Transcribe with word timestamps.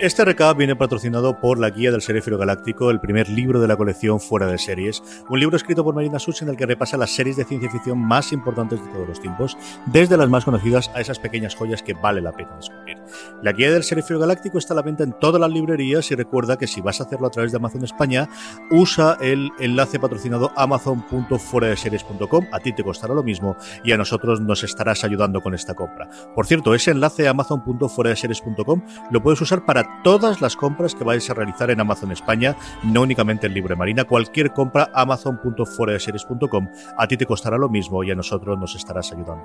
este 0.00 0.24
recap 0.24 0.56
viene 0.56 0.76
patrocinado 0.76 1.38
por 1.40 1.58
la 1.58 1.68
Guía 1.68 1.90
del 1.90 2.00
Seréfero 2.00 2.38
Galáctico, 2.38 2.90
el 2.90 3.00
primer 3.00 3.28
libro 3.28 3.60
de 3.60 3.68
la 3.68 3.76
colección 3.76 4.18
Fuera 4.18 4.46
de 4.46 4.56
Series, 4.56 5.02
un 5.28 5.38
libro 5.38 5.58
escrito 5.58 5.84
por 5.84 5.94
Marina 5.94 6.18
Such 6.18 6.40
en 6.40 6.48
el 6.48 6.56
que 6.56 6.64
repasa 6.64 6.96
las 6.96 7.10
series 7.10 7.36
de 7.36 7.44
ciencia 7.44 7.70
ficción 7.70 7.98
más 7.98 8.32
importantes 8.32 8.82
de 8.82 8.90
todos 8.90 9.06
los 9.06 9.20
tiempos, 9.20 9.58
desde 9.86 10.16
las 10.16 10.30
más 10.30 10.46
conocidas 10.46 10.90
a 10.94 11.02
esas 11.02 11.18
pequeñas 11.18 11.54
joyas 11.54 11.82
que 11.82 11.92
vale 11.92 12.22
la 12.22 12.32
pena 12.32 12.56
descubrir. 12.56 12.96
La 13.42 13.52
Guía 13.52 13.70
del 13.70 13.82
Seréfero 13.82 14.18
Galáctico 14.18 14.56
está 14.56 14.72
a 14.72 14.76
la 14.76 14.82
venta 14.82 15.04
en 15.04 15.12
todas 15.12 15.38
las 15.38 15.50
librerías 15.50 16.10
y 16.10 16.14
recuerda 16.14 16.56
que 16.56 16.66
si 16.66 16.80
vas 16.80 17.02
a 17.02 17.04
hacerlo 17.04 17.26
a 17.26 17.30
través 17.30 17.52
de 17.52 17.58
Amazon 17.58 17.84
España, 17.84 18.26
usa 18.70 19.18
el 19.20 19.50
enlace 19.58 19.98
patrocinado 19.98 20.50
amazon.fueradeseries.com, 20.56 22.46
a 22.52 22.60
ti 22.60 22.72
te 22.72 22.82
costará 22.82 23.12
lo 23.12 23.22
mismo 23.22 23.54
y 23.84 23.92
a 23.92 23.98
nosotros 23.98 24.40
nos 24.40 24.64
estarás 24.64 25.04
ayudando 25.04 25.42
con 25.42 25.52
esta 25.52 25.74
compra. 25.74 26.08
Por 26.34 26.46
cierto, 26.46 26.74
ese 26.74 26.92
enlace 26.92 27.28
amazon.fueradeseries.com 27.28 28.69
lo 29.10 29.22
puedes 29.22 29.40
usar 29.40 29.64
para 29.64 30.02
todas 30.02 30.40
las 30.40 30.56
compras 30.56 30.94
que 30.94 31.04
vayas 31.04 31.30
a 31.30 31.34
realizar 31.34 31.70
en 31.70 31.80
Amazon 31.80 32.12
España, 32.12 32.56
no 32.82 33.02
únicamente 33.02 33.46
en 33.46 33.54
Libre 33.54 33.76
Marina. 33.76 34.04
Cualquier 34.04 34.52
compra, 34.52 34.90
amazon.foradeseries.com, 34.94 36.68
a 36.96 37.06
ti 37.06 37.16
te 37.16 37.26
costará 37.26 37.58
lo 37.58 37.68
mismo 37.68 38.02
y 38.04 38.10
a 38.10 38.14
nosotros 38.14 38.58
nos 38.58 38.74
estarás 38.74 39.12
ayudando. 39.12 39.44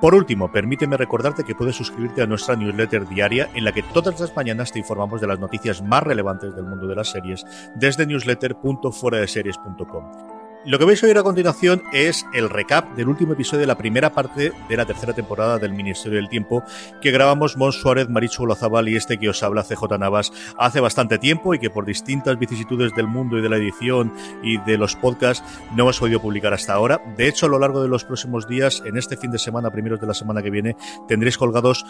Por 0.00 0.14
último, 0.14 0.52
permíteme 0.52 0.96
recordarte 0.96 1.44
que 1.44 1.54
puedes 1.54 1.76
suscribirte 1.76 2.22
a 2.22 2.26
nuestra 2.26 2.56
newsletter 2.56 3.06
diaria 3.08 3.48
en 3.54 3.64
la 3.64 3.72
que 3.72 3.82
todas 3.82 4.18
las 4.20 4.36
mañanas 4.36 4.72
te 4.72 4.80
informamos 4.80 5.20
de 5.20 5.26
las 5.26 5.38
noticias 5.38 5.82
más 5.82 6.02
relevantes 6.02 6.54
del 6.54 6.66
mundo 6.66 6.86
de 6.86 6.96
las 6.96 7.10
series 7.10 7.46
desde 7.74 8.06
newsletter.foradeseries.com. 8.06 10.33
Lo 10.66 10.78
que 10.78 10.86
vais 10.86 11.02
a 11.02 11.06
oír 11.06 11.18
a 11.18 11.22
continuación 11.22 11.82
es 11.92 12.24
el 12.32 12.48
recap 12.48 12.96
del 12.96 13.10
último 13.10 13.34
episodio 13.34 13.60
de 13.60 13.66
la 13.66 13.76
primera 13.76 14.14
parte 14.14 14.50
de 14.66 14.76
la 14.78 14.86
tercera 14.86 15.12
temporada 15.12 15.58
del 15.58 15.74
Ministerio 15.74 16.16
del 16.16 16.30
Tiempo 16.30 16.64
que 17.02 17.10
grabamos 17.10 17.58
Mon 17.58 17.70
Suárez, 17.70 18.08
Marichu 18.08 18.44
Olazabal 18.44 18.88
y 18.88 18.96
este 18.96 19.18
que 19.18 19.28
os 19.28 19.42
habla 19.42 19.62
CJ 19.62 19.98
Navas 19.98 20.32
hace 20.58 20.80
bastante 20.80 21.18
tiempo 21.18 21.52
y 21.52 21.58
que 21.58 21.68
por 21.68 21.84
distintas 21.84 22.38
vicisitudes 22.38 22.94
del 22.94 23.08
mundo 23.08 23.36
y 23.36 23.42
de 23.42 23.50
la 23.50 23.58
edición 23.58 24.14
y 24.42 24.56
de 24.56 24.78
los 24.78 24.96
podcasts 24.96 25.44
no 25.76 25.82
hemos 25.82 26.00
podido 26.00 26.22
publicar 26.22 26.54
hasta 26.54 26.72
ahora. 26.72 26.98
De 27.18 27.28
hecho, 27.28 27.44
a 27.44 27.50
lo 27.50 27.58
largo 27.58 27.82
de 27.82 27.88
los 27.88 28.04
próximos 28.04 28.48
días, 28.48 28.82
en 28.86 28.96
este 28.96 29.18
fin 29.18 29.32
de 29.32 29.38
semana, 29.38 29.70
primeros 29.70 30.00
de 30.00 30.06
la 30.06 30.14
semana 30.14 30.42
que 30.42 30.48
viene, 30.48 30.76
tendréis 31.06 31.36
colgados 31.36 31.84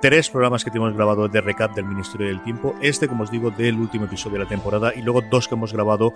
tres 0.00 0.30
programas 0.30 0.64
que 0.64 0.70
tenemos 0.70 0.94
grabado 0.94 1.28
de 1.28 1.40
recap 1.40 1.74
del 1.74 1.86
Ministerio 1.86 2.26
del 2.26 2.42
Tiempo. 2.42 2.74
Este, 2.82 3.08
como 3.08 3.22
os 3.22 3.30
digo, 3.30 3.50
del 3.50 3.78
último 3.78 4.06
episodio 4.06 4.38
de 4.38 4.44
la 4.44 4.48
temporada 4.48 4.92
y 4.94 5.02
luego 5.02 5.22
dos 5.22 5.48
que 5.48 5.54
hemos 5.54 5.72
grabado 5.72 6.12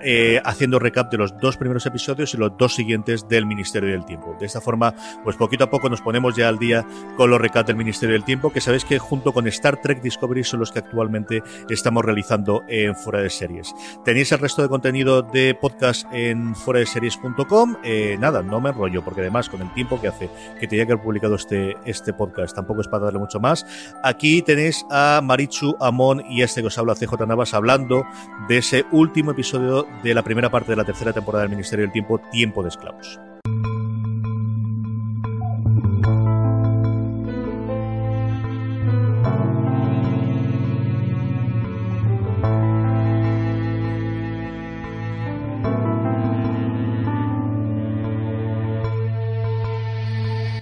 eh, 0.00 0.40
haciendo 0.44 0.78
recap 0.78 1.10
de 1.10 1.18
los 1.18 1.38
dos 1.38 1.56
primeros 1.56 1.86
episodios 1.86 2.34
y 2.34 2.36
los 2.36 2.56
dos 2.56 2.74
siguientes 2.74 3.28
del 3.28 3.46
Ministerio 3.46 3.90
del 3.90 4.04
Tiempo. 4.04 4.36
De 4.38 4.46
esta 4.46 4.60
forma, 4.60 4.94
pues 5.24 5.36
poquito 5.36 5.64
a 5.64 5.70
poco 5.70 5.88
nos 5.88 6.00
ponemos 6.00 6.36
ya 6.36 6.48
al 6.48 6.58
día 6.58 6.86
con 7.16 7.30
los 7.30 7.40
recap 7.40 7.66
del 7.66 7.76
Ministerio 7.76 8.14
del 8.14 8.24
Tiempo, 8.24 8.52
que 8.52 8.60
sabéis 8.60 8.84
que 8.84 8.98
junto 8.98 9.32
con 9.32 9.46
Star 9.48 9.80
Trek 9.80 10.00
Discovery 10.00 10.44
son 10.44 10.60
los 10.60 10.72
que 10.72 10.80
actualmente 10.80 11.42
estamos 11.68 12.04
realizando 12.04 12.64
en 12.68 12.94
Fuera 12.94 13.20
de 13.20 13.30
Series. 13.30 13.74
Tenéis 14.04 14.32
el 14.32 14.38
resto 14.38 14.62
de 14.62 14.68
contenido 14.68 15.22
de 15.22 15.54
podcast 15.54 16.06
en 16.12 16.54
fuera 16.54 16.80
de 16.80 16.86
series.com. 16.86 17.76
Eh, 17.82 18.16
nada, 18.18 18.42
no 18.42 18.60
me 18.60 18.70
enrollo, 18.70 19.04
porque 19.04 19.20
además 19.20 19.48
con 19.48 19.62
el 19.62 19.72
tiempo 19.74 20.00
que 20.00 20.08
hace 20.08 20.30
que 20.60 20.66
tenía 20.66 20.86
que 20.86 20.92
haber 20.92 21.04
publicado 21.04 21.34
este, 21.34 21.76
este 21.84 22.12
podcast, 22.12 22.54
tampoco 22.54 22.80
es 22.80 22.88
para 22.88 23.04
darle 23.04 23.18
mucho 23.18 23.40
más. 23.40 23.66
Aquí 24.02 24.42
tenéis 24.42 24.84
a 24.90 25.20
Marichu, 25.22 25.76
Amon 25.80 26.22
y 26.28 26.42
este 26.42 26.60
que 26.60 26.68
os 26.68 26.78
habla 26.78 26.94
CJ 26.94 27.26
Navas 27.26 27.54
hablando 27.54 28.04
de 28.48 28.58
ese 28.58 28.84
último 28.92 29.32
episodio 29.32 29.85
de 30.02 30.14
la 30.14 30.22
primera 30.22 30.50
parte 30.50 30.72
de 30.72 30.76
la 30.76 30.84
tercera 30.84 31.12
temporada 31.12 31.42
del 31.42 31.50
Ministerio 31.50 31.84
del 31.84 31.92
Tiempo, 31.92 32.20
Tiempo 32.30 32.62
de 32.62 32.68
Esclavos. 32.68 33.20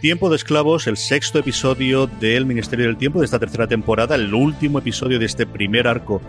Tiempo 0.05 0.29
de 0.29 0.37
Esclavos, 0.37 0.87
el 0.87 0.99
sexto 0.99 1.39
episodio 1.39 2.07
del 2.07 2.45
Ministerio 2.45 2.85
del 2.85 2.99
Tiempo 2.99 3.21
de 3.21 3.25
esta 3.25 3.39
tercera 3.39 3.67
temporada, 3.67 4.17
el 4.17 4.35
último 4.35 4.79
episodio 4.79 5.19
de 5.19 5.25
este 5.25 5.47
primer 5.47 5.89
arco 5.89 6.21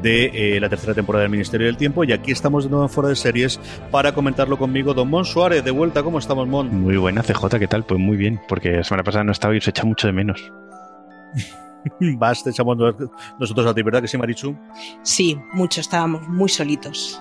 de 0.00 0.26
eh, 0.56 0.60
la 0.60 0.68
tercera 0.68 0.94
temporada 0.94 1.22
del 1.22 1.32
Ministerio 1.32 1.66
del 1.66 1.76
Tiempo. 1.76 2.04
Y 2.04 2.12
aquí 2.12 2.30
estamos 2.30 2.62
de 2.62 2.70
nuevo 2.70 2.84
en 2.84 2.90
Fuera 2.90 3.08
de 3.08 3.16
Series 3.16 3.58
para 3.90 4.14
comentarlo 4.14 4.56
conmigo, 4.56 4.94
don 4.94 5.10
Mon 5.10 5.24
Suárez. 5.24 5.64
De 5.64 5.72
vuelta, 5.72 6.04
¿cómo 6.04 6.20
estamos, 6.20 6.46
Mon? 6.46 6.82
Muy 6.82 6.96
buena, 6.96 7.24
CJ, 7.24 7.58
¿qué 7.58 7.66
tal? 7.66 7.82
Pues 7.82 7.98
muy 7.98 8.16
bien, 8.16 8.40
porque 8.46 8.70
la 8.70 8.84
semana 8.84 9.02
pasada 9.02 9.24
no 9.24 9.32
estaba 9.32 9.56
y 9.56 9.60
se 9.60 9.70
echa 9.70 9.82
mucho 9.82 10.06
de 10.06 10.12
menos. 10.12 10.52
Vas, 12.16 12.44
te 12.44 12.50
echamos 12.50 12.78
nosotros 13.40 13.66
a 13.66 13.74
ti, 13.74 13.82
¿verdad 13.82 14.00
que 14.00 14.06
sí, 14.06 14.16
Marichu? 14.16 14.56
Sí, 15.02 15.36
mucho, 15.52 15.80
estábamos 15.80 16.28
muy 16.28 16.48
solitos. 16.48 17.20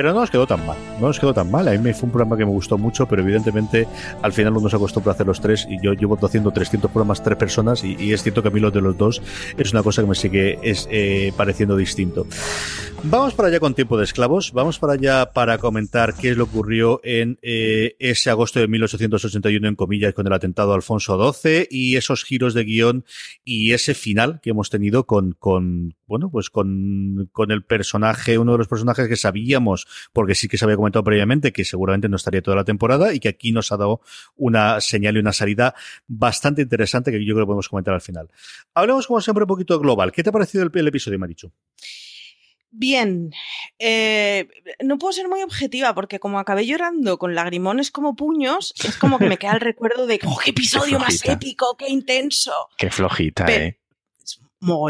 Pero 0.00 0.14
no 0.14 0.20
nos 0.20 0.30
quedó 0.30 0.46
tan 0.46 0.64
mal, 0.64 0.78
no 0.98 1.08
nos 1.08 1.20
quedó 1.20 1.34
tan 1.34 1.50
mal. 1.50 1.68
A 1.68 1.72
mí 1.72 1.78
me 1.78 1.92
fue 1.92 2.06
un 2.06 2.12
programa 2.12 2.34
que 2.34 2.46
me 2.46 2.50
gustó 2.50 2.78
mucho, 2.78 3.06
pero 3.06 3.20
evidentemente 3.20 3.86
al 4.22 4.32
final 4.32 4.56
uno 4.56 4.70
se 4.70 4.76
acostumbra 4.76 5.12
a 5.12 5.14
hacer 5.14 5.26
los 5.26 5.42
tres 5.42 5.66
y 5.68 5.78
yo 5.84 5.92
llevo 5.92 6.18
haciendo 6.24 6.50
300 6.50 6.90
programas 6.90 7.22
tres 7.22 7.36
personas 7.36 7.84
y, 7.84 8.10
es 8.10 8.22
cierto 8.22 8.40
que 8.40 8.48
a 8.48 8.50
mí 8.50 8.60
los 8.60 8.72
de 8.72 8.80
los 8.80 8.96
dos 8.96 9.20
es 9.58 9.72
una 9.74 9.82
cosa 9.82 10.00
que 10.00 10.08
me 10.08 10.14
sigue 10.14 10.58
eh, 10.62 11.34
pareciendo 11.36 11.76
distinto. 11.76 12.26
Vamos 13.02 13.34
para 13.34 13.48
allá 13.48 13.60
con 13.60 13.74
Tiempo 13.74 13.98
de 13.98 14.04
Esclavos, 14.04 14.52
vamos 14.54 14.78
para 14.78 14.94
allá 14.94 15.32
para 15.34 15.58
comentar 15.58 16.14
qué 16.14 16.30
es 16.30 16.36
lo 16.38 16.46
que 16.46 16.52
ocurrió 16.52 17.02
en 17.04 17.38
eh, 17.42 17.96
ese 17.98 18.30
agosto 18.30 18.58
de 18.58 18.68
1881 18.68 19.68
en 19.68 19.74
comillas 19.74 20.14
con 20.14 20.26
el 20.26 20.32
atentado 20.32 20.72
a 20.72 20.76
Alfonso 20.76 21.32
XII 21.32 21.68
y 21.70 21.96
esos 21.96 22.24
giros 22.24 22.54
de 22.54 22.64
guion 22.64 23.04
y 23.44 23.72
ese 23.74 23.92
final 23.92 24.40
que 24.42 24.50
hemos 24.50 24.70
tenido 24.70 25.04
con, 25.04 25.32
con 25.32 25.94
bueno, 26.10 26.28
pues 26.28 26.50
con, 26.50 27.30
con 27.30 27.52
el 27.52 27.62
personaje, 27.62 28.36
uno 28.36 28.52
de 28.52 28.58
los 28.58 28.66
personajes 28.66 29.06
que 29.06 29.14
sabíamos 29.14 29.86
porque 30.12 30.34
sí 30.34 30.48
que 30.48 30.58
se 30.58 30.64
había 30.64 30.76
comentado 30.76 31.04
previamente 31.04 31.52
que 31.52 31.64
seguramente 31.64 32.08
no 32.08 32.16
estaría 32.16 32.42
toda 32.42 32.56
la 32.56 32.64
temporada 32.64 33.14
y 33.14 33.20
que 33.20 33.28
aquí 33.28 33.52
nos 33.52 33.70
ha 33.70 33.76
dado 33.76 34.00
una 34.34 34.80
señal 34.80 35.16
y 35.16 35.20
una 35.20 35.32
salida 35.32 35.72
bastante 36.08 36.62
interesante 36.62 37.12
que 37.12 37.24
yo 37.24 37.34
creo 37.34 37.46
que 37.46 37.50
podemos 37.50 37.68
comentar 37.68 37.94
al 37.94 38.00
final. 38.00 38.28
Hablemos 38.74 39.06
como 39.06 39.20
siempre 39.20 39.44
un 39.44 39.48
poquito 39.48 39.78
global. 39.78 40.10
¿Qué 40.10 40.24
te 40.24 40.30
ha 40.30 40.32
parecido 40.32 40.64
el, 40.64 40.88
episodio, 40.88 41.20
Marichu? 41.20 41.52
Bien, 42.72 43.30
eh, 43.78 44.48
no 44.82 44.98
puedo 44.98 45.12
ser 45.12 45.28
muy 45.28 45.42
objetiva 45.42 45.94
porque 45.94 46.18
como 46.18 46.40
acabé 46.40 46.66
llorando 46.66 47.18
con 47.18 47.36
lagrimones 47.36 47.92
como 47.92 48.16
puños, 48.16 48.74
es 48.84 48.96
como 48.96 49.20
que 49.20 49.28
me 49.28 49.38
queda 49.38 49.52
el 49.52 49.60
recuerdo 49.60 50.08
de 50.08 50.18
oh, 50.26 50.38
qué 50.44 50.50
episodio 50.50 50.98
más 50.98 51.24
épico, 51.24 51.76
qué 51.78 51.88
intenso. 51.88 52.52
Qué 52.76 52.90
flojita, 52.90 53.46
eh 53.46 53.79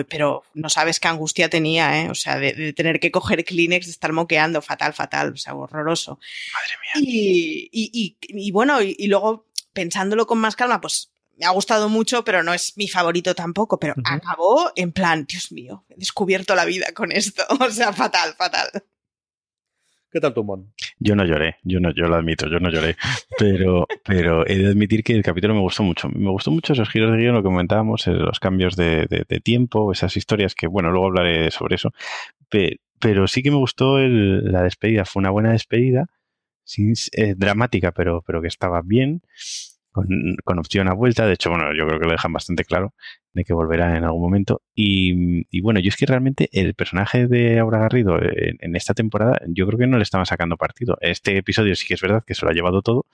pero 0.09 0.43
no 0.55 0.69
sabes 0.69 0.99
qué 0.99 1.09
angustia 1.09 1.49
tenía, 1.49 2.03
¿eh? 2.03 2.11
O 2.11 2.15
sea, 2.15 2.39
de, 2.39 2.73
tener 2.73 2.99
que 2.99 3.11
coger 3.11 3.45
Kleenex, 3.45 3.87
de 3.87 3.93
estar 3.93 4.13
moqueando, 4.13 4.63
fatal, 4.63 4.93
fatal, 4.93 5.33
o 5.33 5.37
sea, 5.37 5.55
horroroso. 5.55 6.19
Madre 6.53 6.75
mía. 6.83 7.11
Y, 7.11 7.69
y, 7.73 8.17
y, 8.21 8.51
bueno, 8.51 8.83
y, 8.83 9.07
luego 9.07 9.47
pensándolo 9.73 10.27
con 10.27 10.39
más 10.39 10.57
calma, 10.57 10.81
pues 10.81 11.13
me 11.37 11.47
ha 11.47 11.51
gustado 11.51 11.89
mucho, 11.89 12.25
pero 12.25 12.43
no 12.43 12.53
es 12.53 12.77
mi 12.77 12.89
favorito 12.89 13.35
tampoco, 13.35 13.79
pero 13.79 13.95
acabó 14.05 14.73
en 14.77 14.93
plan, 14.93 15.25
Dios 15.27 15.53
mío, 15.53 15.85
he 15.89 15.97
descubierto 15.97 16.55
la 16.55 16.65
vida 16.65 16.93
con 16.93 17.13
esto, 17.13 17.45
o 17.61 17.71
sea, 17.71 17.93
fatal, 17.93 18.35
fatal. 18.37 18.71
¿Qué 20.13 20.21
tal 20.21 20.35
tu 20.35 20.43
Mon? 20.43 20.73
Yo 20.99 21.15
no 21.15 21.25
lloré, 21.25 21.57
yo 21.63 21.79
no, 21.79 21.93
yo 21.95 22.09
lo 22.09 22.17
admito, 22.17 22.49
yo 22.49 22.59
no 22.59 22.69
lloré. 22.69 22.97
Pero, 23.39 23.87
pero 24.05 24.45
he 24.47 24.59
de 24.59 24.67
admitir 24.67 25.05
que 25.05 25.13
el 25.13 25.23
capítulo 25.23 25.55
me 25.55 25.61
gustó 25.61 25.85
mucho. 25.85 26.09
Me 26.09 26.31
gustó 26.31 26.51
mucho 26.51 26.73
esos 26.73 26.89
giros 26.89 27.13
de 27.13 27.19
guion, 27.19 27.35
lo 27.35 27.43
que 27.43 27.49
comentábamos, 27.49 28.09
eh, 28.09 28.13
los 28.13 28.41
cambios 28.41 28.75
de, 28.75 29.07
tiempo, 29.45 29.93
esas 29.93 30.17
historias 30.17 30.57
que, 30.57 30.67
bueno, 30.67 30.91
luego 30.91 31.07
hablaré 31.07 31.51
sobre 31.53 31.77
eso. 31.77 31.93
Pero, 32.49 33.29
sí 33.29 33.43
que 33.43 33.51
me 33.53 33.57
gustó 33.57 33.99
la 33.99 34.63
despedida, 34.63 35.05
fue 35.05 35.21
una 35.21 35.31
buena 35.31 35.53
despedida, 35.53 36.07
eh, 36.77 37.35
dramática, 37.37 37.93
pero, 37.93 38.23
pero 38.27 38.43
que 38.43 38.49
estaba 38.49 38.83
bien 38.85 39.23
con, 39.93 40.59
opción 40.59 40.89
a 40.89 40.95
vuelta. 40.95 41.27
De 41.27 41.35
hecho, 41.35 41.51
bueno, 41.51 41.75
yo 41.77 41.87
creo 41.87 41.99
que 41.99 42.07
lo 42.07 42.13
dejan 42.13 42.33
bastante 42.33 42.65
claro 42.65 42.95
de 43.33 43.45
que 43.45 43.53
volverá 43.53 43.97
en 43.97 44.05
algún 44.05 44.23
momento. 44.23 44.63
Y, 44.75 45.61
bueno, 45.61 45.81
yo 45.81 45.89
es 45.89 45.97
que 45.97 46.07
realmente 46.07 46.49
el 46.53 46.75
personaje 46.75 47.27
de 47.27 47.59
Aura 47.59 47.81
Garrido 47.81 48.19
en, 48.21 48.77
esta 48.77 48.95
temporada, 48.95 49.41
yo 49.47 49.67
creo 49.67 49.79
que 49.79 49.87
no 49.87 49.97
le 49.97 50.03
estaba 50.03 50.25
sacando 50.25 50.57
partido. 50.57 50.97
Este 51.01 51.37
episodio 51.37 51.75
sí 51.75 51.87
que 51.87 51.95
es 51.95 52.01
verdad 52.01 52.25
que 52.27 52.35
se 52.35 52.45
lo 52.45 52.51
ha 52.51 52.55
llevado 52.55 52.83
todo, 52.83 53.07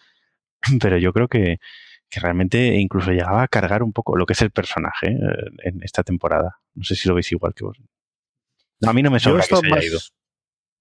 pero 0.80 0.98
yo 0.98 1.12
creo 1.12 1.28
que, 1.28 1.58
que 2.08 2.20
realmente 2.20 2.76
incluso 2.76 3.12
llegaba 3.12 3.42
a 3.42 3.48
cargar 3.48 3.82
un 3.82 3.92
poco 3.92 4.16
lo 4.16 4.26
que 4.26 4.34
es 4.34 4.42
el 4.42 4.50
personaje 4.50 5.08
eh, 5.08 5.50
en 5.64 5.82
esta 5.82 6.02
temporada. 6.02 6.58
No 6.74 6.84
sé 6.84 6.94
si 6.94 7.08
lo 7.08 7.14
veis 7.14 7.30
igual 7.32 7.54
que 7.54 7.64
vos. 7.64 7.78
a 8.86 8.92
mí 8.92 9.02
no 9.02 9.10
me 9.10 9.20
sobra 9.20 9.44
que 9.46 9.56
se 9.56 9.66
haya 9.66 9.84
ido 9.84 9.98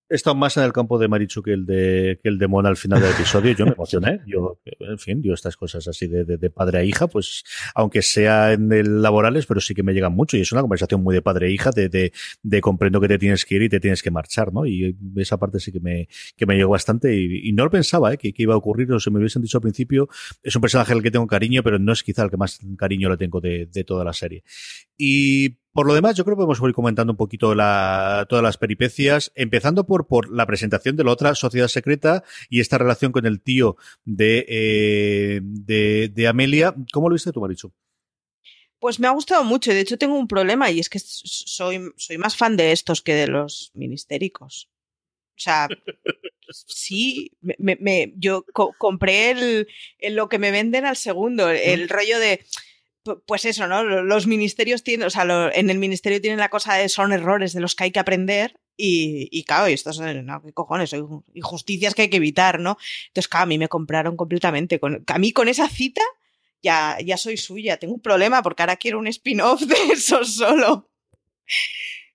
estado 0.10 0.36
más 0.36 0.56
en 0.58 0.64
el 0.64 0.74
campo 0.74 1.00
de 1.00 1.08
Marichu 1.08 1.42
que 1.42 1.54
el 1.54 1.66
de, 1.66 2.20
que 2.22 2.30
el 2.30 2.38
de 2.38 2.48
Mona 2.48 2.70
al 2.70 2.78
final 2.78 3.02
del 3.02 3.12
episodio. 3.12 3.54
Yo 3.54 3.66
me 3.66 3.72
emocioné. 3.72 4.22
Yo, 4.28 4.60
en 4.80 5.00
fin, 5.00 5.22
yo 5.24 5.34
estas 5.34 5.58
cosas 5.58 5.88
así 5.88 6.08
de, 6.08 6.26
de, 6.26 6.50
padre 6.50 6.80
a 6.80 6.84
hija, 6.84 7.08
pues, 7.08 7.44
aunque 7.74 8.02
sea 8.02 8.54
en 8.54 8.72
el 8.72 9.02
laborales, 9.02 9.46
pero 9.46 9.60
sí 9.60 9.74
que 9.74 9.84
me 9.84 9.94
llegan 9.94 10.14
mucho. 10.14 10.38
Y 10.38 10.42
es 10.42 10.52
una 10.52 10.62
conversación 10.62 11.02
muy 11.02 11.16
de 11.16 11.22
padre 11.22 11.48
e 11.48 11.52
hija, 11.52 11.72
de, 11.72 11.90
de, 11.90 12.14
de 12.44 12.62
comprendo 12.62 13.02
que 13.02 13.08
te 13.08 13.18
tienes 13.18 13.46
que 13.46 13.56
ir 13.56 13.64
y 13.64 13.70
te 13.70 13.80
tienes 13.80 14.04
que 14.04 14.12
marchar, 14.12 14.54
¿no? 14.54 14.66
Y 14.66 14.96
esa 15.18 15.38
parte 15.38 15.60
sí 15.60 15.72
que 15.72 15.80
me, 15.80 16.08
que 16.36 16.46
me 16.46 16.56
llegó 16.56 16.72
bastante. 16.72 17.16
Y, 17.16 17.52
no 17.54 17.64
lo 17.64 17.72
pensaba, 17.72 18.14
¿eh? 18.14 18.18
Que, 18.18 18.34
que, 18.34 18.44
iba 18.44 18.54
a 18.54 18.58
ocurrir, 18.58 18.92
o 18.92 19.00
se 19.00 19.10
me 19.10 19.20
hubiesen 19.20 19.42
dicho 19.42 19.58
al 19.58 19.62
principio. 19.62 20.10
Es 20.44 20.56
un 20.56 20.62
personaje 20.62 20.94
al 20.94 21.02
que 21.02 21.12
tengo 21.12 21.26
cariño, 21.28 21.64
pero 21.64 21.80
no 21.80 21.94
es 21.94 22.04
quizá 22.04 22.24
el 22.24 22.30
que 22.30 22.38
más 22.38 22.60
cariño 22.78 23.10
le 23.10 23.18
tengo 23.18 23.42
de, 23.42 23.66
de 23.66 23.84
toda 23.84 24.04
la 24.04 24.14
serie. 24.14 24.44
Y 24.98 25.58
por 25.76 25.88
lo 25.88 25.94
demás, 25.94 26.16
yo 26.16 26.24
creo 26.24 26.38
que 26.38 26.46
podemos 26.46 26.62
ir 26.66 26.74
comentando 26.74 27.12
un 27.12 27.18
poquito 27.18 27.54
la, 27.54 28.26
todas 28.30 28.42
las 28.42 28.58
peripecias, 28.58 29.34
empezando 29.36 29.86
por, 29.86 30.08
por 30.08 30.32
la 30.32 30.46
presentación 30.46 30.96
de 30.96 31.04
la 31.04 31.12
otra 31.12 31.36
sociedad 31.36 31.68
secreta 31.68 32.24
y 32.50 32.62
esta 32.62 32.78
relación 32.78 33.12
con 33.12 33.26
el 33.26 33.42
tío 33.42 33.76
de, 34.06 34.46
eh, 34.48 35.42
de, 35.44 36.08
de, 36.08 36.28
Amelia. 36.30 36.74
¿Cómo 36.94 37.10
lo 37.10 37.16
viste 37.16 37.34
tú, 37.34 37.42
Marichu? 37.42 37.74
Pues 38.80 39.02
me 39.02 39.08
ha 39.08 39.12
gustado 39.12 39.44
mucho. 39.44 39.72
De 39.72 39.82
hecho, 39.82 39.98
tengo 39.98 40.18
un 40.18 40.30
problema 40.30 40.72
y 40.72 40.80
es 40.80 40.88
que 40.88 41.00
soy, 41.00 41.92
soy 41.98 42.18
más 42.18 42.38
fan 42.38 42.56
de 42.56 42.72
estos 42.72 43.02
que 43.02 43.14
de 43.14 43.28
los 43.28 43.72
ministéricos. 43.74 44.70
O 45.32 45.40
sea, 45.42 45.68
sí, 46.50 47.34
me, 47.42 47.78
me, 47.82 48.14
yo 48.16 48.46
co 48.54 48.74
compré 48.78 49.32
el, 49.32 49.68
el, 50.00 50.16
lo 50.16 50.30
que 50.30 50.40
me 50.40 50.52
venden 50.52 50.86
al 50.86 50.96
segundo, 50.96 51.50
el 51.50 51.90
rollo 51.90 52.18
de 52.18 52.46
pues 53.26 53.46
eso, 53.46 53.68
¿no? 53.68 53.84
Los 53.84 54.26
ministerios 54.26 54.84
tienen, 54.84 55.08
o 55.08 55.10
sea, 55.10 55.52
en 55.54 55.70
el 55.70 55.78
ministerio 55.78 56.22
tienen 56.22 56.40
la 56.40 56.50
cosa 56.50 56.76
de 56.76 56.90
son 56.90 57.14
errores 57.14 57.54
de 57.54 57.60
los 57.60 57.76
que 57.76 57.86
hay 57.86 57.92
que 57.92 58.00
aprender 58.00 58.60
y, 58.78 59.30
y 59.32 59.44
claro, 59.44 59.70
y 59.70 59.74
estos, 59.74 60.00
no, 60.00 60.42
¿qué 60.42 60.54
cojones? 60.54 60.94
Injusticias 61.34 61.94
que 61.94 62.04
hay 62.04 62.10
que 62.10 62.18
evitar, 62.18 62.60
¿no? 62.60 62.78
Entonces, 63.08 63.28
claro, 63.28 63.44
a 63.44 63.48
mí 63.48 63.58
me 63.58 63.68
compraron 63.70 64.18
completamente. 64.18 64.80
Con, 64.80 65.04
a 65.06 65.20
mí 65.20 65.32
con 65.32 65.48
esa 65.48 65.70
cita 65.70 66.02
ya, 66.62 66.98
ya 67.04 67.18
soy 67.18 67.38
suya. 67.38 67.78
Tengo 67.78 67.94
un 67.94 68.02
problema 68.02 68.42
porque 68.42 68.64
ahora 68.64 68.78
quiero 68.78 69.00
un 69.00 69.08
spin-off 69.08 69.62
de 69.62 69.76
eso 69.94 70.26
solo. 70.26 70.90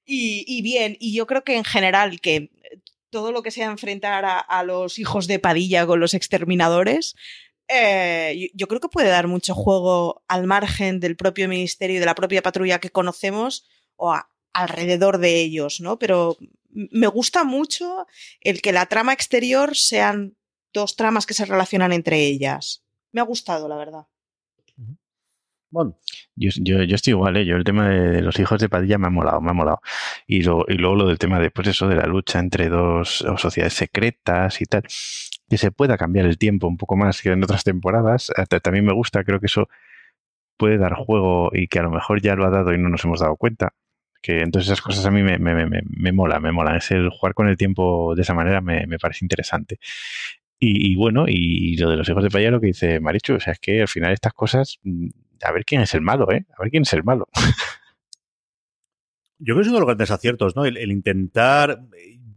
Y, 0.04 0.44
y, 0.46 0.62
bien, 0.62 0.96
y 0.98 1.14
yo 1.14 1.26
creo 1.26 1.44
que 1.44 1.56
en 1.56 1.64
general 1.64 2.20
que 2.20 2.50
todo 3.10 3.32
lo 3.32 3.42
que 3.42 3.50
sea 3.50 3.66
enfrentar 3.66 4.24
a, 4.24 4.38
a 4.38 4.64
los 4.64 4.98
hijos 4.98 5.26
de 5.28 5.38
Padilla 5.38 5.86
con 5.86 6.00
los 6.00 6.14
exterminadores, 6.14 7.14
eh, 7.72 8.50
yo 8.54 8.66
creo 8.66 8.80
que 8.80 8.88
puede 8.88 9.08
dar 9.08 9.28
mucho 9.28 9.54
juego 9.54 10.24
al 10.26 10.46
margen 10.46 10.98
del 10.98 11.16
propio 11.16 11.48
ministerio 11.48 11.96
y 11.96 12.00
de 12.00 12.06
la 12.06 12.14
propia 12.14 12.42
patrulla 12.42 12.80
que 12.80 12.90
conocemos 12.90 13.68
o 13.96 14.14
alrededor 14.52 15.18
de 15.18 15.40
ellos, 15.40 15.80
¿no? 15.80 15.98
Pero 15.98 16.36
me 16.70 17.06
gusta 17.06 17.44
mucho 17.44 18.06
el 18.40 18.60
que 18.60 18.72
la 18.72 18.86
trama 18.86 19.12
exterior 19.12 19.76
sean 19.76 20.36
dos 20.72 20.96
tramas 20.96 21.26
que 21.26 21.34
se 21.34 21.44
relacionan 21.44 21.92
entre 21.92 22.26
ellas. 22.26 22.84
Me 23.12 23.20
ha 23.20 23.24
gustado, 23.24 23.68
la 23.68 23.76
verdad. 23.76 24.06
Bueno. 25.70 25.96
Yo, 26.34 26.50
estoy 26.80 27.12
igual, 27.12 27.36
¿eh? 27.36 27.44
Yo 27.44 27.54
el 27.54 27.64
tema 27.64 27.88
de 27.88 28.22
los 28.22 28.38
hijos 28.40 28.60
de 28.60 28.68
Padilla 28.68 28.98
me 28.98 29.06
ha 29.06 29.10
molado, 29.10 29.40
me 29.40 29.50
ha 29.50 29.54
molado. 29.54 29.80
Y, 30.26 30.42
luego 30.42 30.96
lo 30.96 31.06
del 31.06 31.18
tema 31.18 31.38
de, 31.38 31.50
pues 31.50 31.68
eso, 31.68 31.86
de 31.86 31.96
la 31.96 32.06
lucha 32.06 32.40
entre 32.40 32.68
dos 32.68 33.24
sociedades 33.36 33.74
secretas 33.74 34.60
y 34.60 34.64
tal 34.64 34.82
que 35.50 35.58
se 35.58 35.72
pueda 35.72 35.98
cambiar 35.98 36.26
el 36.26 36.38
tiempo 36.38 36.68
un 36.68 36.76
poco 36.76 36.96
más 36.96 37.20
que 37.20 37.30
en 37.30 37.42
otras 37.42 37.64
temporadas. 37.64 38.30
Eh, 38.36 38.60
también 38.60 38.84
me 38.86 38.94
gusta, 38.94 39.24
creo 39.24 39.40
que 39.40 39.46
eso 39.46 39.68
puede 40.56 40.78
dar 40.78 40.94
juego 40.94 41.50
y 41.52 41.66
que 41.66 41.80
a 41.80 41.82
lo 41.82 41.90
mejor 41.90 42.22
ya 42.22 42.36
lo 42.36 42.46
ha 42.46 42.50
dado 42.50 42.72
y 42.72 42.78
no 42.78 42.88
nos 42.88 43.04
hemos 43.04 43.18
dado 43.20 43.36
cuenta. 43.36 43.74
Que 44.22 44.42
entonces 44.42 44.68
esas 44.68 44.80
cosas 44.80 45.04
a 45.06 45.10
mí 45.10 45.22
me, 45.22 45.38
me, 45.38 45.66
me, 45.66 45.82
me 45.84 46.12
mola, 46.12 46.38
me 46.38 46.52
mola. 46.52 46.76
Es 46.76 46.92
el 46.92 47.10
jugar 47.10 47.34
con 47.34 47.48
el 47.48 47.56
tiempo 47.56 48.14
de 48.14 48.22
esa 48.22 48.32
manera 48.32 48.60
me, 48.60 48.86
parece 49.00 49.24
interesante. 49.24 49.80
Y, 50.62 50.94
bueno, 50.94 51.24
y 51.26 51.76
lo 51.78 51.88
de 51.90 51.96
los 51.96 52.06
hijos 52.08 52.22
de 52.22 52.28
Paya, 52.28 52.50
lo 52.50 52.60
que 52.60 52.66
dice 52.66 53.00
Marichu, 53.00 53.34
o 53.34 53.40
sea, 53.40 53.54
es 53.54 53.58
que 53.58 53.80
al 53.80 53.88
final 53.88 54.12
estas 54.12 54.34
cosas, 54.34 54.78
mm, 54.82 55.08
a 55.42 55.52
ver 55.52 55.64
quién 55.64 55.80
es 55.80 55.94
el 55.94 56.02
malo, 56.02 56.30
¿eh? 56.30 56.44
A 56.54 56.62
ver 56.62 56.70
quién 56.70 56.82
es 56.82 56.92
el 56.92 57.02
malo. 57.02 57.28
Yo 59.38 59.54
creo 59.54 59.56
que 59.56 59.62
es 59.62 59.68
uno 59.68 59.76
de 59.76 59.80
los 59.80 59.86
grandes 59.86 60.10
aciertos, 60.10 60.54
¿no? 60.54 60.66
El 60.66 60.92
intentar, 60.92 61.80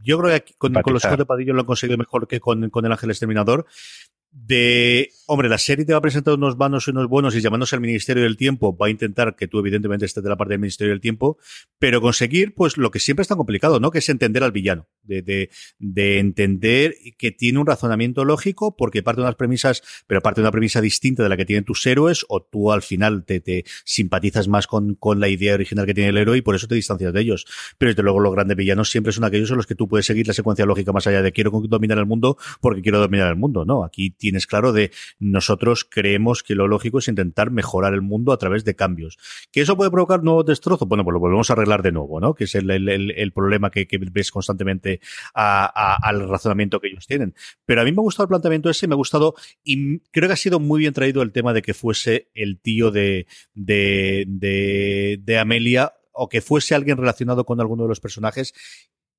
yo 0.03 0.19
creo 0.19 0.43
que 0.43 0.53
con, 0.57 0.73
con, 0.73 0.93
los 0.93 1.03
hijos 1.03 1.17
de 1.17 1.25
Padillo 1.25 1.53
lo 1.53 1.61
han 1.61 1.65
conseguido 1.65 1.97
mejor 1.97 2.27
que 2.27 2.39
con, 2.39 2.69
con 2.69 2.85
el 2.85 2.91
Ángel 2.91 3.09
Exterminador. 3.09 3.65
De, 4.35 5.11
hombre, 5.27 5.47
la 5.47 5.59
serie 5.59 5.85
te 5.85 5.93
va 5.93 5.99
a 5.99 6.01
presentar 6.01 6.33
unos 6.33 6.57
vanos 6.57 6.87
y 6.87 6.91
unos 6.91 7.07
buenos 7.07 7.35
y 7.35 7.41
llamándose 7.41 7.75
al 7.75 7.81
Ministerio 7.81 8.23
del 8.23 8.35
Tiempo 8.35 8.75
va 8.75 8.87
a 8.87 8.89
intentar 8.89 9.35
que 9.35 9.47
tú 9.47 9.59
evidentemente 9.59 10.07
estés 10.07 10.23
de 10.23 10.29
la 10.29 10.35
parte 10.35 10.53
del 10.53 10.59
Ministerio 10.59 10.91
del 10.91 11.01
Tiempo, 11.01 11.37
pero 11.77 12.01
conseguir 12.01 12.55
pues 12.55 12.77
lo 12.77 12.89
que 12.89 12.99
siempre 12.99 13.21
es 13.21 13.27
tan 13.27 13.37
complicado, 13.37 13.79
¿no? 13.79 13.91
Que 13.91 13.99
es 13.99 14.09
entender 14.09 14.43
al 14.43 14.51
villano, 14.51 14.87
de, 15.03 15.21
de, 15.21 15.51
de 15.77 16.17
entender 16.17 16.95
que 17.19 17.31
tiene 17.31 17.59
un 17.59 17.67
razonamiento 17.67 18.25
lógico 18.25 18.75
porque 18.75 19.03
parte 19.03 19.21
de 19.21 19.25
unas 19.25 19.35
premisas, 19.35 19.83
pero 20.07 20.21
parte 20.21 20.41
de 20.41 20.45
una 20.45 20.51
premisa 20.51 20.81
distinta 20.81 21.21
de 21.21 21.29
la 21.29 21.37
que 21.37 21.45
tienen 21.45 21.63
tus 21.63 21.85
héroes 21.85 22.25
o 22.27 22.41
tú 22.41 22.71
al 22.71 22.81
final 22.81 23.25
te, 23.25 23.39
te 23.39 23.65
simpatizas 23.85 24.47
más 24.47 24.65
con, 24.65 24.95
con 24.95 25.19
la 25.19 25.29
idea 25.29 25.53
original 25.53 25.85
que 25.85 25.93
tiene 25.93 26.09
el 26.09 26.17
héroe 26.17 26.39
y 26.39 26.41
por 26.41 26.55
eso 26.55 26.67
te 26.67 26.73
distancias 26.73 27.13
de 27.13 27.21
ellos. 27.21 27.45
Pero 27.77 27.91
desde 27.91 28.01
luego 28.01 28.19
los 28.19 28.33
grandes 28.33 28.57
villanos 28.57 28.89
siempre 28.89 29.13
son 29.13 29.25
aquellos 29.25 29.51
en 29.51 29.57
los 29.57 29.67
que 29.67 29.75
tú 29.75 29.87
puedes 29.87 30.07
seguir 30.07 30.27
la 30.27 30.33
secuencia 30.33 30.65
lógica 30.65 30.91
más 30.91 31.05
allá 31.05 31.21
de 31.21 31.31
quiero 31.31 31.51
dominar 31.51 31.99
el 31.99 32.07
mundo 32.07 32.37
porque 32.61 32.81
quiero 32.81 32.99
dominar 32.99 33.29
el 33.29 33.35
mundo, 33.35 33.63
¿no? 33.63 33.83
Aquí 33.83 34.15
tienes 34.23 34.47
claro 34.47 34.71
de 34.71 34.91
nosotros 35.19 35.83
creemos 35.83 36.43
que 36.43 36.55
lo 36.55 36.69
lógico 36.69 36.99
es 36.99 37.09
intentar 37.09 37.51
mejorar 37.51 37.93
el 37.93 38.01
mundo 38.01 38.31
a 38.31 38.37
través 38.37 38.63
de 38.63 38.73
cambios. 38.73 39.17
¿Que 39.51 39.59
eso 39.59 39.75
puede 39.75 39.91
provocar 39.91 40.23
nuevos 40.23 40.45
destrozos? 40.45 40.87
Bueno, 40.87 41.03
pues 41.03 41.11
lo 41.11 41.19
volvemos 41.19 41.49
a 41.49 41.53
arreglar 41.53 41.81
de 41.83 41.91
nuevo, 41.91 42.21
¿no? 42.21 42.33
Que 42.33 42.45
es 42.45 42.55
el, 42.55 43.31
problema 43.35 43.69
que, 43.69 43.85
ves 44.13 44.31
constantemente 44.31 45.01
al 45.33 46.29
razonamiento 46.29 46.79
que 46.79 46.87
ellos 46.87 47.05
tienen. 47.05 47.35
Pero 47.65 47.81
a 47.81 47.83
mí 47.83 47.91
me 47.91 47.99
ha 47.99 48.03
gustado 48.03 48.23
el 48.23 48.29
planteamiento 48.29 48.69
ese, 48.69 48.87
me 48.87 48.93
ha 48.93 48.95
gustado 48.95 49.35
y 49.61 49.99
creo 50.11 50.29
que 50.29 50.33
ha 50.33 50.37
sido 50.37 50.61
muy 50.61 50.79
bien 50.79 50.93
traído 50.93 51.21
el 51.21 51.33
tema 51.33 51.51
de 51.51 51.61
que 51.61 51.73
fuese 51.73 52.29
el 52.33 52.61
tío 52.61 52.91
de, 52.91 53.27
de, 53.53 54.23
de, 54.25 55.19
de 55.21 55.37
Amelia 55.37 55.95
o 56.13 56.29
que 56.29 56.39
fuese 56.39 56.75
alguien 56.75 56.95
relacionado 56.95 57.43
con 57.43 57.59
alguno 57.59 57.83
de 57.83 57.89
los 57.89 57.99
personajes 57.99 58.53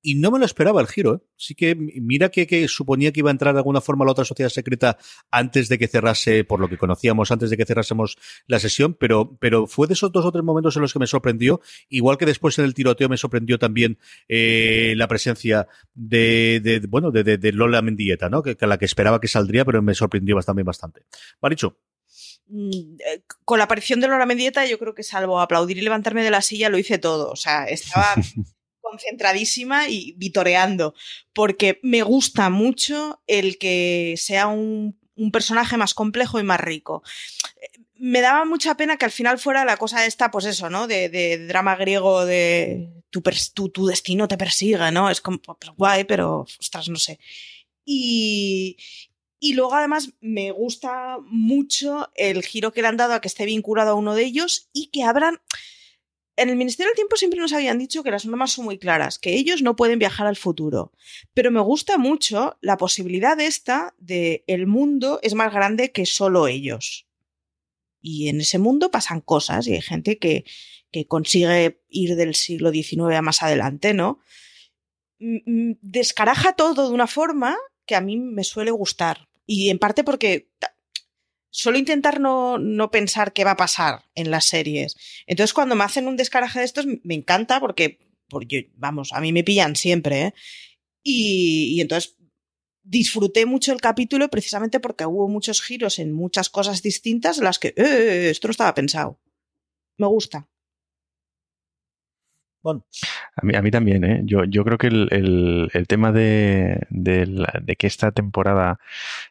y 0.05 0.13
no 0.13 0.29
me 0.29 0.37
lo 0.37 0.45
esperaba 0.45 0.81
el 0.81 0.87
giro. 0.87 1.15
¿eh? 1.15 1.19
Sí 1.35 1.55
que 1.55 1.75
mira 1.75 2.29
que, 2.29 2.45
que, 2.45 2.67
suponía 2.67 3.11
que 3.11 3.21
iba 3.21 3.31
a 3.31 3.31
entrar 3.31 3.55
de 3.55 3.59
alguna 3.59 3.81
forma 3.81 4.05
la 4.05 4.11
otra 4.11 4.23
sociedad 4.23 4.49
secreta 4.49 4.97
antes 5.31 5.67
de 5.67 5.79
que 5.79 5.87
cerrase, 5.87 6.43
por 6.43 6.59
lo 6.59 6.69
que 6.69 6.77
conocíamos, 6.77 7.31
antes 7.31 7.49
de 7.49 7.57
que 7.57 7.65
cerrásemos 7.65 8.17
la 8.45 8.59
sesión, 8.59 8.93
pero, 8.93 9.35
pero 9.39 9.65
fue 9.65 9.87
de 9.87 9.93
esos 9.93 10.11
dos 10.11 10.23
o 10.23 10.31
tres 10.31 10.43
momentos 10.43 10.75
en 10.75 10.83
los 10.83 10.93
que 10.93 10.99
me 10.99 11.07
sorprendió, 11.07 11.59
igual 11.89 12.19
que 12.19 12.27
después 12.27 12.59
en 12.59 12.65
el 12.65 12.75
tiroteo 12.75 13.09
me 13.09 13.17
sorprendió 13.17 13.57
también 13.57 13.97
eh, 14.27 14.93
la 14.95 15.07
presencia 15.07 15.67
de, 15.95 16.61
de 16.63 16.85
bueno, 16.87 17.09
de, 17.09 17.23
de, 17.23 17.39
de, 17.39 17.51
Lola 17.51 17.81
Mendieta, 17.81 18.29
¿no? 18.29 18.43
Que, 18.43 18.55
que, 18.55 18.67
la 18.67 18.77
que 18.77 18.85
esperaba 18.85 19.19
que 19.19 19.27
saldría, 19.27 19.65
pero 19.65 19.81
me 19.81 19.95
sorprendió 19.95 20.35
bastante, 20.35 20.61
bastante. 20.61 21.01
Maricho. 21.41 21.79
Mm, 22.47 22.97
eh, 22.99 23.23
con 23.43 23.57
la 23.57 23.63
aparición 23.63 23.99
de 23.99 24.07
Lola 24.07 24.27
Mendieta, 24.27 24.67
yo 24.67 24.77
creo 24.77 24.93
que 24.93 25.01
salvo 25.01 25.39
aplaudir 25.39 25.79
y 25.79 25.81
levantarme 25.81 26.23
de 26.23 26.29
la 26.29 26.41
silla, 26.41 26.69
lo 26.69 26.77
hice 26.77 26.99
todo. 26.99 27.31
O 27.31 27.35
sea, 27.35 27.65
estaba 27.65 28.13
concentradísima 28.95 29.89
y 29.89 30.13
vitoreando, 30.17 30.93
porque 31.33 31.79
me 31.83 32.01
gusta 32.03 32.49
mucho 32.49 33.21
el 33.27 33.57
que 33.57 34.15
sea 34.17 34.47
un, 34.47 34.97
personaje 35.31 35.77
más 35.77 35.93
complejo 35.93 36.39
y 36.39 36.43
más 36.43 36.59
rico 36.59 37.01
me 37.97 38.19
daba 38.19 38.43
mucha 38.43 38.75
pena 38.75 38.97
que 38.97 39.05
al 39.05 39.11
final 39.11 39.39
fuera 39.39 39.63
la 39.63 39.77
cosa 39.77 40.05
esta, 40.05 40.29
pues 40.29 40.43
eso, 40.43 40.69
¿no? 40.69 40.87
De, 40.87 41.47
drama 41.47 41.77
griego 41.77 42.25
de 42.25 42.89
tu, 43.09 43.87
destino 43.87 44.27
te 44.27 44.37
persigue, 44.37 44.91
¿no? 44.91 45.09
Es 45.09 45.21
como, 45.21 45.37
pues 45.37 45.57
guay, 45.77 46.03
pero, 46.03 46.41
ostras, 46.59 46.89
no 46.89 46.97
sé. 46.97 47.19
Y, 47.85 48.75
y 49.39 49.53
luego 49.53 49.75
además 49.75 50.11
me 50.21 50.51
gusta 50.51 51.17
mucho 51.21 52.11
el 52.15 52.43
giro 52.43 52.73
que 52.73 52.81
le 52.81 52.87
han 52.89 52.97
dado 52.97 53.13
a 53.13 53.21
que 53.21 53.27
esté 53.27 53.45
vinculado 53.45 53.91
a 53.91 53.95
uno 53.95 54.15
de 54.15 54.23
ellos 54.23 54.69
y 54.73 54.87
que 54.87 55.03
abran 55.03 55.39
en 56.37 56.49
el 56.49 56.55
Ministerio 56.55 56.89
del 56.89 56.95
Tiempo 56.95 57.15
siempre 57.15 57.39
nos 57.39 57.53
habían 57.53 57.79
dicho 57.79 58.03
que 58.03 58.11
las 58.11 58.25
normas 58.25 58.51
son 58.51 58.65
muy 58.65 58.77
claras, 58.77 59.19
que 59.19 59.33
ellos 59.33 59.61
no 59.61 59.75
pueden 59.75 59.99
viajar 59.99 60.27
al 60.27 60.35
futuro. 60.35 60.91
Pero 61.33 61.51
me 61.51 61.61
gusta 61.61 61.97
mucho 61.97 62.57
la 62.61 62.77
posibilidad 62.77 63.39
esta 63.39 63.95
de 63.99 64.43
el 64.47 64.67
mundo 64.67 65.19
es 65.23 65.33
más 65.33 65.53
grande 65.53 65.91
que 65.91 66.05
solo 66.05 66.47
ellos. 66.47 67.07
Y 68.01 68.27
en 68.27 68.41
ese 68.41 68.59
mundo 68.59 68.91
pasan 68.91 69.21
cosas 69.21 69.67
y 69.67 69.73
hay 69.73 69.81
gente 69.81 70.19
que, 70.19 70.45
que 70.91 71.07
consigue 71.07 71.81
ir 71.89 72.15
del 72.15 72.35
siglo 72.35 72.71
XIX 72.71 73.15
a 73.15 73.21
más 73.21 73.41
adelante, 73.41 73.93
¿no? 73.93 74.19
Descaraja 75.19 76.53
todo 76.53 76.89
de 76.89 76.93
una 76.93 77.07
forma 77.07 77.57
que 77.85 77.95
a 77.95 78.01
mí 78.01 78.17
me 78.17 78.43
suele 78.43 78.71
gustar. 78.71 79.29
Y 79.45 79.69
en 79.69 79.79
parte 79.79 80.03
porque 80.03 80.49
suelo 81.55 81.77
intentar 81.77 82.19
no, 82.19 82.57
no, 82.57 82.91
pensar 82.91 83.31
qué 83.31 83.45
va 83.45 83.51
a 83.51 83.57
pasar 83.57 84.03
en 84.13 84.29
las 84.29 84.45
series. 84.45 84.97
Entonces, 85.25 85.53
cuando 85.53 85.75
me 85.75 85.85
hacen 85.85 86.07
un 86.07 86.17
descaraje 86.17 86.59
de 86.59 86.65
estos, 86.65 86.85
me 86.85 87.15
encanta 87.15 87.61
porque, 87.61 87.97
vamos, 88.75 89.13
a 89.13 89.21
mí 89.21 89.31
me 89.31 89.43
pillan 89.45 89.77
siempre, 89.77 90.21
¿eh? 90.21 90.33
Y, 91.01 91.79
entonces 91.79 92.15
disfruté 92.83 93.45
mucho 93.45 93.71
el 93.71 93.79
capítulo 93.79 94.27
precisamente 94.29 94.79
porque 94.79 95.05
hubo 95.05 95.29
muchos 95.29 95.61
giros 95.61 95.97
en 95.97 96.11
muchas 96.11 96.49
cosas 96.49 96.83
distintas 96.83 97.37
las 97.37 97.57
que 97.57 97.73
eh, 97.77 98.29
esto 98.29 98.47
no 98.47 98.51
estaba 98.51 98.73
pensado. 98.73 99.19
Me 99.97 100.07
gusta. 100.07 100.49
A 103.35 103.61
mí, 103.61 103.71
también, 103.71 104.03
¿eh? 104.03 104.21
Yo, 104.25 104.63
creo 104.63 104.77
que 104.77 104.87
el, 104.87 105.85
tema 105.87 106.11
de, 106.11 106.87
que 107.77 107.87
esta 107.87 108.11
temporada 108.11 108.79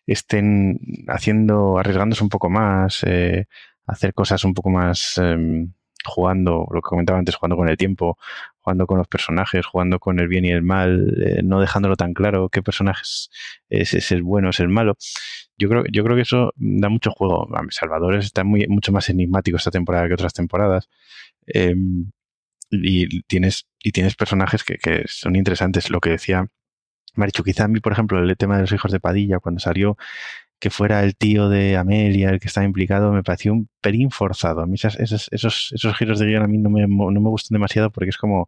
estén 0.06 0.78
haciendo, 1.08 1.78
arriesgándose 1.78 2.22
un 2.22 2.28
poco 2.30 2.50
más, 2.50 3.02
eh, 3.04 3.46
hacer 3.86 4.14
cosas 4.14 4.44
un 4.44 4.54
poco 4.54 4.70
más 4.70 5.18
em, 5.18 5.72
jugando, 6.04 6.66
lo 6.70 6.80
que 6.82 6.88
comentaba 6.88 7.18
antes, 7.18 7.34
jugando 7.34 7.56
con 7.56 7.68
el 7.68 7.76
tiempo, 7.76 8.18
jugando 8.60 8.86
con 8.86 8.98
los 8.98 9.08
personajes, 9.08 9.66
jugando 9.66 9.98
con 9.98 10.20
el 10.20 10.28
bien 10.28 10.44
y 10.44 10.50
el 10.50 10.62
mal, 10.62 11.14
eh, 11.26 11.42
no 11.42 11.60
dejándolo 11.60 11.96
tan 11.96 12.14
claro 12.14 12.48
qué 12.50 12.62
personajes 12.62 13.30
es, 13.68 14.12
el 14.12 14.22
bueno, 14.22 14.50
es 14.50 14.60
el 14.60 14.68
malo. 14.68 14.96
Yo 15.58 15.68
creo, 15.68 15.84
yo 15.90 16.04
creo 16.04 16.16
que 16.16 16.22
eso 16.22 16.52
da 16.56 16.88
mucho 16.88 17.10
juego. 17.10 17.48
Salvador 17.70 18.16
está 18.16 18.44
muy, 18.44 18.66
mucho 18.68 18.92
más 18.92 19.08
enigmático 19.08 19.56
esta 19.56 19.70
temporada 19.70 20.08
que 20.08 20.14
otras 20.14 20.34
temporadas. 20.34 20.88
Eh, 21.46 21.74
y 22.82 23.22
tienes, 23.22 23.66
y 23.82 23.92
tienes 23.92 24.14
personajes 24.16 24.64
que, 24.64 24.78
que 24.78 25.04
son 25.06 25.36
interesantes. 25.36 25.90
Lo 25.90 26.00
que 26.00 26.10
decía 26.10 26.48
Marichu, 27.14 27.44
quizá 27.44 27.64
a 27.64 27.68
mí, 27.68 27.80
por 27.80 27.92
ejemplo, 27.92 28.18
el 28.18 28.36
tema 28.36 28.56
de 28.56 28.62
los 28.62 28.72
hijos 28.72 28.92
de 28.92 29.00
Padilla, 29.00 29.38
cuando 29.38 29.60
salió 29.60 29.96
que 30.60 30.70
fuera 30.70 31.02
el 31.04 31.16
tío 31.16 31.48
de 31.48 31.76
Amelia 31.76 32.30
el 32.30 32.40
que 32.40 32.48
estaba 32.48 32.64
implicado, 32.64 33.12
me 33.12 33.22
pareció 33.22 33.52
un 33.52 33.68
pelín 33.80 34.10
forzado. 34.10 34.62
A 34.62 34.66
mí 34.66 34.76
esos, 34.76 34.98
esos, 34.98 35.72
esos 35.72 35.96
giros 35.96 36.18
de 36.18 36.26
guion 36.26 36.42
a 36.42 36.46
mí 36.46 36.58
no 36.58 36.70
me, 36.70 36.86
no 36.86 37.20
me 37.20 37.28
gustan 37.28 37.56
demasiado 37.56 37.90
porque 37.90 38.10
es 38.10 38.16
como 38.16 38.46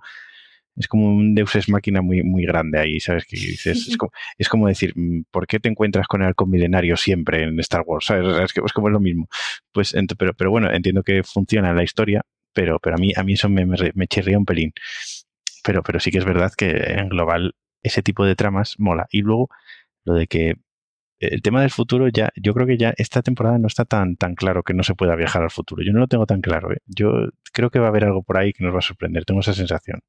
es 0.76 0.88
como 0.88 1.08
un 1.08 1.34
Deus 1.34 1.54
Ex 1.56 1.68
Máquina 1.68 2.02
muy, 2.02 2.22
muy 2.22 2.44
grande 2.44 2.78
ahí, 2.78 3.00
¿sabes? 3.00 3.24
Que 3.24 3.36
dices, 3.36 3.88
es, 3.88 3.96
como, 3.96 4.12
es 4.38 4.48
como 4.48 4.68
decir, 4.68 4.92
mm, 4.94 5.22
¿por 5.30 5.46
qué 5.46 5.58
te 5.58 5.68
encuentras 5.68 6.06
con 6.06 6.20
el 6.20 6.28
halcón 6.28 6.50
milenario 6.50 6.96
siempre 6.96 7.42
en 7.44 7.58
Star 7.60 7.82
Wars? 7.86 8.06
¿Sabes? 8.06 8.26
Es, 8.44 8.52
que, 8.52 8.60
es 8.64 8.72
como 8.72 8.88
es 8.88 8.92
lo 8.92 9.00
mismo. 9.00 9.26
Pues, 9.72 9.94
pero, 10.18 10.34
pero 10.34 10.50
bueno, 10.50 10.70
entiendo 10.70 11.02
que 11.02 11.22
funciona 11.22 11.70
en 11.70 11.76
la 11.76 11.82
historia, 11.82 12.22
pero, 12.56 12.80
pero 12.80 12.96
a 12.96 12.98
mí, 12.98 13.12
a 13.14 13.22
mí 13.22 13.34
eso 13.34 13.50
me, 13.50 13.66
me, 13.66 14.06
chirría 14.08 14.38
un 14.38 14.46
pelín. 14.46 14.72
Pero, 15.62 15.82
pero 15.82 16.00
sí 16.00 16.10
que 16.10 16.18
es 16.18 16.24
verdad 16.24 16.52
que 16.56 16.70
en 16.70 17.10
global 17.10 17.54
ese 17.82 18.02
tipo 18.02 18.24
de 18.24 18.34
tramas 18.34 18.76
mola. 18.78 19.06
Y 19.10 19.20
luego 19.20 19.50
lo 20.04 20.14
de 20.14 20.26
que 20.26 20.54
el 21.18 21.42
tema 21.42 21.60
del 21.60 21.70
futuro 21.70 22.08
ya, 22.08 22.30
yo 22.34 22.54
creo 22.54 22.66
que 22.66 22.78
ya 22.78 22.94
esta 22.96 23.20
temporada 23.20 23.58
no 23.58 23.66
está 23.66 23.84
tan, 23.84 24.16
tan 24.16 24.34
claro 24.34 24.62
que 24.62 24.72
no 24.72 24.84
se 24.84 24.94
pueda 24.94 25.16
viajar 25.16 25.42
al 25.42 25.50
futuro. 25.50 25.82
Yo 25.84 25.92
no 25.92 26.00
lo 26.00 26.08
tengo 26.08 26.24
tan 26.24 26.40
claro. 26.40 26.72
¿eh? 26.72 26.78
Yo 26.86 27.28
creo 27.52 27.68
que 27.68 27.78
va 27.78 27.86
a 27.86 27.90
haber 27.90 28.04
algo 28.04 28.22
por 28.22 28.38
ahí 28.38 28.54
que 28.54 28.64
nos 28.64 28.74
va 28.74 28.78
a 28.78 28.82
sorprender. 28.82 29.26
Tengo 29.26 29.40
esa 29.40 29.52
sensación. 29.52 30.00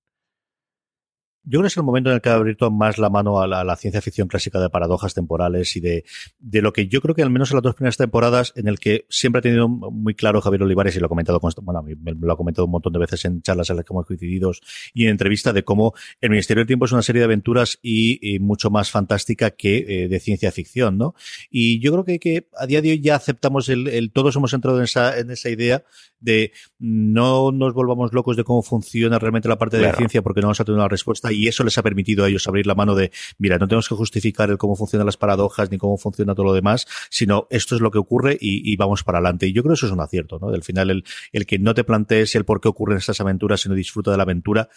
Yo 1.49 1.59
creo 1.59 1.61
que 1.61 1.67
es 1.67 1.77
el 1.77 1.83
momento 1.83 2.09
en 2.09 2.15
el 2.15 2.21
que 2.21 2.27
ha 2.27 2.33
abierto 2.33 2.69
más 2.71 2.97
la 2.97 3.09
mano 3.09 3.39
a 3.39 3.47
la, 3.47 3.75
ciencia 3.77 4.01
ficción 4.01 4.27
clásica 4.27 4.59
de 4.59 4.69
paradojas 4.69 5.13
temporales 5.13 5.77
y 5.77 5.79
de, 5.79 6.03
de, 6.39 6.61
lo 6.61 6.73
que 6.73 6.87
yo 6.87 6.99
creo 6.99 7.15
que 7.15 7.21
al 7.21 7.29
menos 7.29 7.51
en 7.51 7.55
las 7.55 7.63
dos 7.63 7.75
primeras 7.75 7.95
temporadas, 7.95 8.51
en 8.57 8.67
el 8.67 8.79
que 8.79 9.05
siempre 9.07 9.39
ha 9.39 9.41
tenido 9.41 9.69
muy 9.69 10.13
claro 10.13 10.41
Javier 10.41 10.63
Olivares, 10.63 10.97
y 10.97 10.99
lo 10.99 11.05
ha 11.05 11.09
comentado, 11.09 11.39
bueno, 11.61 11.83
me, 11.83 12.13
lo 12.13 12.33
ha 12.33 12.35
comentado 12.35 12.65
un 12.65 12.71
montón 12.71 12.91
de 12.91 12.99
veces 12.99 13.23
en 13.23 13.41
charlas 13.41 13.69
en 13.69 13.77
las 13.77 13.85
que 13.85 13.93
hemos 13.93 14.05
coincidido 14.05 14.51
y 14.93 15.05
en 15.05 15.11
entrevista, 15.11 15.53
de 15.53 15.63
cómo 15.63 15.93
el 16.19 16.31
Ministerio 16.31 16.61
del 16.61 16.67
Tiempo 16.67 16.83
es 16.83 16.91
una 16.91 17.01
serie 17.01 17.21
de 17.21 17.25
aventuras 17.25 17.79
y, 17.81 18.37
mucho 18.41 18.69
más 18.69 18.91
fantástica 18.91 19.51
que 19.51 20.03
eh, 20.03 20.07
de 20.09 20.19
ciencia 20.19 20.51
ficción, 20.51 20.97
¿no? 20.97 21.15
Y 21.49 21.79
yo 21.79 21.93
creo 21.93 22.03
que, 22.03 22.19
que, 22.19 22.47
a 22.57 22.67
día 22.67 22.81
de 22.81 22.91
hoy 22.91 23.01
ya 23.01 23.15
aceptamos 23.15 23.69
el, 23.69 23.87
el 23.87 24.11
todos 24.11 24.35
hemos 24.35 24.53
entrado 24.53 24.77
en 24.77 24.83
esa, 24.83 25.17
en 25.17 25.31
esa 25.31 25.49
idea 25.49 25.83
de 26.19 26.51
no 26.79 27.51
nos 27.51 27.73
volvamos 27.73 28.13
locos 28.13 28.37
de 28.37 28.43
cómo 28.43 28.61
funciona 28.61 29.19
realmente 29.19 29.47
la 29.47 29.57
parte 29.57 29.77
de 29.77 29.83
la 29.83 29.93
ciencia 29.93 30.21
porque 30.21 30.41
no 30.41 30.47
vamos 30.47 30.59
a 30.59 30.65
tener 30.65 30.79
una 30.79 30.87
respuesta 30.87 31.31
y 31.37 31.47
eso 31.47 31.63
les 31.63 31.77
ha 31.77 31.83
permitido 31.83 32.25
a 32.25 32.29
ellos 32.29 32.47
abrir 32.47 32.67
la 32.67 32.75
mano 32.75 32.95
de, 32.95 33.11
mira, 33.37 33.57
no 33.57 33.67
tenemos 33.67 33.87
que 33.87 33.95
justificar 33.95 34.49
el 34.49 34.57
cómo 34.57 34.75
funcionan 34.75 35.05
las 35.05 35.17
paradojas 35.17 35.71
ni 35.71 35.77
cómo 35.77 35.97
funciona 35.97 36.33
todo 36.35 36.45
lo 36.45 36.53
demás, 36.53 36.87
sino 37.09 37.47
esto 37.49 37.75
es 37.75 37.81
lo 37.81 37.91
que 37.91 37.97
ocurre 37.97 38.37
y, 38.39 38.75
vamos 38.77 39.03
para 39.03 39.17
adelante. 39.17 39.47
Y 39.47 39.53
yo 39.53 39.63
creo 39.63 39.71
que 39.71 39.77
eso 39.77 39.87
es 39.87 39.91
un 39.91 40.01
acierto, 40.01 40.37
¿no? 40.39 40.51
Del 40.51 40.63
final, 40.63 40.91
el, 40.91 41.03
el 41.31 41.45
que 41.45 41.57
no 41.57 41.73
te 41.73 41.83
plantees 41.83 42.35
el 42.35 42.45
por 42.45 42.61
qué 42.61 42.67
ocurren 42.67 42.97
estas 42.97 43.19
aventuras, 43.21 43.61
sino 43.61 43.73
disfruta 43.73 44.11
de 44.11 44.17
la 44.17 44.23
aventura. 44.23 44.69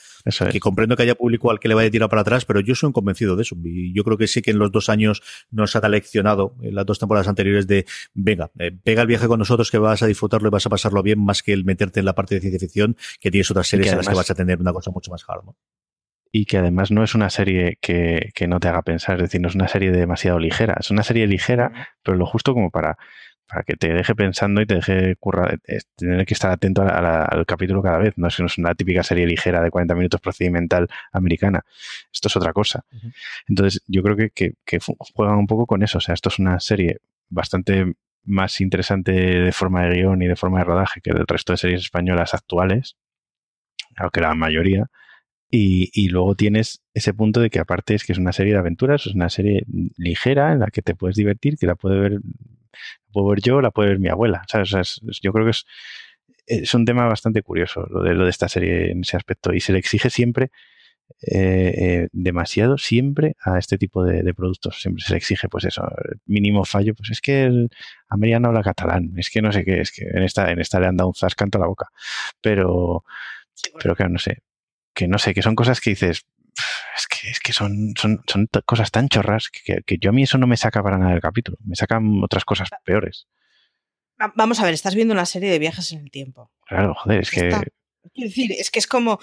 Que 0.52 0.60
comprendo 0.60 0.96
que 0.96 1.02
haya 1.02 1.14
público 1.14 1.50
al 1.50 1.60
que 1.60 1.68
le 1.68 1.74
vaya 1.74 1.88
a 1.88 1.90
tirar 1.90 2.08
para 2.08 2.22
atrás, 2.22 2.44
pero 2.44 2.60
yo 2.60 2.74
soy 2.74 2.88
un 2.88 2.92
convencido 2.92 3.36
de 3.36 3.42
eso. 3.42 3.56
Y 3.62 3.92
yo 3.92 4.04
creo 4.04 4.16
que 4.16 4.26
sí 4.26 4.40
que 4.40 4.50
en 4.50 4.58
los 4.58 4.72
dos 4.72 4.88
años 4.88 5.22
nos 5.50 5.76
ha 5.76 5.88
leccionado, 5.88 6.54
en 6.62 6.74
las 6.74 6.86
dos 6.86 6.98
temporadas 6.98 7.28
anteriores, 7.28 7.66
de, 7.66 7.86
venga, 8.14 8.50
eh, 8.58 8.72
pega 8.72 9.02
el 9.02 9.08
viaje 9.08 9.26
con 9.26 9.38
nosotros 9.38 9.70
que 9.70 9.78
vas 9.78 10.02
a 10.02 10.06
disfrutarlo 10.06 10.48
y 10.48 10.50
vas 10.50 10.66
a 10.66 10.70
pasarlo 10.70 11.02
bien, 11.02 11.22
más 11.22 11.42
que 11.42 11.52
el 11.52 11.64
meterte 11.64 12.00
en 12.00 12.06
la 12.06 12.14
parte 12.14 12.34
de 12.34 12.40
ciencia 12.40 12.60
ficción, 12.60 12.96
que 13.20 13.30
tienes 13.30 13.50
otras 13.50 13.68
series 13.68 13.90
en 13.90 13.98
las 13.98 14.08
que 14.08 14.14
vas 14.14 14.30
a 14.30 14.34
tener 14.34 14.60
una 14.60 14.72
cosa 14.72 14.90
mucho 14.90 15.10
más 15.10 15.24
hard, 15.28 15.44
¿no? 15.44 15.56
Y 16.32 16.44
que 16.46 16.58
además 16.58 16.90
no 16.90 17.02
es 17.02 17.14
una 17.14 17.30
serie 17.30 17.78
que, 17.80 18.30
que, 18.34 18.46
no 18.46 18.60
te 18.60 18.68
haga 18.68 18.82
pensar, 18.82 19.16
es 19.16 19.22
decir, 19.22 19.40
no 19.40 19.48
es 19.48 19.54
una 19.54 19.68
serie 19.68 19.90
demasiado 19.90 20.38
ligera, 20.38 20.76
es 20.78 20.90
una 20.90 21.02
serie 21.02 21.26
ligera, 21.26 21.72
pero 22.02 22.16
lo 22.16 22.26
justo 22.26 22.54
como 22.54 22.70
para, 22.70 22.98
para 23.48 23.64
que 23.64 23.74
te 23.74 23.92
deje 23.92 24.14
pensando 24.14 24.62
y 24.62 24.66
te 24.66 24.76
deje 24.76 25.16
currar, 25.16 25.58
tener 25.96 26.24
que 26.24 26.34
estar 26.34 26.52
atento 26.52 26.82
al 26.82 27.46
capítulo 27.46 27.82
cada 27.82 27.98
vez, 27.98 28.14
no 28.16 28.28
es, 28.28 28.38
no 28.38 28.46
es 28.46 28.58
una 28.58 28.74
típica 28.74 29.02
serie 29.02 29.26
ligera 29.26 29.60
de 29.60 29.70
40 29.70 29.94
minutos 29.96 30.20
procedimental 30.20 30.88
americana, 31.12 31.64
esto 32.12 32.28
es 32.28 32.36
otra 32.36 32.52
cosa. 32.52 32.84
Entonces, 33.48 33.82
yo 33.88 34.02
creo 34.02 34.16
que, 34.16 34.30
que, 34.30 34.54
que 34.64 34.78
juegan 35.14 35.36
un 35.36 35.46
poco 35.48 35.66
con 35.66 35.82
eso, 35.82 35.98
o 35.98 36.00
sea, 36.00 36.14
esto 36.14 36.28
es 36.28 36.38
una 36.38 36.60
serie 36.60 36.98
bastante 37.28 37.94
más 38.22 38.60
interesante 38.60 39.12
de 39.12 39.52
forma 39.52 39.82
de 39.84 39.96
guion 39.96 40.22
y 40.22 40.28
de 40.28 40.36
forma 40.36 40.58
de 40.58 40.64
rodaje 40.64 41.00
que 41.00 41.10
el 41.10 41.26
resto 41.26 41.52
de 41.52 41.56
series 41.56 41.80
españolas 41.80 42.34
actuales, 42.34 42.96
aunque 43.96 44.20
la 44.20 44.34
mayoría, 44.34 44.90
y, 45.50 45.90
y, 45.92 46.08
luego 46.08 46.36
tienes 46.36 46.82
ese 46.94 47.12
punto 47.12 47.40
de 47.40 47.50
que 47.50 47.58
aparte 47.58 47.94
es 47.94 48.04
que 48.04 48.12
es 48.12 48.18
una 48.18 48.32
serie 48.32 48.52
de 48.52 48.60
aventuras, 48.60 49.06
es 49.06 49.14
una 49.14 49.28
serie 49.30 49.64
ligera 49.96 50.52
en 50.52 50.60
la 50.60 50.68
que 50.68 50.82
te 50.82 50.94
puedes 50.94 51.16
divertir, 51.16 51.56
que 51.58 51.66
la 51.66 51.74
puede 51.74 51.98
ver, 51.98 52.12
la 52.12 53.12
puedo 53.12 53.28
ver 53.28 53.40
yo, 53.40 53.60
la 53.60 53.72
puede 53.72 53.90
ver 53.90 53.98
mi 53.98 54.08
abuela. 54.08 54.42
¿sabes? 54.48 54.72
O 54.74 54.82
sea, 54.84 55.00
yo 55.22 55.32
creo 55.32 55.46
que 55.46 55.50
es, 55.50 55.64
es 56.46 56.74
un 56.74 56.84
tema 56.84 57.06
bastante 57.06 57.42
curioso 57.42 57.86
lo 57.90 58.02
de, 58.02 58.14
lo 58.14 58.24
de 58.24 58.30
esta 58.30 58.48
serie 58.48 58.92
en 58.92 59.00
ese 59.00 59.16
aspecto 59.16 59.52
y 59.52 59.60
se 59.60 59.72
le 59.72 59.80
exige 59.80 60.10
siempre 60.10 60.50
eh, 61.22 61.74
eh, 61.76 62.08
demasiado 62.12 62.78
siempre 62.78 63.36
a 63.44 63.58
este 63.58 63.76
tipo 63.78 64.04
de, 64.04 64.22
de, 64.22 64.34
productos. 64.34 64.80
Siempre 64.80 65.02
se 65.04 65.12
le 65.12 65.18
exige, 65.18 65.48
pues 65.48 65.64
eso, 65.64 65.82
mínimo 66.26 66.64
fallo. 66.64 66.94
Pues 66.94 67.10
es 67.10 67.20
que 67.20 67.44
el 67.44 67.70
americano 68.08 68.48
habla 68.48 68.62
catalán, 68.62 69.12
es 69.16 69.30
que 69.30 69.42
no 69.42 69.52
sé 69.52 69.64
qué, 69.64 69.80
es 69.80 69.90
que 69.92 70.04
en 70.04 70.22
esta, 70.22 70.50
en 70.52 70.60
esta 70.60 70.78
le 70.80 70.86
han 70.86 70.96
dado 70.96 71.08
un 71.08 71.14
zascanto 71.14 71.58
a 71.58 71.62
la 71.62 71.66
boca. 71.66 71.88
Pero, 72.40 73.04
pero 73.82 73.96
claro, 73.96 74.12
no 74.12 74.18
sé 74.18 74.42
que 74.94 75.08
no 75.08 75.18
sé, 75.18 75.34
que 75.34 75.42
son 75.42 75.54
cosas 75.54 75.80
que 75.80 75.90
dices, 75.90 76.26
es 76.96 77.06
que, 77.06 77.30
es 77.30 77.40
que 77.40 77.52
son, 77.52 77.94
son, 77.96 78.22
son 78.26 78.48
cosas 78.66 78.90
tan 78.90 79.08
chorras 79.08 79.48
que, 79.50 79.82
que, 79.82 79.98
yo 79.98 80.10
a 80.10 80.12
mí 80.12 80.22
eso 80.22 80.38
no 80.38 80.46
me 80.46 80.56
saca 80.56 80.82
para 80.82 80.98
nada 80.98 81.12
del 81.12 81.20
capítulo, 81.20 81.58
me 81.64 81.76
sacan 81.76 82.22
otras 82.22 82.44
cosas 82.44 82.68
peores. 82.84 83.26
Vamos 84.34 84.60
a 84.60 84.64
ver, 84.64 84.74
estás 84.74 84.94
viendo 84.94 85.14
una 85.14 85.24
serie 85.24 85.50
de 85.50 85.58
viajes 85.58 85.92
en 85.92 86.00
el 86.00 86.10
tiempo. 86.10 86.50
Claro, 86.66 86.94
joder, 86.94 87.22
es 87.22 87.30
que... 87.30 87.48
Quiero 88.14 88.28
decir, 88.28 88.52
es 88.52 88.70
que 88.70 88.78
es 88.78 88.86
como... 88.86 89.18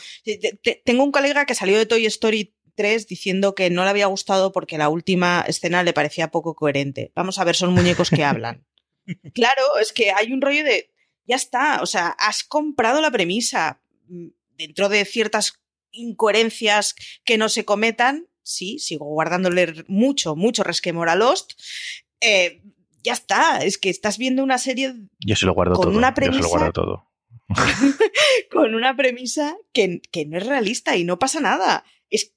Tengo 0.86 1.04
un 1.04 1.12
colega 1.12 1.46
que 1.46 1.54
salió 1.54 1.78
de 1.78 1.86
Toy 1.86 2.08
Story 2.08 2.56
3 2.76 3.08
diciendo 3.08 3.54
que 3.54 3.70
no 3.70 3.84
le 3.84 3.92
había 3.92 4.08
gustado 4.08 4.52
porque 4.52 4.78
la 4.80 4.90
última 4.90 5.44
escena 5.48 5.84
le 5.84 5.94
parecía 5.94 6.32
poco 6.32 6.56
coherente. 6.56 7.12
Vamos 7.14 7.38
a 7.38 7.44
ver, 7.44 7.56
son 7.56 7.74
muñecos 7.74 8.10
que 8.10 8.24
hablan. 8.24 8.66
claro, 9.36 9.62
es 9.80 9.94
que 9.94 10.12
hay 10.12 10.32
un 10.34 10.42
rollo 10.42 10.64
de... 10.64 10.92
Ya 11.26 11.36
está, 11.36 11.82
o 11.82 11.86
sea, 11.86 12.08
has 12.18 12.44
comprado 12.44 13.00
la 13.00 13.12
premisa 13.12 13.82
dentro 14.58 14.90
de 14.90 15.06
ciertas 15.06 15.62
incoherencias 15.92 16.96
que 17.24 17.38
no 17.38 17.50
se 17.50 17.66
cometan, 17.66 18.28
sí, 18.44 18.80
sigo 18.80 19.06
guardándole 19.06 19.86
mucho, 19.88 20.36
mucho 20.36 20.64
resquemor 20.64 21.10
a 21.10 21.16
Lost. 21.16 21.54
Eh, 22.22 22.62
ya 23.04 23.14
está, 23.14 23.60
es 23.60 23.78
que 23.78 23.90
estás 23.90 24.18
viendo 24.18 24.44
una 24.44 24.58
serie. 24.58 24.96
Yo 25.20 25.36
se 25.36 25.46
lo 25.46 25.54
guardo 25.54 25.76
con 25.76 25.86
todo. 25.86 25.98
Una 25.98 26.14
premisa, 26.14 26.42
Yo 26.42 26.48
se 26.48 26.54
lo 26.54 26.60
guardo 26.60 26.74
todo. 26.74 27.12
con 28.52 28.76
una 28.76 28.96
premisa 28.96 29.56
que, 29.74 30.02
que, 30.12 30.26
no 30.26 30.38
es 30.38 30.46
realista 30.46 30.98
y 30.98 31.04
no 31.04 31.20
pasa 31.20 31.40
nada. 31.40 31.86
Es 32.10 32.34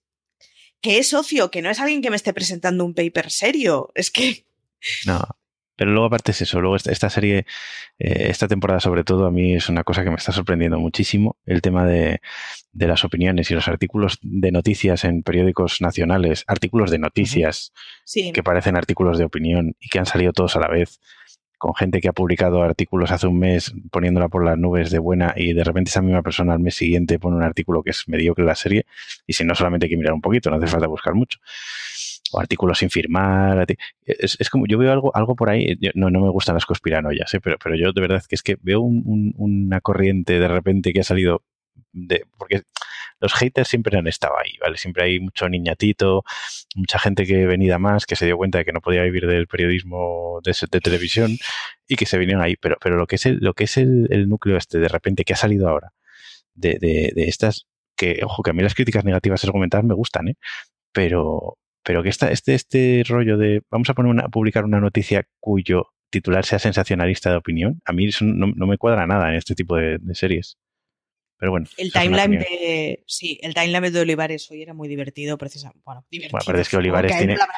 que 0.81 0.99
es 0.99 1.09
socio, 1.09 1.51
que 1.51 1.63
no 1.63 1.71
es 1.71 1.81
alguien 1.81 2.03
que 2.03 2.11
me 2.11 2.17
esté 2.17 2.33
presentando 2.33 2.85
un 2.85 2.95
paper 2.95 3.31
serio. 3.31 3.91
Es 3.95 4.11
que. 4.11 4.47
No, 5.07 5.21
pero 5.81 5.93
luego 5.93 6.09
aparte 6.09 6.33
es 6.33 6.43
eso, 6.43 6.61
luego 6.61 6.77
esta, 6.77 7.09
serie, 7.09 7.47
eh, 7.99 8.27
esta 8.29 8.47
temporada 8.49 8.81
sobre 8.81 9.03
todo, 9.03 9.25
a 9.25 9.31
mí 9.31 9.55
es 9.55 9.71
una 9.71 9.83
cosa 9.83 10.05
que 10.05 10.11
me 10.11 10.17
está 10.17 10.31
sorprendiendo 10.31 10.79
muchísimo, 10.79 11.39
el 11.47 11.63
tema 11.63 11.87
de, 11.87 12.21
de 12.71 12.87
las 12.87 13.03
opiniones 13.03 13.51
y 13.51 13.55
los 13.55 13.67
artículos 13.67 14.19
de 14.21 14.53
noticias 14.53 15.05
en 15.05 15.23
periódicos 15.23 15.81
nacionales, 15.81 16.45
artículos 16.49 16.91
de 16.91 16.99
noticias 16.99 17.73
que 18.35 18.43
parecen 18.43 18.77
artículos 18.77 19.17
de 19.17 19.25
opinión 19.25 19.75
y 19.81 19.89
que 19.89 19.99
han 19.99 20.05
salido 20.05 20.35
todos 20.35 20.55
a 20.55 20.61
la 20.61 20.69
vez 20.69 21.01
con 21.57 21.75
gente 21.75 22.03
que 22.03 22.09
ha 22.09 22.13
publicado 22.13 22.63
artículos 22.63 23.11
hace 23.11 23.27
un 23.27 23.39
mes 23.39 23.73
poniéndola 23.91 24.29
por 24.29 24.45
las 24.45 24.59
nubes 24.59 24.91
de 24.91 24.99
buena 24.99 25.33
y 25.35 25.55
de 25.55 25.65
repente 25.65 25.89
esa 25.89 26.03
misma 26.03 26.21
persona 26.21 26.53
al 26.53 26.61
mes 26.61 26.75
siguiente 26.75 27.19
pone 27.19 27.37
un 27.37 27.43
artículo 27.43 27.83
que 27.83 27.91
es 27.91 28.07
mediocre 28.07 28.45
la 28.45 28.55
serie 28.55 28.85
y 29.27 29.33
si 29.33 29.45
no 29.45 29.55
solamente 29.55 29.87
hay 29.87 29.91
que 29.91 29.97
mirar 29.97 30.13
un 30.13 30.21
poquito, 30.21 30.51
no 30.51 30.57
hace 30.57 30.67
falta 30.67 30.87
buscar 30.87 31.15
mucho 31.15 31.39
o 32.33 32.41
artículos 32.41 32.79
sin 32.79 32.91
firmar. 32.91 33.67
Es, 34.05 34.37
es, 34.41 34.51
como, 34.51 34.67
yo 34.67 34.79
veo 34.79 34.93
algo, 34.93 35.15
algo 35.15 35.35
por 35.37 35.51
ahí, 35.51 35.79
no, 35.95 36.11
no 36.11 36.21
me 36.21 36.31
gustan 36.31 36.55
las 36.55 36.67
conspiranoias, 36.67 37.33
¿eh? 37.35 37.41
pero, 37.41 37.57
pero 37.63 37.77
yo 37.77 37.93
de 37.93 38.01
verdad 38.01 38.23
que 38.29 38.35
es 38.35 38.43
que 38.43 38.57
veo 38.61 38.81
un, 38.81 39.35
una 39.37 39.81
corriente 39.81 40.39
de 40.39 40.49
repente 40.49 40.93
que 40.93 41.01
ha 41.01 41.05
salido 41.05 41.43
porque 42.39 42.63
los 43.21 43.35
haters 43.35 43.69
siempre 43.69 43.99
han 43.99 44.07
estado 44.07 44.35
ahí, 44.39 44.53
¿vale? 44.61 44.77
Siempre 44.77 45.05
hay 45.05 45.21
mucho 45.21 45.49
niñatito, 45.49 46.25
mucha 46.77 46.99
gente 46.99 47.27
que 47.27 47.47
venida 47.47 47.79
más, 47.79 48.07
que 48.07 48.17
se 48.17 48.27
dio 48.27 48.37
cuenta 48.37 48.59
de 48.59 48.65
que 48.65 48.73
no 48.73 48.81
podía 48.81 49.03
vivir 49.03 49.27
del 49.27 49.47
periodismo 49.47 50.41
de, 50.43 50.81
televisión 50.81 51.37
y 51.89 51.97
que 51.97 52.07
se 52.07 52.17
vinieron 52.19 52.43
ahí. 52.43 52.57
Pero, 52.57 52.77
pero 52.81 52.97
lo 52.97 53.07
que 53.07 53.17
es 53.17 53.27
el, 53.27 53.39
lo 53.41 53.55
que 53.55 53.65
es 53.65 53.77
el 53.77 54.29
núcleo 54.29 54.57
este 54.57 54.79
de 54.79 54.89
repente 54.89 55.25
que 55.25 55.33
ha 55.33 55.37
salido 55.37 55.69
ahora, 55.69 55.93
de, 56.55 56.79
de, 56.81 57.13
de 57.15 57.25
estas 57.25 57.67
que, 57.97 58.21
ojo, 58.25 58.43
que 58.43 58.51
a 58.51 58.55
mí 58.55 58.63
las 58.63 58.75
críticas 58.75 59.05
negativas 59.05 59.45
argumentadas 59.45 59.85
me 59.85 59.95
gustan, 59.95 60.29
¿eh? 60.29 60.37
Pero, 60.93 61.59
pero 61.85 62.03
que 62.03 62.09
esta, 62.09 62.31
este, 62.31 62.55
este 62.55 63.03
rollo 63.09 63.37
de 63.37 63.63
vamos 63.71 63.89
a 63.91 63.95
poner 63.95 64.11
una, 64.11 64.29
publicar 64.29 64.65
una 64.65 64.81
noticia 64.81 65.27
cuyo 65.41 65.89
titular 66.11 66.45
sea 66.45 66.59
sensacionalista 66.59 67.31
de 67.31 67.37
opinión, 67.37 67.81
a 67.85 67.93
mí 67.93 68.07
eso 68.07 68.25
no, 68.25 68.67
me 68.67 68.79
cuadra 68.79 69.07
nada 69.07 69.31
en 69.31 69.37
este 69.37 69.55
tipo 69.55 69.77
de 69.77 69.99
series. 70.15 70.59
Pero 71.41 71.53
bueno. 71.53 71.67
El 71.79 71.91
timeline 71.91 72.39
de. 72.39 73.03
Sí, 73.07 73.39
el 73.41 73.55
timeline 73.55 73.91
de 73.91 74.01
Olivares 74.01 74.51
hoy 74.51 74.61
era 74.61 74.75
muy 74.75 74.89
divertido, 74.89 75.39
precisamente. 75.39 75.81
Bueno, 75.87 76.05
divertido. 76.11 76.33
Bueno, 76.33 76.45
pero 76.47 76.61
es 76.61 76.69
que 76.69 76.77
Olivares 76.77 77.17
tiene. 77.17 77.35
nada 77.35 77.49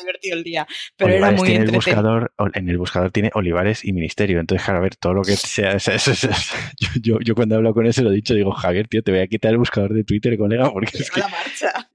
divertido 0.00 0.36
el 0.38 0.42
día. 0.42 0.66
Pero 0.96 1.12
Olivares 1.12 1.34
era 1.34 1.38
muy 1.38 1.48
tiene 1.50 1.64
el 1.66 1.70
buscador, 1.72 2.32
En 2.54 2.68
el 2.70 2.78
buscador 2.78 3.10
tiene 3.10 3.30
Olivares 3.34 3.84
y 3.84 3.92
Ministerio. 3.92 4.40
Entonces, 4.40 4.64
claro, 4.64 4.78
a 4.78 4.82
ver, 4.82 4.96
todo 4.96 5.12
lo 5.12 5.22
que 5.22 5.36
sea. 5.36 5.72
Es, 5.72 5.88
es, 5.88 6.08
es, 6.08 6.24
yo, 6.80 6.88
yo, 7.02 7.18
yo, 7.20 7.34
cuando 7.34 7.56
hablo 7.56 7.74
con 7.74 7.84
él 7.84 7.92
se 7.92 8.00
lo 8.00 8.10
he 8.10 8.14
dicho, 8.14 8.32
digo, 8.32 8.50
Javier, 8.52 8.88
tío, 8.88 9.02
te 9.02 9.12
voy 9.12 9.20
a 9.20 9.26
quitar 9.26 9.50
el 9.50 9.58
buscador 9.58 9.92
de 9.92 10.04
Twitter, 10.04 10.38
colega, 10.38 10.72
porque 10.72 10.96
es 10.96 11.10
que, 11.10 11.22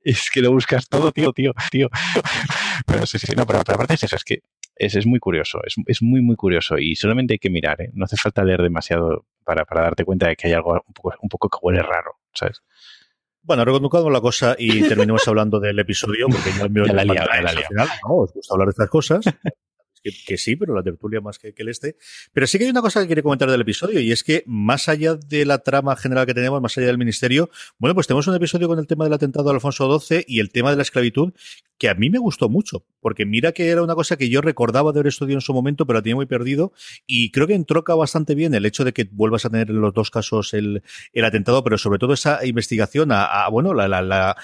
es 0.03 0.29
que 0.29 0.41
lo 0.41 0.51
buscas 0.51 0.87
todo, 0.87 1.11
tío, 1.11 1.33
tío, 1.33 1.55
tío. 1.71 1.89
Pero 2.85 3.07
sí, 3.07 3.17
sí, 3.17 3.33
no, 3.35 3.45
pero, 3.47 3.63
pero 3.65 3.75
aparte 3.75 3.95
es 3.95 4.03
eso, 4.03 4.15
es 4.15 4.23
que 4.23 4.43
es, 4.79 4.95
es 4.95 5.05
muy 5.05 5.19
curioso, 5.19 5.59
es, 5.65 5.75
es, 5.85 6.01
muy, 6.01 6.21
muy 6.21 6.35
curioso 6.35 6.77
y 6.77 6.95
solamente 6.95 7.33
hay 7.35 7.39
que 7.39 7.49
mirar, 7.49 7.81
¿eh? 7.81 7.89
no 7.93 8.05
hace 8.05 8.17
falta 8.17 8.43
leer 8.43 8.61
demasiado 8.61 9.25
para, 9.43 9.65
para, 9.65 9.81
darte 9.81 10.05
cuenta 10.05 10.27
de 10.27 10.35
que 10.35 10.47
hay 10.47 10.53
algo 10.53 10.73
un 10.73 10.93
poco, 10.93 11.13
un 11.21 11.29
poco 11.29 11.49
que 11.49 11.57
huele 11.61 11.81
raro, 11.81 12.15
¿sabes? 12.33 12.61
Bueno, 13.41 13.63
reconducamos 13.63 14.11
la 14.11 14.19
cosa 14.19 14.55
y 14.59 14.81
terminemos 14.89 15.25
hablando 15.27 15.59
del 15.59 15.79
episodio, 15.79 16.27
porque 16.27 16.51
ya 16.51 16.67
me 16.67 16.85
ya 16.85 16.93
la 16.93 17.03
liado, 17.05 17.27
la 17.41 17.49
al 17.49 17.63
final. 17.63 17.87
No, 18.05 18.15
os 18.15 18.33
gusta 18.33 18.53
hablar 18.53 18.67
de 18.67 18.71
estas 18.71 18.89
cosas. 18.89 19.25
Que, 20.25 20.37
sí, 20.37 20.55
pero 20.55 20.75
la 20.75 20.83
tertulia 20.83 21.21
más 21.21 21.39
que, 21.39 21.53
que, 21.53 21.63
el 21.63 21.69
este. 21.69 21.97
Pero 22.33 22.47
sí 22.47 22.57
que 22.57 22.65
hay 22.65 22.69
una 22.69 22.81
cosa 22.81 23.01
que 23.01 23.07
quiero 23.07 23.23
comentar 23.23 23.49
del 23.49 23.61
episodio 23.61 23.99
y 23.99 24.11
es 24.11 24.23
que 24.23 24.43
más 24.45 24.89
allá 24.89 25.15
de 25.15 25.45
la 25.45 25.59
trama 25.59 25.95
general 25.95 26.25
que 26.25 26.33
tenemos, 26.33 26.61
más 26.61 26.77
allá 26.77 26.87
del 26.87 26.97
ministerio, 26.97 27.49
bueno, 27.77 27.95
pues 27.95 28.07
tenemos 28.07 28.27
un 28.27 28.35
episodio 28.35 28.67
con 28.67 28.79
el 28.79 28.87
tema 28.87 29.05
del 29.05 29.13
atentado 29.13 29.49
de 29.49 29.55
Alfonso 29.55 29.99
XII 29.99 30.23
y 30.27 30.39
el 30.39 30.51
tema 30.51 30.71
de 30.71 30.77
la 30.77 30.83
esclavitud 30.83 31.33
que 31.77 31.89
a 31.89 31.93
mí 31.93 32.09
me 32.09 32.17
gustó 32.17 32.49
mucho, 32.49 32.85
porque 32.99 33.25
mira 33.25 33.51
que 33.51 33.69
era 33.69 33.83
una 33.83 33.93
cosa 33.93 34.17
que 34.17 34.29
yo 34.29 34.41
recordaba 34.41 34.91
de 34.91 34.99
haber 34.99 35.09
estudiado 35.09 35.37
en 35.37 35.41
su 35.41 35.53
momento, 35.53 35.85
pero 35.85 35.99
la 35.99 36.01
tenía 36.01 36.15
muy 36.15 36.25
perdido 36.25 36.73
y 37.05 37.31
creo 37.31 37.45
que 37.45 37.53
entroca 37.53 37.93
bastante 37.93 38.35
bien 38.35 38.53
el 38.55 38.65
hecho 38.65 38.83
de 38.83 38.93
que 38.93 39.07
vuelvas 39.11 39.45
a 39.45 39.49
tener 39.49 39.69
en 39.69 39.81
los 39.81 39.93
dos 39.93 40.09
casos 40.09 40.53
el, 40.53 40.81
el 41.13 41.25
atentado, 41.25 41.63
pero 41.63 41.77
sobre 41.77 41.99
todo 41.99 42.13
esa 42.13 42.43
investigación 42.45 43.11
a, 43.11 43.45
a 43.45 43.49
bueno, 43.49 43.73
la, 43.73 43.87
la, 43.87 44.01
la 44.01 44.37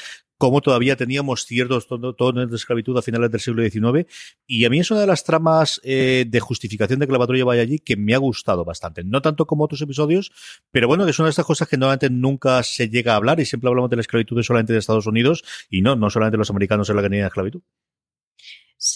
cómo 0.43 0.59
todavía 0.59 0.97
teníamos 0.97 1.45
ciertos 1.45 1.87
tonos 1.87 2.49
de 2.49 2.55
esclavitud 2.57 2.97
a 2.97 3.01
finales 3.01 3.31
del 3.31 3.39
siglo 3.39 3.63
XIX. 3.63 4.11
Y 4.45 4.65
a 4.65 4.69
mí 4.69 4.77
es 4.77 4.91
una 4.91 4.99
de 4.99 5.07
las 5.07 5.23
tramas 5.23 5.79
eh, 5.85 6.25
de 6.27 6.39
justificación 6.41 6.99
de 6.99 7.07
que 7.07 7.13
la 7.13 7.19
patrulla 7.19 7.45
vaya 7.45 7.61
allí 7.61 7.79
que 7.79 7.95
me 7.95 8.13
ha 8.13 8.17
gustado 8.17 8.65
bastante. 8.65 9.05
No 9.05 9.21
tanto 9.21 9.47
como 9.47 9.63
otros 9.63 9.81
episodios, 9.81 10.33
pero 10.69 10.89
bueno, 10.89 11.05
que 11.05 11.11
es 11.11 11.19
una 11.19 11.27
de 11.27 11.29
estas 11.29 11.45
cosas 11.45 11.69
que 11.69 11.77
normalmente 11.77 12.09
nunca 12.09 12.61
se 12.63 12.89
llega 12.89 13.13
a 13.13 13.15
hablar 13.15 13.39
y 13.39 13.45
siempre 13.45 13.69
hablamos 13.69 13.89
de 13.89 13.95
la 13.95 14.01
esclavitud 14.01 14.43
solamente 14.43 14.73
de 14.73 14.79
Estados 14.79 15.07
Unidos 15.07 15.45
y 15.69 15.81
no, 15.81 15.95
no 15.95 16.09
solamente 16.09 16.37
los 16.37 16.49
americanos 16.49 16.89
en 16.89 16.97
la 16.97 17.03
que 17.03 17.09
tenían 17.09 17.27
esclavitud. 17.27 17.61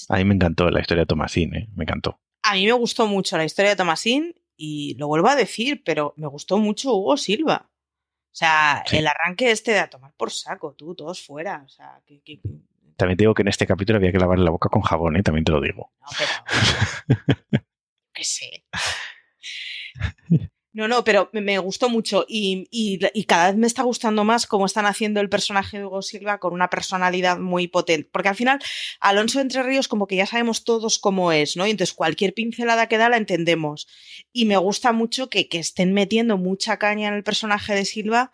A 0.09 0.17
mí 0.17 0.25
me 0.25 0.35
encantó 0.35 0.69
la 0.69 0.81
historia 0.81 1.03
de 1.03 1.07
Tomasín, 1.07 1.55
¿eh? 1.55 1.69
me 1.77 1.85
encantó. 1.85 2.19
A 2.43 2.55
mí 2.55 2.65
me 2.65 2.73
gustó 2.73 3.07
mucho 3.07 3.37
la 3.37 3.45
historia 3.45 3.69
de 3.69 3.77
Tomasín 3.77 4.35
y 4.57 4.95
lo 4.95 5.07
vuelvo 5.07 5.29
a 5.29 5.37
decir, 5.37 5.81
pero 5.85 6.13
me 6.17 6.27
gustó 6.27 6.57
mucho 6.57 6.93
Hugo 6.93 7.15
Silva. 7.15 7.69
O 8.37 8.39
sea, 8.39 8.83
sí. 8.85 8.97
el 8.97 9.07
arranque 9.07 9.49
este 9.49 9.71
de 9.71 9.79
a 9.79 9.89
tomar 9.89 10.13
por 10.15 10.29
saco, 10.29 10.75
tú, 10.77 10.93
todos 10.93 11.25
fuera. 11.25 11.63
O 11.65 11.69
sea, 11.69 11.99
que, 12.05 12.21
que, 12.21 12.39
que... 12.39 12.49
También 12.95 13.17
te 13.17 13.23
digo 13.23 13.33
que 13.33 13.41
en 13.41 13.47
este 13.47 13.65
capítulo 13.65 13.97
había 13.97 14.11
que 14.11 14.19
lavar 14.19 14.37
la 14.37 14.51
boca 14.51 14.69
con 14.69 14.83
jabón, 14.83 15.15
¿eh? 15.15 15.23
También 15.23 15.43
te 15.43 15.53
lo 15.53 15.59
digo. 15.59 15.91
No, 15.99 16.07
pero... 16.19 17.17
qué 18.13 18.23
sé. 18.23 18.63
No, 20.77 20.87
no, 20.87 21.03
pero 21.03 21.31
me 21.33 21.57
gustó 21.57 21.89
mucho 21.89 22.23
y, 22.29 22.67
y, 22.69 23.23
cada 23.23 23.47
vez 23.47 23.55
me 23.57 23.65
está 23.65 23.81
gustando 23.81 24.23
más 24.23 24.45
cómo 24.45 24.67
están 24.67 24.85
haciendo 24.85 25.19
el 25.21 25.27
personaje 25.27 25.79
de 25.79 25.85
Hugo 25.85 26.03
Silva 26.03 26.37
con 26.37 26.53
una 26.53 26.69
personalidad 26.69 27.39
muy 27.39 27.67
potente. 27.67 28.07
Porque 28.11 28.29
al 28.29 28.35
final, 28.35 28.59
Alonso 28.99 29.39
Entre 29.39 29.63
Ríos, 29.63 29.87
como 29.87 30.05
que 30.05 30.17
ya 30.17 30.27
sabemos 30.27 30.65
todos 30.65 30.99
cómo 30.99 31.31
es, 31.31 31.57
¿no? 31.57 31.65
Y 31.65 31.71
entonces 31.71 31.95
cualquier 31.95 32.35
pincelada 32.35 32.85
que 32.85 32.99
da 32.99 33.09
la 33.09 33.17
entendemos. 33.17 33.87
Y 34.31 34.45
me 34.45 34.55
gusta 34.57 34.91
mucho 34.91 35.31
que, 35.31 35.49
que 35.49 35.57
estén 35.57 35.93
metiendo 35.93 36.37
mucha 36.37 36.77
caña 36.77 37.07
en 37.07 37.15
el 37.15 37.23
personaje 37.23 37.73
de 37.73 37.83
Silva 37.83 38.31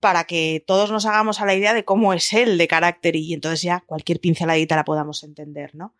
para 0.00 0.24
que 0.24 0.62
todos 0.66 0.90
nos 0.90 1.06
hagamos 1.06 1.40
a 1.40 1.46
la 1.46 1.54
idea 1.54 1.72
de 1.72 1.86
cómo 1.86 2.12
es 2.12 2.34
él 2.34 2.58
de 2.58 2.68
carácter 2.68 3.16
y 3.16 3.32
entonces 3.32 3.62
ya 3.62 3.84
cualquier 3.86 4.20
pinceladita 4.20 4.76
la 4.76 4.84
podamos 4.84 5.22
entender, 5.22 5.74
¿no? 5.74 5.94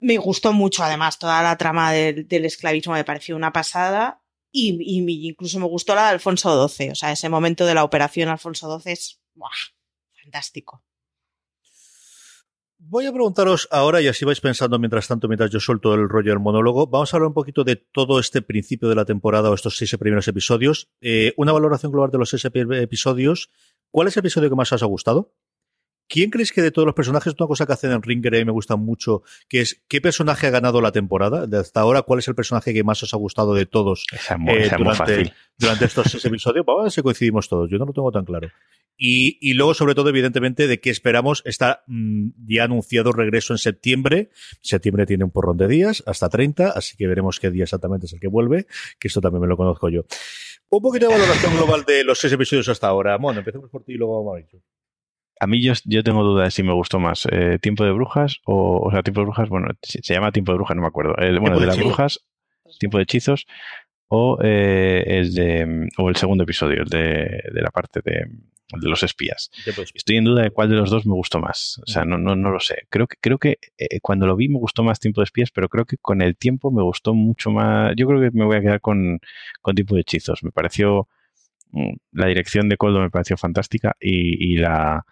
Me 0.00 0.16
gustó 0.16 0.54
mucho, 0.54 0.82
además, 0.82 1.18
toda 1.18 1.42
la 1.42 1.58
trama 1.58 1.92
del, 1.92 2.26
del 2.26 2.46
esclavismo 2.46 2.94
me 2.94 3.04
pareció 3.04 3.36
una 3.36 3.52
pasada 3.52 4.19
y, 4.52 4.76
y, 4.80 5.28
incluso 5.28 5.58
me 5.58 5.66
gustó 5.66 5.94
la 5.94 6.04
de 6.04 6.08
Alfonso 6.10 6.68
XII. 6.68 6.90
O 6.90 6.94
sea, 6.94 7.12
ese 7.12 7.28
momento 7.28 7.66
de 7.66 7.74
la 7.74 7.84
operación 7.84 8.28
Alfonso 8.28 8.80
XII 8.80 8.92
es 8.92 9.20
fantástico. 10.22 10.82
Voy 12.82 13.04
a 13.04 13.12
preguntaros 13.12 13.68
ahora, 13.70 14.00
y 14.00 14.08
así 14.08 14.24
vais 14.24 14.40
pensando 14.40 14.78
mientras 14.78 15.06
tanto, 15.06 15.28
mientras 15.28 15.50
yo 15.50 15.60
suelto 15.60 15.92
el 15.92 16.08
rollo 16.08 16.30
del 16.30 16.40
monólogo, 16.40 16.86
vamos 16.86 17.12
a 17.12 17.16
hablar 17.18 17.28
un 17.28 17.34
poquito 17.34 17.62
de 17.62 17.76
todo 17.76 18.18
este 18.18 18.40
principio 18.40 18.88
de 18.88 18.94
la 18.94 19.04
temporada 19.04 19.50
o 19.50 19.54
estos 19.54 19.76
seis 19.76 19.94
primeros 19.98 20.26
episodios. 20.28 20.88
Eh, 21.02 21.34
una 21.36 21.52
valoración 21.52 21.92
global 21.92 22.10
de 22.10 22.16
los 22.16 22.30
seis 22.30 22.42
episodios. 22.46 23.50
¿Cuál 23.90 24.08
es 24.08 24.16
el 24.16 24.20
episodio 24.20 24.48
que 24.48 24.56
más 24.56 24.72
os 24.72 24.82
ha 24.82 24.86
gustado? 24.86 25.34
¿Quién 26.10 26.30
crees 26.30 26.50
que 26.50 26.60
de 26.60 26.72
todos 26.72 26.86
los 26.86 26.94
personajes, 26.96 27.34
una 27.38 27.46
cosa 27.46 27.66
que 27.66 27.72
hacen 27.72 27.92
en 27.92 28.02
Ringer 28.02 28.34
y 28.34 28.44
me 28.44 28.50
gusta 28.50 28.74
mucho, 28.74 29.22
que 29.48 29.60
es 29.60 29.80
qué 29.86 30.00
personaje 30.00 30.48
ha 30.48 30.50
ganado 30.50 30.80
la 30.80 30.90
temporada? 30.90 31.46
De 31.46 31.58
hasta 31.58 31.80
ahora, 31.80 32.02
¿cuál 32.02 32.18
es 32.18 32.26
el 32.26 32.34
personaje 32.34 32.74
que 32.74 32.82
más 32.82 33.00
os 33.04 33.14
ha 33.14 33.16
gustado 33.16 33.54
de 33.54 33.64
todos 33.64 34.06
muy, 34.36 34.54
eh, 34.54 34.70
durante, 34.76 35.32
durante, 35.56 35.84
estos 35.84 36.10
seis 36.10 36.24
episodios? 36.24 36.66
Vamos 36.66 36.80
a 36.80 36.82
ver 36.82 36.92
si 36.92 37.02
coincidimos 37.02 37.48
todos, 37.48 37.70
yo 37.70 37.78
no 37.78 37.86
lo 37.86 37.92
tengo 37.92 38.10
tan 38.10 38.24
claro. 38.24 38.48
Y, 38.98 39.38
y, 39.40 39.54
luego, 39.54 39.72
sobre 39.72 39.94
todo, 39.94 40.08
evidentemente, 40.08 40.66
de 40.66 40.80
qué 40.80 40.90
esperamos. 40.90 41.42
Está 41.46 41.84
mmm, 41.86 42.30
ya 42.44 42.64
anunciado 42.64 43.12
regreso 43.12 43.54
en 43.54 43.58
septiembre. 43.58 44.30
Septiembre 44.60 45.06
tiene 45.06 45.22
un 45.22 45.30
porrón 45.30 45.56
de 45.56 45.68
días, 45.68 46.02
hasta 46.06 46.28
30, 46.28 46.70
así 46.70 46.96
que 46.96 47.06
veremos 47.06 47.38
qué 47.38 47.52
día 47.52 47.62
exactamente 47.62 48.06
es 48.06 48.12
el 48.12 48.20
que 48.20 48.28
vuelve, 48.28 48.66
que 48.98 49.06
esto 49.08 49.20
también 49.20 49.42
me 49.42 49.46
lo 49.46 49.56
conozco 49.56 49.88
yo. 49.88 50.04
Un 50.70 50.82
poquito 50.82 51.06
de 51.06 51.14
valoración 51.14 51.56
global 51.56 51.84
de 51.84 52.02
los 52.02 52.18
seis 52.18 52.32
episodios 52.32 52.68
hasta 52.68 52.88
ahora. 52.88 53.16
Bueno, 53.16 53.38
empecemos 53.38 53.70
por 53.70 53.84
ti 53.84 53.92
y 53.92 53.96
luego 53.96 54.24
vamos 54.24 54.32
a 54.32 54.36
ver. 54.42 54.62
A 55.40 55.46
mí 55.46 55.62
yo, 55.62 55.72
yo 55.84 56.04
tengo 56.04 56.22
dudas 56.22 56.44
de 56.46 56.50
si 56.50 56.62
me 56.62 56.74
gustó 56.74 57.00
más 57.00 57.26
eh, 57.32 57.58
Tiempo 57.60 57.84
de 57.84 57.92
Brujas 57.92 58.40
o, 58.44 58.86
o 58.86 58.90
sea, 58.90 59.02
Tiempo 59.02 59.22
de 59.22 59.24
Brujas, 59.24 59.48
bueno, 59.48 59.68
se, 59.82 60.00
se 60.02 60.14
llama 60.14 60.32
Tiempo 60.32 60.52
de 60.52 60.58
Brujas, 60.58 60.76
no 60.76 60.82
me 60.82 60.88
acuerdo. 60.88 61.14
Eh, 61.18 61.36
bueno, 61.38 61.56
de, 61.56 61.62
de 61.62 61.66
las 61.66 61.78
brujas, 61.78 62.20
Tiempo 62.78 62.98
de 62.98 63.04
Hechizos 63.04 63.46
o 64.08 64.38
eh, 64.42 65.02
es 65.06 65.34
de 65.34 65.88
o 65.96 66.08
el 66.08 66.16
segundo 66.16 66.44
episodio, 66.44 66.82
el 66.82 66.88
de, 66.88 67.42
de 67.52 67.62
la 67.62 67.70
parte 67.70 68.00
de, 68.04 68.26
de 68.80 68.88
los 68.88 69.02
espías. 69.02 69.50
Estoy 69.94 70.16
en 70.16 70.24
duda 70.24 70.42
de 70.42 70.50
cuál 70.50 70.68
de 70.68 70.76
los 70.76 70.90
dos 70.90 71.06
me 71.06 71.14
gustó 71.14 71.40
más. 71.40 71.80
O 71.86 71.90
sea, 71.90 72.04
no, 72.04 72.18
no, 72.18 72.36
no 72.36 72.50
lo 72.50 72.60
sé. 72.60 72.82
Creo 72.90 73.06
que, 73.06 73.16
creo 73.20 73.38
que 73.38 73.58
eh, 73.78 74.00
cuando 74.00 74.26
lo 74.26 74.36
vi 74.36 74.48
me 74.48 74.58
gustó 74.58 74.82
más 74.82 75.00
Tiempo 75.00 75.20
de 75.20 75.24
Espías, 75.24 75.50
pero 75.50 75.68
creo 75.68 75.84
que 75.86 75.96
con 75.96 76.22
el 76.22 76.36
tiempo 76.36 76.70
me 76.70 76.82
gustó 76.82 77.14
mucho 77.14 77.50
más. 77.50 77.94
Yo 77.96 78.06
creo 78.06 78.20
que 78.20 78.30
me 78.36 78.44
voy 78.44 78.56
a 78.56 78.60
quedar 78.60 78.80
con, 78.80 79.20
con 79.62 79.74
Tiempo 79.74 79.94
de 79.94 80.02
Hechizos. 80.02 80.42
Me 80.42 80.50
pareció. 80.50 81.08
La 82.10 82.26
dirección 82.26 82.68
de 82.68 82.76
Coldo 82.76 82.98
me 82.98 83.10
pareció 83.10 83.36
fantástica 83.36 83.96
y, 84.00 84.54
y 84.54 84.56
la, 84.56 85.04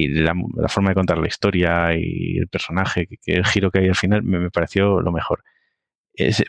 y 0.00 0.06
la, 0.06 0.32
la, 0.56 0.68
forma 0.68 0.90
de 0.90 0.94
contar 0.94 1.18
la 1.18 1.26
historia 1.26 1.88
y 1.92 2.38
el 2.38 2.46
personaje, 2.46 3.08
que, 3.08 3.16
que 3.16 3.32
el 3.32 3.44
giro 3.44 3.72
que 3.72 3.80
hay 3.80 3.88
al 3.88 3.96
final, 3.96 4.22
me, 4.22 4.38
me 4.38 4.48
pareció 4.48 5.00
lo 5.00 5.10
mejor. 5.10 5.42
Es, 6.12 6.44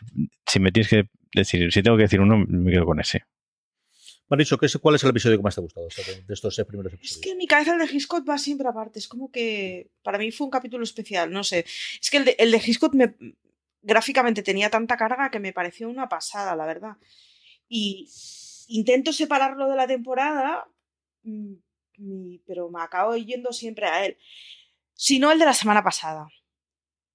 si 0.46 0.60
me 0.60 0.70
tienes 0.70 0.88
que 0.88 1.08
decir, 1.34 1.72
si 1.72 1.82
tengo 1.82 1.96
que 1.96 2.04
decir 2.04 2.20
uno, 2.20 2.44
me 2.46 2.70
quedo 2.70 2.86
con 2.86 3.00
ese. 3.00 3.24
Maricho, 4.28 4.56
¿cuál 4.80 4.94
es 4.94 5.02
el 5.02 5.10
episodio 5.10 5.36
que 5.36 5.42
más 5.42 5.56
te 5.56 5.60
ha 5.60 5.62
gustado 5.62 5.88
de 5.88 6.32
estos 6.32 6.54
seis 6.54 6.64
primeros 6.64 6.92
episodios? 6.92 7.16
Es 7.16 7.20
que 7.20 7.32
en 7.32 7.38
mi 7.38 7.48
cabeza 7.48 7.72
el 7.72 7.80
de 7.80 7.92
Hitchcock 7.92 8.28
va 8.28 8.38
siempre 8.38 8.68
aparte. 8.68 9.00
Es 9.00 9.08
como 9.08 9.32
que 9.32 9.90
para 10.04 10.18
mí 10.18 10.30
fue 10.30 10.44
un 10.44 10.52
capítulo 10.52 10.84
especial, 10.84 11.32
no 11.32 11.42
sé. 11.42 11.64
Es 12.00 12.08
que 12.08 12.18
el 12.18 12.24
de, 12.26 12.36
el 12.38 12.52
de 12.52 12.62
Hitchcock 12.64 12.94
me, 12.94 13.16
gráficamente 13.82 14.44
tenía 14.44 14.70
tanta 14.70 14.96
carga 14.96 15.32
que 15.32 15.40
me 15.40 15.52
pareció 15.52 15.88
una 15.88 16.08
pasada, 16.08 16.54
la 16.54 16.66
verdad. 16.66 16.96
Y 17.68 18.08
intento 18.68 19.12
separarlo 19.12 19.68
de 19.68 19.74
la 19.74 19.88
temporada, 19.88 20.68
pero 22.46 22.70
me 22.70 22.82
acabo 22.82 23.16
yendo 23.16 23.52
siempre 23.52 23.86
a 23.86 24.04
él. 24.06 24.16
Si 24.94 25.18
no, 25.18 25.32
el 25.32 25.38
de 25.38 25.44
la 25.44 25.54
semana 25.54 25.82
pasada. 25.82 26.28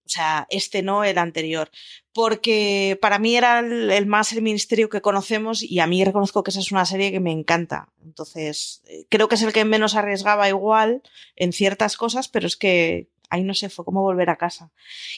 O 0.05 0.09
sea, 0.09 0.45
este 0.51 0.83
no, 0.83 1.03
el 1.03 1.17
anterior. 1.17 1.71
Porque 2.13 2.97
para 3.01 3.17
mí 3.17 3.35
era 3.35 3.59
el, 3.59 3.89
el, 3.89 4.05
más 4.05 4.33
el 4.33 4.43
ministerio 4.43 4.87
que 4.87 5.01
conocemos 5.01 5.63
y 5.63 5.79
a 5.79 5.87
mí 5.87 6.03
reconozco 6.03 6.43
que 6.43 6.51
esa 6.51 6.59
es 6.59 6.71
una 6.71 6.85
serie 6.85 7.11
que 7.11 7.19
me 7.19 7.31
encanta. 7.31 7.91
Entonces, 8.03 8.83
eh, 8.85 9.07
creo 9.09 9.27
que 9.27 9.35
es 9.35 9.41
el 9.41 9.51
que 9.51 9.65
menos 9.65 9.95
arriesgaba 9.95 10.47
igual 10.47 11.01
en 11.35 11.53
ciertas 11.53 11.97
cosas, 11.97 12.27
pero 12.27 12.45
es 12.45 12.55
que 12.55 13.09
ahí 13.29 13.43
no 13.43 13.55
sé, 13.55 13.69
fue 13.69 13.83
como 13.83 14.01
volver 14.01 14.29
a 14.29 14.37
casa. 14.37 14.71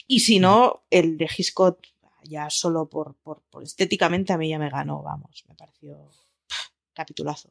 Y 0.06 0.20
si 0.20 0.38
no, 0.38 0.82
el 0.90 1.18
de 1.18 1.28
Hitchcock, 1.36 1.80
ya 2.24 2.48
solo 2.50 2.88
por, 2.88 3.14
por, 3.16 3.42
por 3.50 3.62
estéticamente 3.62 4.32
a 4.32 4.38
mí 4.38 4.48
ya 4.48 4.58
me 4.58 4.70
ganó, 4.70 5.02
vamos, 5.02 5.44
me 5.48 5.54
pareció 5.54 6.08
capitulazo. 6.94 7.50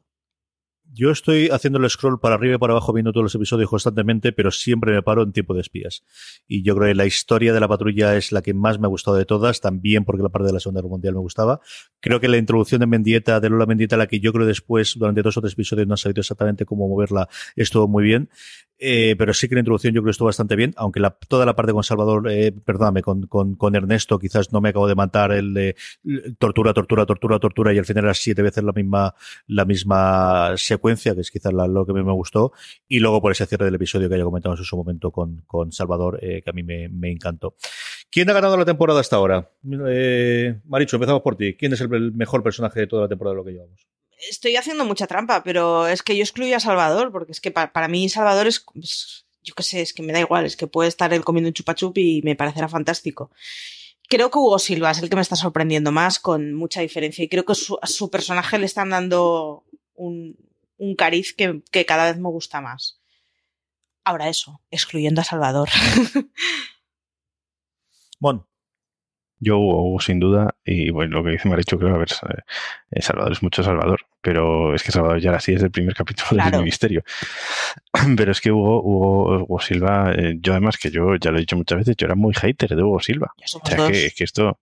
Yo 0.90 1.10
estoy 1.10 1.48
haciendo 1.50 1.78
el 1.78 1.88
scroll 1.90 2.18
para 2.18 2.36
arriba 2.36 2.54
y 2.54 2.58
para 2.58 2.72
abajo 2.72 2.94
viendo 2.94 3.12
todos 3.12 3.24
los 3.24 3.34
episodios 3.34 3.68
constantemente, 3.68 4.32
pero 4.32 4.50
siempre 4.50 4.92
me 4.92 5.02
paro 5.02 5.22
en 5.22 5.32
tiempo 5.32 5.52
de 5.52 5.60
espías. 5.60 6.02
Y 6.46 6.62
yo 6.62 6.74
creo 6.74 6.88
que 6.88 6.94
la 6.94 7.04
historia 7.04 7.52
de 7.52 7.60
la 7.60 7.68
patrulla 7.68 8.16
es 8.16 8.32
la 8.32 8.40
que 8.40 8.54
más 8.54 8.78
me 8.78 8.86
ha 8.86 8.88
gustado 8.88 9.16
de 9.16 9.26
todas, 9.26 9.60
también 9.60 10.04
porque 10.04 10.22
la 10.22 10.30
parte 10.30 10.46
de 10.46 10.54
la 10.54 10.60
Segunda 10.60 10.80
Guerra 10.80 10.90
Mundial 10.90 11.14
me 11.14 11.20
gustaba. 11.20 11.60
Creo 12.00 12.20
que 12.20 12.28
la 12.28 12.38
introducción 12.38 12.80
de 12.80 12.86
Mendieta, 12.86 13.38
de 13.38 13.50
Lola 13.50 13.66
Mendieta, 13.66 13.96
la 13.98 14.06
que 14.06 14.18
yo 14.18 14.32
creo 14.32 14.46
después, 14.46 14.94
durante 14.96 15.20
dos 15.22 15.36
o 15.36 15.40
tres 15.42 15.52
episodios, 15.52 15.86
no 15.86 15.94
ha 15.94 15.98
sabido 15.98 16.20
exactamente 16.20 16.64
cómo 16.64 16.88
moverla, 16.88 17.28
estuvo 17.54 17.86
muy 17.86 18.04
bien. 18.04 18.30
Eh, 18.80 19.16
pero 19.18 19.34
sí 19.34 19.48
que 19.48 19.56
la 19.56 19.60
introducción 19.60 19.92
yo 19.92 20.00
creo 20.00 20.06
que 20.06 20.12
estuvo 20.12 20.26
bastante 20.26 20.54
bien, 20.54 20.72
aunque 20.76 21.00
la, 21.00 21.10
toda 21.10 21.44
la 21.44 21.56
parte 21.56 21.72
con 21.72 21.82
Salvador, 21.82 22.30
eh, 22.30 22.52
perdóname, 22.52 23.02
con, 23.02 23.26
con, 23.26 23.74
Ernesto 23.74 24.20
quizás 24.20 24.52
no 24.52 24.60
me 24.60 24.68
acabo 24.68 24.86
de 24.86 24.94
matar 24.94 25.32
el 25.32 25.74
tortura, 26.38 26.72
tortura, 26.72 27.04
tortura, 27.04 27.40
tortura 27.40 27.74
y 27.74 27.78
al 27.78 27.84
final 27.84 28.04
era 28.04 28.14
siete 28.14 28.40
veces 28.40 28.62
la 28.62 28.72
misma, 28.72 29.14
la 29.48 29.64
misma 29.64 30.52
que 30.80 31.20
es 31.20 31.30
quizás 31.30 31.52
lo 31.52 31.86
que 31.86 31.92
me 31.92 32.12
gustó, 32.12 32.52
y 32.86 33.00
luego 33.00 33.20
por 33.20 33.32
ese 33.32 33.46
cierre 33.46 33.66
del 33.66 33.74
episodio 33.74 34.08
que 34.08 34.18
ya 34.18 34.24
comentamos 34.24 34.58
en 34.58 34.64
su 34.64 34.76
momento 34.76 35.10
con, 35.10 35.72
Salvador, 35.72 36.18
eh, 36.22 36.42
que 36.42 36.50
a 36.50 36.52
mí 36.52 36.62
me, 36.62 37.10
encantó. 37.10 37.54
¿Quién 38.10 38.30
ha 38.30 38.32
ganado 38.32 38.56
la 38.56 38.64
temporada 38.64 39.00
hasta 39.00 39.16
ahora? 39.16 39.50
Eh, 39.88 40.60
Maricho, 40.64 40.96
empezamos 40.96 41.22
por 41.22 41.36
ti. 41.36 41.54
¿Quién 41.54 41.72
es 41.72 41.80
el 41.80 42.12
mejor 42.12 42.42
personaje 42.42 42.80
de 42.80 42.86
toda 42.86 43.02
la 43.02 43.08
temporada 43.08 43.34
de 43.34 43.36
lo 43.36 43.44
que 43.44 43.52
llevamos? 43.52 43.86
estoy 44.28 44.56
haciendo 44.56 44.84
mucha 44.84 45.06
trampa, 45.06 45.42
pero 45.42 45.86
es 45.86 46.02
que 46.02 46.16
yo 46.16 46.22
excluyo 46.22 46.56
a 46.56 46.60
Salvador, 46.60 47.12
porque 47.12 47.32
es 47.32 47.40
que 47.40 47.50
para, 47.50 47.88
mí 47.88 48.08
Salvador 48.08 48.46
es, 48.46 48.60
pues, 48.60 49.26
yo 49.42 49.54
qué 49.54 49.62
sé, 49.62 49.80
es 49.80 49.92
que 49.92 50.02
me 50.02 50.12
da 50.12 50.20
igual, 50.20 50.44
es 50.46 50.56
que 50.56 50.66
puede 50.66 50.88
estar 50.88 51.12
él 51.12 51.24
comiendo 51.24 51.48
un 51.48 51.54
chupachup 51.54 51.96
y 51.98 52.22
me 52.22 52.36
parecerá 52.36 52.68
fantástico. 52.68 53.30
Creo 54.08 54.30
que 54.30 54.38
Hugo 54.38 54.58
Silva 54.58 54.90
es 54.90 55.02
el 55.02 55.10
que 55.10 55.16
me 55.16 55.22
está 55.22 55.36
sorprendiendo 55.36 55.92
más 55.92 56.18
con 56.18 56.54
mucha 56.54 56.80
diferencia 56.80 57.24
y 57.24 57.28
creo 57.28 57.44
que 57.44 57.52
a 57.52 57.86
su 57.86 58.10
personaje 58.10 58.58
le 58.58 58.66
están 58.66 58.90
dando 58.90 59.64
un, 59.94 60.36
cariz 60.96 61.34
que, 61.34 61.62
que 61.70 61.86
cada 61.86 62.04
vez 62.04 62.18
me 62.18 62.28
gusta 62.28 62.60
más. 62.60 63.00
Ahora 64.04 64.28
eso, 64.28 64.62
excluyendo 64.70 65.20
a 65.20 65.24
Salvador. 65.24 65.68
Bueno, 68.20 68.48
yo, 69.40 69.58
Hugo, 69.58 70.00
sin 70.00 70.18
duda, 70.18 70.56
y 70.64 70.90
bueno, 70.90 71.18
lo 71.18 71.24
que 71.24 71.30
dice 71.30 71.48
Maricho, 71.48 71.78
creo, 71.78 71.94
a 71.94 71.98
ver, 71.98 72.08
eh, 72.90 73.00
Salvador 73.00 73.32
es 73.32 73.42
mucho 73.42 73.62
Salvador, 73.62 74.00
pero 74.20 74.74
es 74.74 74.82
que 74.82 74.90
Salvador 74.90 75.20
ya 75.20 75.28
era 75.28 75.38
así 75.38 75.52
desde 75.52 75.66
el 75.66 75.70
primer 75.70 75.94
capítulo 75.94 76.42
del 76.42 76.58
Ministerio. 76.58 77.04
Pero 78.16 78.32
es 78.32 78.40
que 78.40 78.50
Hugo, 78.50 78.82
Hugo, 78.82 79.60
Silva, 79.60 80.12
eh, 80.12 80.36
yo 80.40 80.52
además 80.52 80.76
que 80.76 80.90
yo 80.90 81.14
ya 81.16 81.30
lo 81.30 81.36
he 81.38 81.40
dicho 81.40 81.56
muchas 81.56 81.78
veces, 81.78 81.96
yo 81.96 82.06
era 82.06 82.16
muy 82.16 82.34
hater 82.34 82.74
de 82.74 82.82
Hugo 82.82 83.00
Silva. 83.00 83.32
O 83.36 83.66
sea, 83.66 83.86
que, 83.86 84.10
que, 84.16 84.24
esto, 84.24 84.58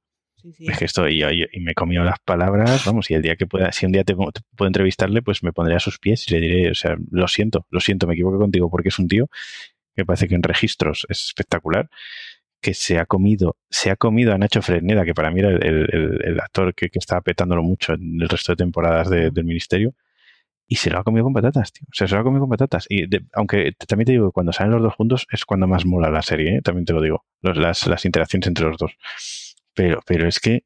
es 0.59 0.79
que 0.79 0.85
esto, 0.85 1.09
y, 1.09 1.23
me 1.61 1.73
he 1.73 1.75
comido 1.75 2.05
las 2.05 2.19
palabras, 2.21 2.85
vamos, 2.85 3.11
y 3.11 3.15
el 3.15 3.23
día 3.23 3.37
que 3.37 3.47
pueda, 3.47 3.73
si 3.73 3.87
un 3.87 3.93
día 3.93 4.05
te, 4.05 4.15
puedo 4.15 4.33
entrevistarle, 4.67 5.23
pues 5.23 5.43
me 5.43 5.53
pondré 5.53 5.77
a 5.77 5.81
sus 5.81 5.99
pies 5.99 6.27
y 6.29 6.35
le 6.35 6.41
diré, 6.41 6.71
o 6.71 6.75
sea, 6.75 6.97
lo 7.11 7.29
siento, 7.29 7.67
lo 7.71 7.81
siento, 7.81 8.07
me 8.07 8.15
equivoco 8.15 8.39
contigo 8.39 8.71
porque 8.71 8.89
es 8.89 8.99
un 8.99 9.09
tío 9.09 9.29
que 9.95 10.05
parece 10.05 10.29
que 10.29 10.35
en 10.35 10.43
registros 10.43 11.07
es 11.09 11.27
espectacular 11.27 11.89
que 12.61 12.75
se 12.75 12.99
ha 12.99 13.07
comido, 13.07 13.57
se 13.71 13.91
ha 13.91 13.97
comido 13.97 14.33
a 14.33 14.39
Nacho 14.39 14.63
Fresneda, 14.63 15.05
que 15.05 15.15
para 15.15 15.31
mí 15.31 15.41
era 15.41 15.51
el, 15.51 16.41
actor 16.41 16.75
que, 16.75 16.91
estaba 16.93 17.21
petándolo 17.21 17.63
mucho 17.63 17.93
en 17.95 18.21
el 18.21 18.29
resto 18.29 18.53
de 18.53 18.57
temporadas 18.57 19.09
del 19.09 19.45
ministerio, 19.45 19.95
y 20.69 20.77
se 20.77 20.91
lo 20.91 20.99
ha 20.99 21.05
comido 21.05 21.25
con 21.25 21.33
patatas, 21.33 21.73
tío. 21.73 21.87
O 21.89 21.95
sea, 21.95 22.09
se 22.09 22.15
lo 22.15 22.21
ha 22.21 22.25
comido 22.25 22.41
con 22.41 22.51
patatas. 22.51 22.87
Y 22.89 23.05
aunque 23.35 23.73
también 23.87 24.07
te 24.07 24.13
digo 24.13 24.31
que 24.31 24.33
cuando 24.33 24.53
salen 24.53 24.73
los 24.73 24.83
dos 24.83 24.95
juntos 24.95 25.27
es 25.31 25.45
cuando 25.45 25.69
más 25.69 25.87
mola 25.87 26.11
la 26.11 26.23
serie, 26.23 26.57
¿eh? 26.57 26.63
también 26.63 26.85
te 26.85 26.93
lo 26.93 27.01
digo, 27.01 27.25
las, 27.41 27.87
las 27.87 28.05
interacciones 28.05 28.49
entre 28.49 28.67
los 28.67 28.77
dos. 28.77 28.97
Pero, 29.77 30.01
pero 30.05 30.27
es 30.27 30.41
que 30.41 30.65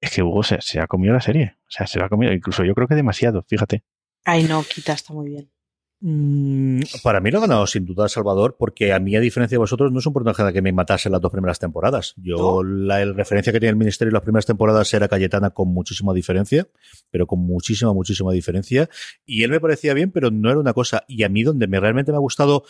es 0.00 0.10
que 0.10 0.22
Hugo 0.22 0.42
se, 0.42 0.60
se, 0.60 0.80
ha 0.80 0.88
comido 0.88 1.14
la 1.14 1.20
serie. 1.20 1.54
O 1.60 1.70
sea, 1.70 1.86
se 1.86 2.00
lo 2.00 2.06
ha 2.06 2.08
comido, 2.08 2.32
incluso 2.32 2.64
yo 2.64 2.74
creo 2.74 2.88
que 2.88 2.96
demasiado, 2.96 3.44
fíjate. 3.46 3.84
Ay, 4.24 4.44
no, 4.44 4.64
quita, 4.64 4.94
está 4.94 5.12
muy 5.12 5.30
bien. 5.30 5.52
Mm, 6.04 6.80
para 7.04 7.20
mí 7.20 7.30
lo 7.30 7.38
ha 7.38 7.42
ganado 7.42 7.64
sin 7.68 7.84
duda 7.84 8.08
Salvador, 8.08 8.56
porque 8.58 8.92
a 8.92 8.98
mí, 8.98 9.14
a 9.14 9.20
diferencia 9.20 9.54
de 9.54 9.60
vosotros, 9.60 9.92
no 9.92 10.00
es 10.00 10.06
un 10.06 10.12
personaje 10.12 10.52
que 10.52 10.60
me 10.60 10.72
matase 10.72 11.08
las 11.08 11.20
dos 11.20 11.30
primeras 11.30 11.60
temporadas. 11.60 12.14
Yo, 12.16 12.64
la 12.64 13.04
referencia 13.04 13.52
que 13.52 13.60
tenía 13.60 13.70
el 13.70 13.76
Ministerio 13.76 14.08
en 14.08 14.14
las 14.14 14.24
primeras 14.24 14.44
temporadas 14.44 14.92
era 14.92 15.06
Cayetana 15.06 15.50
con 15.50 15.68
muchísima 15.68 16.12
diferencia, 16.12 16.66
pero 17.10 17.28
con 17.28 17.38
muchísima, 17.38 17.92
muchísima 17.94 18.32
diferencia. 18.32 18.90
Y 19.24 19.44
él 19.44 19.52
me 19.52 19.60
parecía 19.60 19.94
bien, 19.94 20.10
pero 20.10 20.32
no 20.32 20.50
era 20.50 20.58
una 20.58 20.72
cosa. 20.72 21.04
Y 21.06 21.22
a 21.22 21.28
mí, 21.28 21.44
donde 21.44 21.68
me 21.68 21.78
realmente 21.78 22.10
me 22.10 22.16
ha 22.16 22.20
gustado 22.20 22.64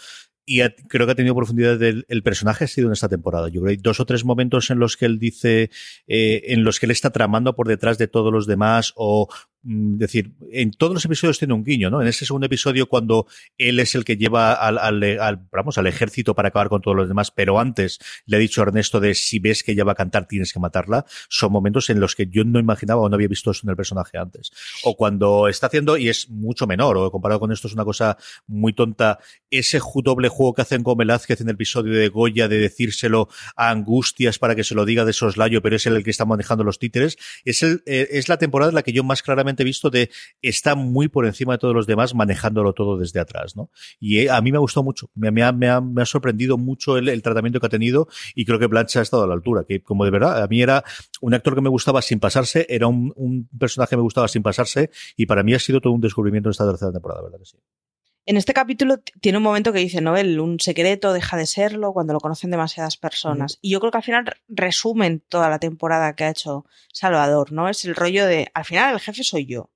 y 0.45 0.61
creo 0.89 1.07
que 1.07 1.13
ha 1.13 1.17
tenido 1.17 1.35
profundidad 1.35 1.79
del 1.79 2.05
el 2.09 2.23
personaje 2.23 2.65
ha 2.65 2.69
sido 2.69 2.89
en 2.89 2.93
esta 2.93 3.09
temporada. 3.09 3.49
Yo 3.49 3.61
creo 3.61 3.65
que 3.65 3.71
hay 3.71 3.77
dos 3.77 4.01
o 4.01 4.07
tres 4.07 4.25
momentos 4.25 4.71
en 4.71 4.79
los 4.79 4.97
que 4.97 5.07
él 5.07 5.19
dice, 5.19 5.71
eh, 6.07 6.43
en 6.47 6.65
los 6.65 6.81
que 6.81 6.87
él 6.87 6.93
está 6.93 7.11
tramando 7.11 7.55
por 7.55 7.69
detrás 7.69 7.99
de 7.99 8.09
todos 8.09 8.33
los 8.33 8.47
demás 8.47 8.93
o 8.97 9.29
decir, 9.63 10.33
en 10.51 10.73
todos 10.73 10.95
los 10.95 11.05
episodios 11.05 11.39
tiene 11.39 11.55
un 11.55 11.63
guiño, 11.63 11.89
¿no? 11.89 12.03
En 12.03 12.09
ese 12.09 12.27
segundo 12.27 12.47
episodio, 12.47 12.87
cuando 12.89 13.27
él 13.59 13.79
es 13.79 13.95
el 13.95 14.05
que 14.05 14.17
lleva 14.17 14.53
al, 14.55 14.79
al, 14.79 15.49
vamos, 15.53 15.79
al 15.79 15.87
ejército 15.87 16.35
para 16.35 16.49
acabar 16.49 16.69
con 16.69 16.83
todos 16.83 16.97
los 16.97 17.09
demás, 17.09 17.31
pero 17.31 17.61
antes 17.61 17.99
le 18.27 18.37
ha 18.37 18.41
dicho 18.41 18.61
a 18.61 18.65
Ernesto 18.65 18.99
de 18.99 19.15
si 19.15 19.39
ves 19.39 19.63
que 19.63 19.73
ella 19.73 19.85
va 19.85 19.93
a 19.93 19.97
cantar, 19.97 20.27
tienes 20.27 20.53
que 20.53 20.59
matarla, 20.59 21.05
son 21.29 21.53
momentos 21.53 21.91
en 21.91 22.01
los 22.01 22.17
que 22.17 22.27
yo 22.27 22.45
no 22.45 22.59
imaginaba 22.59 23.03
o 23.03 23.09
no 23.09 23.15
había 23.15 23.29
visto 23.29 23.53
eso 23.53 23.61
en 23.65 23.71
el 23.71 23.77
personaje 23.77 24.19
antes. 24.19 24.51
O 24.85 24.97
cuando 24.97 25.49
está 25.49 25.69
haciendo, 25.69 25.97
y 25.97 26.09
es 26.09 26.29
mucho 26.29 26.67
menor, 26.67 26.97
o 26.97 27.11
comparado 27.13 27.39
con 27.39 27.53
esto 27.53 27.69
es 27.69 27.75
una 27.75 27.85
cosa 27.85 28.17
muy 28.47 28.73
tonta, 28.73 29.19
ese 29.51 29.81
doble 30.03 30.29
juego 30.29 30.55
que 30.55 30.63
hacen 30.63 30.83
con 30.83 30.97
Velázquez 30.97 31.41
en 31.41 31.49
el 31.49 31.55
episodio 31.55 31.93
de 31.93 32.09
Goya 32.09 32.49
de 32.49 32.59
decírselo 32.59 33.29
a 33.57 33.71
Angustias 33.71 34.39
para 34.39 34.55
que 34.57 34.65
se 34.65 34.75
lo 34.75 34.85
diga 34.85 35.05
de 35.05 35.13
soslayo, 35.13 35.63
pero 35.63 35.77
es 35.77 35.87
él 35.87 35.97
el 35.97 36.05
que 36.05 36.11
está 36.11 36.25
manejando 36.25 36.65
los 36.65 36.79
títeres, 36.79 37.17
es, 37.45 37.63
el, 37.63 37.83
eh, 37.87 38.09
es 38.13 38.29
la 38.29 38.39
temporada 38.39 38.71
en 38.71 38.75
la 38.75 38.83
que 38.83 38.93
yo 38.93 39.05
más 39.05 39.23
claramente 39.23 39.52
visto 39.65 39.91
de 39.91 40.11
está 40.41 40.75
muy 40.75 41.09
por 41.09 41.27
encima 41.27 41.55
de 41.55 41.59
todos 41.59 41.75
los 41.75 41.87
demás 41.87 42.15
manejándolo 42.15 42.73
todo 42.73 42.99
desde 42.99 43.21
atrás, 43.21 43.57
¿no? 43.57 43.71
Y 44.01 44.21
eh, 44.21 44.31
a 44.31 44.41
mí 44.41 44.51
me 44.53 44.59
ha 44.59 44.61
gustado 44.61 44.85
mucho, 44.85 45.11
me, 45.15 45.29
ha, 45.29 45.53
me, 45.53 45.69
ha, 45.69 45.81
me 45.81 46.03
ha, 46.03 46.07
sorprendido 46.07 46.59
mucho 46.59 46.97
el, 46.97 47.09
el, 47.09 47.23
tratamiento 47.23 47.61
que 47.61 47.67
ha 47.67 47.71
tenido 47.71 48.09
y 48.35 48.45
creo 48.45 48.59
que 48.59 48.67
Blanche 48.67 48.99
ha 48.99 49.03
estado 49.03 49.25
a 49.25 49.27
la 49.27 49.35
altura, 49.35 49.65
que 49.65 49.83
como 49.83 50.05
de 50.05 50.11
verdad, 50.11 50.43
a 50.43 50.47
mí 50.47 50.63
era 50.63 50.85
un 51.21 51.35
actor 51.35 51.55
que 51.55 51.61
me 51.61 51.69
gustaba 51.69 52.03
sin 52.03 52.21
pasarse, 52.21 52.67
era 52.69 52.87
un, 52.87 53.13
un 53.17 53.49
personaje 53.59 53.91
que 53.91 53.97
me 53.97 54.03
gustaba 54.03 54.29
sin 54.29 54.43
pasarse 54.43 54.91
y 55.17 55.27
para 55.27 55.43
mí 55.43 55.55
ha 55.55 55.59
sido 55.59 55.81
todo 55.81 55.93
un 55.93 56.01
descubrimiento 56.01 56.49
en 56.49 56.53
esta 56.53 56.67
tercera 56.67 56.93
temporada, 56.93 57.23
¿verdad 57.23 57.39
que 57.39 57.47
sí? 57.47 57.59
En 58.25 58.37
este 58.37 58.55
capítulo 58.55 58.99
tiene 59.21 59.39
un 59.39 59.45
momento 59.45 59.73
que 59.73 59.81
dice, 59.81 60.01
Noel, 60.01 60.39
un 60.39 60.61
secreto 60.61 61.13
deja 61.13 61.37
de 61.37 61.47
serlo 61.47 61.93
cuando 61.93 62.13
lo 62.13 62.21
conocen 62.21 62.53
demasiadas 62.53 62.97
personas. 62.97 63.59
Y 63.61 63.71
yo 63.71 63.81
creo 63.81 63.91
que 63.91 63.99
al 63.99 64.05
final 64.05 64.25
resumen 64.49 65.25
toda 65.29 65.49
la 65.49 65.59
temporada 65.59 66.15
que 66.15 66.25
ha 66.25 66.31
hecho 66.31 66.65
Salvador, 66.93 67.51
¿no? 67.51 67.69
Es 67.69 67.85
el 67.85 67.97
rollo 67.97 68.25
de, 68.27 68.49
al 68.55 68.65
final 68.65 68.95
el 68.95 69.01
jefe 69.01 69.25
soy 69.25 69.47
yo. 69.47 69.71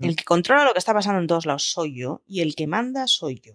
El 0.00 0.14
que 0.14 0.22
controla 0.22 0.64
lo 0.64 0.72
que 0.72 0.78
está 0.78 0.94
pasando 0.94 1.20
en 1.20 1.26
todos 1.26 1.46
lados 1.46 1.64
soy 1.64 1.98
yo 1.98 2.22
y 2.24 2.42
el 2.42 2.54
que 2.54 2.68
manda 2.68 3.08
soy 3.08 3.40
yo. 3.40 3.54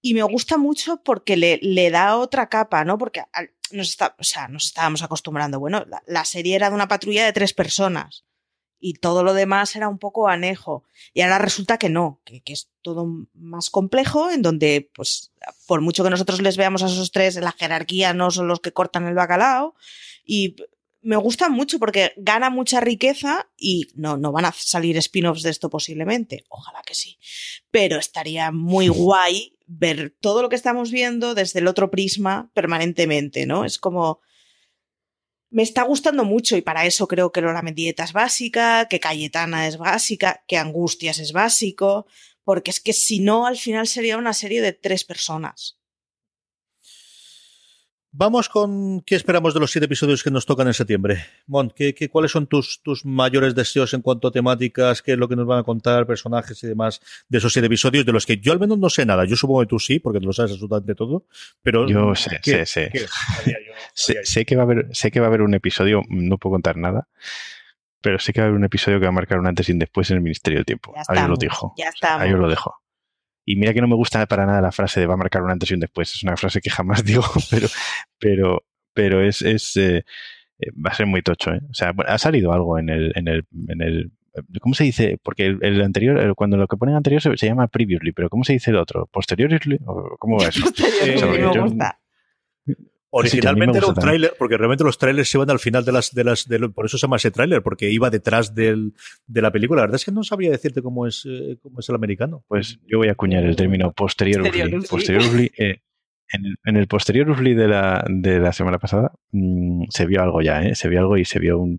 Y 0.00 0.14
me 0.14 0.22
gusta 0.22 0.56
mucho 0.56 1.02
porque 1.02 1.36
le, 1.36 1.58
le 1.60 1.90
da 1.90 2.16
otra 2.16 2.48
capa, 2.48 2.86
¿no? 2.86 2.96
Porque 2.96 3.22
nos, 3.70 3.90
está, 3.90 4.16
o 4.18 4.24
sea, 4.24 4.48
nos 4.48 4.64
estábamos 4.64 5.02
acostumbrando. 5.02 5.60
Bueno, 5.60 5.84
la, 5.86 6.02
la 6.06 6.24
serie 6.24 6.56
era 6.56 6.70
de 6.70 6.74
una 6.74 6.88
patrulla 6.88 7.26
de 7.26 7.34
tres 7.34 7.52
personas 7.52 8.24
y 8.80 8.94
todo 8.94 9.22
lo 9.22 9.34
demás 9.34 9.76
era 9.76 9.88
un 9.88 9.98
poco 9.98 10.28
anejo. 10.28 10.84
Y 11.12 11.20
ahora 11.20 11.38
resulta 11.38 11.78
que 11.78 11.90
no, 11.90 12.20
que, 12.24 12.42
es 12.46 12.70
todo 12.82 13.06
más 13.34 13.70
complejo, 13.70 14.30
en 14.30 14.42
donde, 14.42 14.90
pues, 14.94 15.32
por 15.66 15.82
mucho 15.82 16.02
que 16.02 16.10
nosotros 16.10 16.40
les 16.40 16.56
veamos 16.56 16.82
a 16.82 16.86
esos 16.86 17.12
tres, 17.12 17.36
la 17.36 17.52
jerarquía 17.52 18.14
no 18.14 18.30
son 18.30 18.48
los 18.48 18.60
que 18.60 18.72
cortan 18.72 19.06
el 19.06 19.14
bacalao. 19.14 19.74
Y 20.24 20.56
me 21.02 21.16
gusta 21.16 21.48
mucho 21.48 21.78
porque 21.78 22.12
gana 22.16 22.50
mucha 22.50 22.80
riqueza 22.80 23.48
y 23.56 23.88
no, 23.94 24.16
no 24.16 24.32
van 24.32 24.46
a 24.46 24.52
salir 24.52 24.96
spin-offs 24.96 25.42
de 25.42 25.50
esto 25.50 25.70
posiblemente. 25.70 26.44
Ojalá 26.48 26.82
que 26.84 26.94
sí. 26.94 27.18
Pero 27.70 27.98
estaría 27.98 28.50
muy 28.50 28.88
guay 28.88 29.56
ver 29.66 30.16
todo 30.20 30.42
lo 30.42 30.48
que 30.48 30.56
estamos 30.56 30.90
viendo 30.90 31.34
desde 31.34 31.60
el 31.60 31.68
otro 31.68 31.90
prisma 31.90 32.50
permanentemente, 32.54 33.46
¿no? 33.46 33.64
Es 33.64 33.78
como 33.78 34.20
me 35.50 35.62
está 35.62 35.82
gustando 35.82 36.24
mucho 36.24 36.56
y 36.56 36.62
para 36.62 36.86
eso 36.86 37.08
creo 37.08 37.32
que 37.32 37.40
Lola 37.40 37.62
Mendieta 37.62 38.04
es 38.04 38.12
básica, 38.12 38.86
que 38.88 39.00
Cayetana 39.00 39.66
es 39.66 39.78
básica, 39.78 40.44
que 40.46 40.56
Angustias 40.56 41.18
es 41.18 41.32
básico, 41.32 42.06
porque 42.44 42.70
es 42.70 42.80
que 42.80 42.92
si 42.92 43.20
no, 43.20 43.46
al 43.46 43.56
final 43.56 43.86
sería 43.86 44.16
una 44.16 44.32
serie 44.32 44.62
de 44.62 44.72
tres 44.72 45.04
personas. 45.04 45.79
Vamos 48.12 48.48
con 48.48 49.02
qué 49.02 49.14
esperamos 49.14 49.54
de 49.54 49.60
los 49.60 49.70
siete 49.70 49.84
episodios 49.84 50.24
que 50.24 50.32
nos 50.32 50.44
tocan 50.44 50.66
en 50.66 50.74
septiembre. 50.74 51.24
Mon, 51.46 51.70
¿qué, 51.70 51.94
cuáles 52.10 52.32
son 52.32 52.48
tus, 52.48 52.82
tus 52.82 53.04
mayores 53.04 53.54
deseos 53.54 53.94
en 53.94 54.02
cuanto 54.02 54.26
a 54.26 54.32
temáticas? 54.32 55.00
¿Qué 55.00 55.12
es 55.12 55.18
lo 55.18 55.28
que 55.28 55.36
nos 55.36 55.46
van 55.46 55.60
a 55.60 55.62
contar, 55.62 56.08
personajes 56.08 56.60
y 56.64 56.66
demás 56.66 57.00
de 57.28 57.38
esos 57.38 57.52
siete 57.52 57.66
episodios? 57.66 58.04
De 58.04 58.10
los 58.10 58.26
que 58.26 58.38
yo 58.38 58.52
al 58.52 58.58
menos 58.58 58.78
no 58.78 58.90
sé 58.90 59.06
nada. 59.06 59.24
Yo 59.26 59.36
supongo 59.36 59.60
que 59.60 59.66
tú 59.66 59.78
sí, 59.78 60.00
porque 60.00 60.18
tú 60.18 60.26
lo 60.26 60.32
sabes 60.32 60.50
absolutamente 60.50 60.96
todo. 60.96 61.24
Pero 61.62 61.86
yo 61.86 62.12
sé, 62.16 62.40
sé, 62.42 62.66
sé. 62.66 62.90
sé, 64.24 64.44
que 64.44 64.56
va 64.56 64.62
a 64.62 64.64
haber, 64.64 64.88
sé 64.90 65.12
que 65.12 65.20
va 65.20 65.26
a 65.26 65.28
haber 65.28 65.42
un 65.42 65.54
episodio, 65.54 66.02
no 66.08 66.36
puedo 66.36 66.54
contar 66.54 66.76
nada, 66.76 67.06
pero 68.00 68.18
sé 68.18 68.32
que 68.32 68.40
va 68.40 68.46
a 68.46 68.48
haber 68.48 68.58
un 68.58 68.64
episodio 68.64 68.98
que 68.98 69.04
va 69.04 69.10
a 69.10 69.12
marcar 69.12 69.38
un 69.38 69.46
antes 69.46 69.68
y 69.68 69.72
un 69.72 69.78
después 69.78 70.10
en 70.10 70.16
el 70.16 70.22
Ministerio 70.24 70.58
del 70.58 70.66
Tiempo. 70.66 70.92
Ahí 71.06 71.22
os 71.22 71.28
lo 71.28 71.36
dijo. 71.36 71.74
Ya 71.76 71.90
está. 71.90 72.20
Ahí 72.20 72.32
os 72.32 72.40
lo 72.40 72.48
dejo. 72.48 72.79
Y 73.44 73.56
mira 73.56 73.72
que 73.72 73.80
no 73.80 73.88
me 73.88 73.94
gusta 73.94 74.24
para 74.26 74.46
nada 74.46 74.60
la 74.60 74.72
frase 74.72 75.00
de 75.00 75.06
va 75.06 75.14
a 75.14 75.16
marcar 75.16 75.42
un 75.42 75.50
antes 75.50 75.70
y 75.70 75.74
un 75.74 75.80
después. 75.80 76.14
Es 76.14 76.22
una 76.22 76.36
frase 76.36 76.60
que 76.60 76.70
jamás 76.70 77.04
digo, 77.04 77.24
pero, 77.50 77.68
pero, 78.18 78.64
pero 78.92 79.22
es, 79.22 79.42
es 79.42 79.76
eh, 79.76 80.04
eh, 80.58 80.70
va 80.72 80.90
a 80.90 80.94
ser 80.94 81.06
muy 81.06 81.22
tocho. 81.22 81.52
¿eh? 81.52 81.60
O 81.70 81.74
sea, 81.74 81.92
ha 82.06 82.18
salido 82.18 82.52
algo 82.52 82.78
en 82.78 82.88
el, 82.88 83.12
en 83.14 83.28
el, 83.28 83.44
en 83.68 83.82
el 83.82 84.12
¿cómo 84.60 84.74
se 84.74 84.84
dice? 84.84 85.18
Porque 85.22 85.46
el, 85.60 85.82
anterior, 85.82 86.34
cuando 86.36 86.56
lo 86.56 86.68
que 86.68 86.76
ponen 86.76 86.94
anterior 86.94 87.20
se, 87.20 87.46
llama 87.46 87.68
previously, 87.68 88.12
pero 88.12 88.28
¿cómo 88.28 88.44
se 88.44 88.52
dice 88.52 88.70
el 88.70 88.76
otro? 88.76 89.06
¿Posteriorly? 89.06 89.78
¿Cómo 90.18 90.38
va 90.38 90.48
eso? 90.48 90.64
me 91.26 91.60
gusta. 91.60 91.98
Originalmente 93.10 93.78
era 93.78 93.88
un 93.88 93.94
tráiler, 93.94 94.34
porque 94.38 94.56
realmente 94.56 94.84
los 94.84 94.96
trailers 94.96 95.28
se 95.28 95.36
iban 95.36 95.50
al 95.50 95.58
final 95.58 95.84
de 95.84 95.92
las, 95.92 96.14
de 96.14 96.24
las, 96.24 96.46
por 96.74 96.86
eso 96.86 96.96
se 96.96 97.02
llama 97.02 97.16
ese 97.16 97.30
tráiler, 97.30 97.62
porque 97.62 97.90
iba 97.90 98.08
detrás 98.08 98.54
del, 98.54 98.94
de 99.26 99.42
la 99.42 99.50
película. 99.50 99.80
La 99.80 99.86
verdad 99.86 99.96
es 99.96 100.04
que 100.04 100.12
no 100.12 100.22
sabría 100.22 100.50
decirte 100.50 100.80
cómo 100.80 101.06
es, 101.06 101.26
eh, 101.28 101.58
cómo 101.60 101.80
es 101.80 101.88
el 101.88 101.96
americano. 101.96 102.44
Pues 102.46 102.78
yo 102.86 102.98
voy 102.98 103.08
a 103.08 103.12
acuñar 103.12 103.44
el 103.44 103.56
término 103.56 103.92
posterior 103.92 104.42
Posteriorly, 104.88 105.50
eh, 105.58 105.80
en, 106.64 106.76
el 106.76 106.86
posterior 106.86 107.36
de 107.36 107.68
la, 107.68 108.04
de 108.08 108.38
la 108.38 108.52
semana 108.52 108.78
pasada 108.78 109.12
mm, 109.32 109.84
se 109.88 110.06
vio 110.06 110.22
algo 110.22 110.40
ya, 110.42 110.62
¿eh? 110.62 110.74
se 110.74 110.88
vio 110.88 111.00
algo 111.00 111.16
y 111.16 111.24
se 111.24 111.38
vio 111.38 111.58
un, 111.58 111.78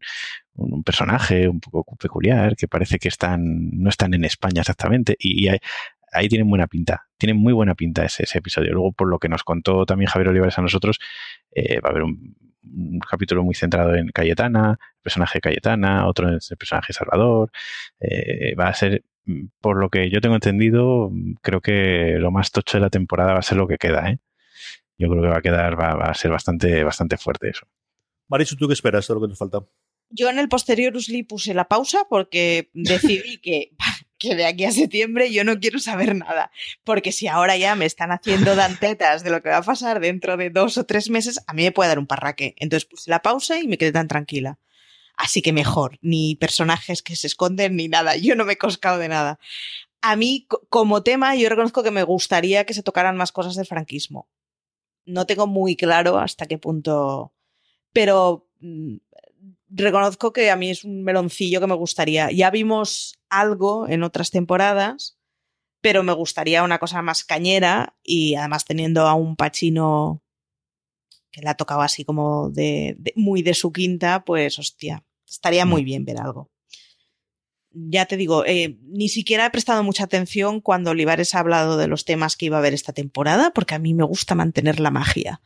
un, 0.56 0.84
personaje 0.84 1.48
un 1.48 1.60
poco 1.60 1.96
peculiar 1.96 2.56
que 2.56 2.68
parece 2.68 3.00
que 3.00 3.08
están, 3.08 3.70
no 3.72 3.90
están 3.90 4.14
en 4.14 4.26
España 4.26 4.62
exactamente 4.62 5.16
y, 5.18 5.48
ahí 6.12 6.28
tienen 6.28 6.50
buena 6.50 6.68
pinta, 6.68 7.08
tienen 7.18 7.38
muy 7.38 7.54
buena 7.54 7.76
pinta 7.76 8.06
ese, 8.06 8.24
ese, 8.24 8.40
episodio. 8.40 8.74
Luego, 8.74 8.92
por 8.92 9.10
lo 9.10 9.20
que 9.20 9.30
nos 9.30 9.44
contó 9.44 9.86
también 9.86 10.10
Javier 10.10 10.30
Olivares 10.30 10.58
a 10.58 10.62
nosotros, 10.62 11.00
eh, 11.52 11.80
va 11.80 11.90
a 11.90 11.92
haber 11.92 12.04
un, 12.04 12.36
capítulo 13.10 13.44
muy 13.44 13.56
centrado 13.56 13.96
en 13.96 14.10
Cayetana, 14.10 14.78
el 14.80 15.02
personaje 15.02 15.38
de 15.38 15.42
Cayetana, 15.42 16.08
otro 16.08 16.28
en 16.28 16.36
el 16.36 16.58
personaje 16.58 16.94
Salvador. 16.94 17.52
Eh, 18.00 18.56
va 18.56 18.68
a 18.68 18.74
ser, 18.74 19.04
por 19.60 19.78
lo 19.78 19.90
que 19.90 20.10
yo 20.10 20.22
tengo 20.22 20.36
entendido, 20.36 21.12
creo 21.42 21.62
que 21.62 22.18
lo 22.20 22.32
más 22.32 22.52
tocho 22.52 22.78
de 22.78 22.82
la 22.82 22.90
temporada 22.90 23.34
va 23.34 23.40
a 23.40 23.44
ser 23.44 23.58
lo 23.58 23.68
que 23.68 23.78
queda, 23.78 24.10
¿eh? 24.10 24.20
yo 25.02 25.10
creo 25.10 25.24
que 25.24 25.30
va 25.30 25.38
a 25.38 25.42
quedar, 25.42 25.80
va, 25.80 25.94
a 25.94 26.14
ser 26.14 26.30
bastante, 26.30 26.84
bastante 26.84 27.18
fuerte 27.18 27.50
eso. 27.50 27.66
Marichu, 28.28 28.56
¿tú 28.56 28.68
qué 28.68 28.74
esperas 28.74 29.08
de 29.08 29.14
lo 29.16 29.22
que 29.22 29.28
nos 29.28 29.38
falta? 29.38 29.60
Yo 30.10 30.30
en 30.30 30.38
el 30.38 30.48
posterior 30.48 30.96
Usli 30.96 31.24
puse 31.24 31.54
la 31.54 31.68
pausa 31.68 32.06
porque 32.10 32.70
decidí 32.74 33.40
que, 33.40 33.72
que 34.22 34.36
de 34.36 34.46
aquí 34.46 34.66
a 34.66 34.72
septiembre 34.72 35.34
yo 35.34 35.44
no 35.44 35.60
quiero 35.60 35.80
saber 35.80 36.16
nada. 36.16 36.52
Porque 36.84 37.12
si 37.12 37.28
ahora 37.28 37.58
ya 37.58 37.76
me 37.76 37.86
están 37.86 38.12
haciendo 38.12 38.56
dantetas 38.56 39.24
de 39.24 39.32
lo 39.32 39.42
que 39.42 39.50
va 39.50 39.58
a 39.58 39.64
pasar 39.64 40.00
dentro 40.00 40.38
de 40.38 40.52
dos 40.52 40.78
o 40.78 40.86
tres 40.86 41.10
meses, 41.10 41.42
a 41.48 41.54
mí 41.54 41.64
me 41.64 41.72
puede 41.72 41.90
dar 41.90 42.00
un 42.00 42.08
parraque. 42.08 42.54
Entonces 42.58 42.88
puse 42.88 43.10
la 43.10 43.22
pausa 43.22 43.60
y 43.60 43.68
me 43.68 43.78
quedé 43.78 43.92
tan 43.92 44.08
tranquila. 44.08 44.60
Así 45.18 45.42
que 45.42 45.54
mejor, 45.54 45.98
ni 46.02 46.36
personajes 46.36 47.02
que 47.02 47.16
se 47.16 47.28
esconden 47.28 47.76
ni 47.76 47.88
nada. 47.88 48.16
Yo 48.16 48.36
no 48.36 48.46
me 48.46 48.54
he 48.54 48.58
coscado 48.58 49.00
de 49.00 49.10
nada. 49.10 49.40
A 50.02 50.16
mí, 50.16 50.48
como 50.70 51.04
tema, 51.04 51.36
yo 51.36 51.50
reconozco 51.50 51.84
que 51.84 51.92
me 51.92 52.04
gustaría 52.04 52.66
que 52.66 52.74
se 52.74 52.84
tocaran 52.84 53.18
más 53.18 53.32
cosas 53.32 53.56
del 53.56 53.68
franquismo 53.68 54.28
no 55.06 55.26
tengo 55.26 55.48
muy 55.48 55.76
claro 55.76 56.18
hasta 56.18 56.46
qué 56.46 56.58
punto, 56.58 57.34
pero 57.94 58.48
mm, 58.60 58.96
reconozco 59.72 60.34
que 60.34 60.52
a 60.52 60.56
mí 60.56 60.70
es 60.70 60.84
un 60.84 61.04
meloncillo 61.04 61.60
que 61.60 61.68
me 61.68 61.76
gustaría. 61.76 62.32
Ya 62.32 62.52
vimos 62.52 63.20
algo 63.30 63.88
en 63.88 64.04
otras 64.04 64.32
temporadas, 64.32 65.18
pero 65.82 66.04
me 66.04 66.14
gustaría 66.14 66.64
una 66.64 66.80
cosa 66.80 67.02
más 67.02 67.24
cañera 67.24 67.96
y 68.04 68.36
además 68.36 68.66
teniendo 68.66 69.08
a 69.08 69.14
un 69.16 69.36
Pachino 69.36 70.22
que 71.32 71.42
le 71.42 71.50
ha 71.50 71.56
tocado 71.56 71.82
así 71.82 72.04
como 72.04 72.50
de, 72.50 72.98
muy 73.16 73.42
de 73.42 73.54
su 73.54 73.72
quinta, 73.72 74.26
pues 74.26 74.60
hostia, 74.60 75.06
estaría 75.28 75.66
muy 75.66 75.82
mm. 75.82 75.86
bien 75.86 76.06
ver 76.06 76.20
algo 76.20 76.52
ya 77.74 78.06
te 78.06 78.18
digo, 78.18 78.46
eh, 78.46 78.78
ni 78.84 79.10
siquiera 79.10 79.46
he 79.46 79.50
prestado 79.50 79.84
mucha 79.84 80.04
atención 80.04 80.62
cuando 80.62 80.92
Olivares 80.92 81.34
ha 81.34 81.40
hablado 81.40 81.78
de 81.78 81.88
los 81.88 82.06
temas 82.06 82.36
que 82.36 82.48
iba 82.48 82.58
a 82.58 82.60
haber 82.60 82.74
esta 82.74 82.94
temporada, 82.94 83.52
porque 83.54 83.76
a 83.76 83.80
mí 83.80 83.94
me 83.94 84.04
gusta 84.04 84.36
mantener 84.36 84.80
la 84.80 84.92
magia. 84.92 85.42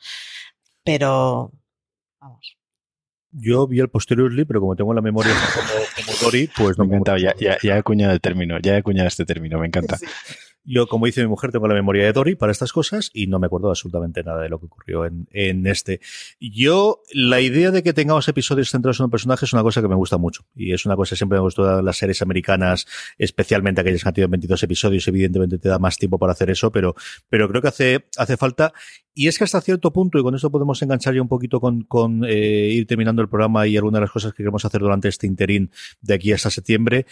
Pero, 0.83 1.51
vamos. 2.19 2.57
Yo 3.37 3.67
vi 3.67 3.79
el 3.79 3.89
posteriorly, 3.89 4.45
pero 4.45 4.61
como 4.61 4.75
tengo 4.75 4.93
la 4.93 5.01
memoria 5.01 5.33
como, 5.53 6.17
Dory, 6.21 6.49
pues 6.55 6.77
no 6.77 6.85
me, 6.85 6.95
encanta. 6.95 7.17
Ya, 7.17 7.33
ya, 7.37 7.57
ya, 7.61 7.75
he 7.75 7.77
acuñado 7.77 8.13
el 8.13 8.21
término, 8.21 8.59
ya 8.59 8.75
he 8.75 8.77
acuñado 8.77 9.07
este 9.07 9.25
término, 9.25 9.59
me 9.59 9.67
encanta. 9.67 9.97
Yo, 10.65 10.87
como 10.87 11.05
dice 11.05 11.21
mi 11.21 11.27
mujer, 11.27 11.51
tengo 11.51 11.67
la 11.67 11.73
memoria 11.73 12.05
de 12.05 12.13
Dory 12.13 12.35
para 12.35 12.51
estas 12.51 12.73
cosas 12.73 13.11
y 13.13 13.27
no 13.27 13.39
me 13.39 13.45
acuerdo 13.45 13.69
absolutamente 13.69 14.23
nada 14.23 14.41
de 14.41 14.49
lo 14.49 14.59
que 14.59 14.65
ocurrió 14.65 15.05
en, 15.05 15.27
en 15.31 15.67
este. 15.67 16.01
Yo, 16.39 17.01
la 17.13 17.39
idea 17.39 17.71
de 17.71 17.83
que 17.83 17.93
tengamos 17.93 18.27
episodios 18.27 18.71
centrados 18.71 18.99
en 18.99 19.05
un 19.05 19.11
personaje 19.11 19.45
es 19.45 19.53
una 19.53 19.63
cosa 19.63 19.81
que 19.81 19.87
me 19.87 19.95
gusta 19.95 20.17
mucho. 20.17 20.45
Y 20.55 20.73
es 20.73 20.85
una 20.85 20.95
cosa 20.95 21.11
que 21.11 21.17
siempre 21.17 21.37
me 21.37 21.43
gustó 21.43 21.81
las 21.81 21.97
series 21.97 22.21
americanas, 22.21 22.87
especialmente 23.17 23.81
aquellas 23.81 24.01
que 24.01 24.09
han 24.09 24.13
tenido 24.15 24.29
22 24.29 24.63
episodios. 24.63 25.07
Evidentemente 25.07 25.57
te 25.59 25.69
da 25.69 25.79
más 25.79 25.97
tiempo 25.97 26.17
para 26.17 26.33
hacer 26.33 26.49
eso, 26.49 26.71
pero, 26.71 26.95
pero 27.29 27.47
creo 27.47 27.61
que 27.61 27.67
hace, 27.67 28.05
hace 28.17 28.37
falta. 28.37 28.73
Y 29.13 29.27
es 29.27 29.37
que 29.37 29.45
hasta 29.45 29.61
cierto 29.61 29.93
punto, 29.93 30.19
y 30.19 30.23
con 30.23 30.35
esto 30.35 30.51
podemos 30.51 30.81
enganchar 30.81 31.13
ya 31.13 31.21
un 31.21 31.29
poquito 31.29 31.61
con, 31.61 31.83
con 31.83 32.25
eh, 32.25 32.69
ir 32.71 32.85
terminando 32.85 33.21
el 33.21 33.29
programa 33.29 33.65
y 33.65 33.77
algunas 33.77 33.99
de 33.99 34.01
las 34.01 34.11
cosas 34.11 34.33
que 34.33 34.37
queremos 34.37 34.65
hacer 34.65 34.81
durante 34.81 35.07
este 35.07 35.25
interín 35.25 35.71
de 36.01 36.15
aquí 36.15 36.33
hasta 36.33 36.49
septiembre, 36.49 37.05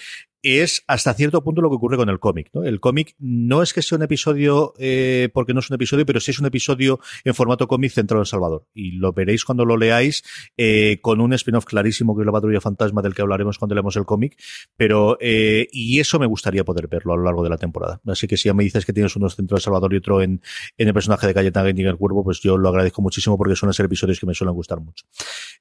es 0.43 0.83
hasta 0.87 1.13
cierto 1.13 1.43
punto 1.43 1.61
lo 1.61 1.69
que 1.69 1.77
ocurre 1.77 1.97
con 1.97 2.09
el 2.09 2.19
cómic. 2.19 2.49
¿no? 2.53 2.63
El 2.63 2.79
cómic 2.79 3.15
no 3.17 3.63
es 3.63 3.73
que 3.73 3.81
sea 3.81 3.97
un 3.97 4.03
episodio, 4.03 4.73
eh, 4.77 5.29
porque 5.33 5.53
no 5.53 5.61
es 5.61 5.69
un 5.69 5.75
episodio, 5.75 6.05
pero 6.05 6.19
sí 6.19 6.31
es 6.31 6.39
un 6.39 6.45
episodio 6.45 6.99
en 7.23 7.33
formato 7.33 7.67
cómic 7.67 7.91
centrado 7.91 8.21
en 8.21 8.25
Salvador. 8.25 8.67
Y 8.73 8.91
lo 8.91 9.13
veréis 9.13 9.45
cuando 9.45 9.65
lo 9.65 9.77
leáis, 9.77 10.23
eh, 10.57 10.99
con 11.01 11.21
un 11.21 11.33
spin-off 11.33 11.65
clarísimo 11.65 12.15
que 12.15 12.21
es 12.21 12.25
la 12.25 12.31
patrulla 12.31 12.61
fantasma 12.61 13.01
del 13.01 13.15
que 13.15 13.21
hablaremos 13.21 13.57
cuando 13.57 13.73
leemos 13.73 13.95
el 13.95 14.05
cómic. 14.05 14.37
Pero, 14.75 15.17
eh, 15.19 15.67
y 15.71 15.99
eso 15.99 16.19
me 16.19 16.25
gustaría 16.25 16.63
poder 16.63 16.87
verlo 16.87 17.13
a 17.13 17.17
lo 17.17 17.23
largo 17.23 17.43
de 17.43 17.49
la 17.49 17.57
temporada. 17.57 18.01
Así 18.05 18.27
que 18.27 18.37
si 18.37 18.49
ya 18.49 18.53
me 18.53 18.63
dices 18.63 18.85
que 18.85 18.93
tienes 18.93 19.15
uno 19.15 19.29
centrado 19.29 19.57
en 19.57 19.61
Salvador 19.61 19.93
y 19.93 19.97
otro 19.97 20.21
en, 20.21 20.41
en 20.77 20.87
el 20.87 20.93
personaje 20.93 21.25
de 21.25 21.33
Cayetana 21.33 21.63
y 21.75 21.81
el 21.81 21.97
cuervo, 21.97 22.23
pues 22.23 22.41
yo 22.41 22.57
lo 22.57 22.69
agradezco 22.69 23.01
muchísimo 23.01 23.37
porque 23.37 23.55
suelen 23.55 23.73
ser 23.73 23.85
episodios 23.85 24.19
que 24.19 24.25
me 24.25 24.33
suelen 24.33 24.55
gustar 24.55 24.79
mucho. 24.79 25.05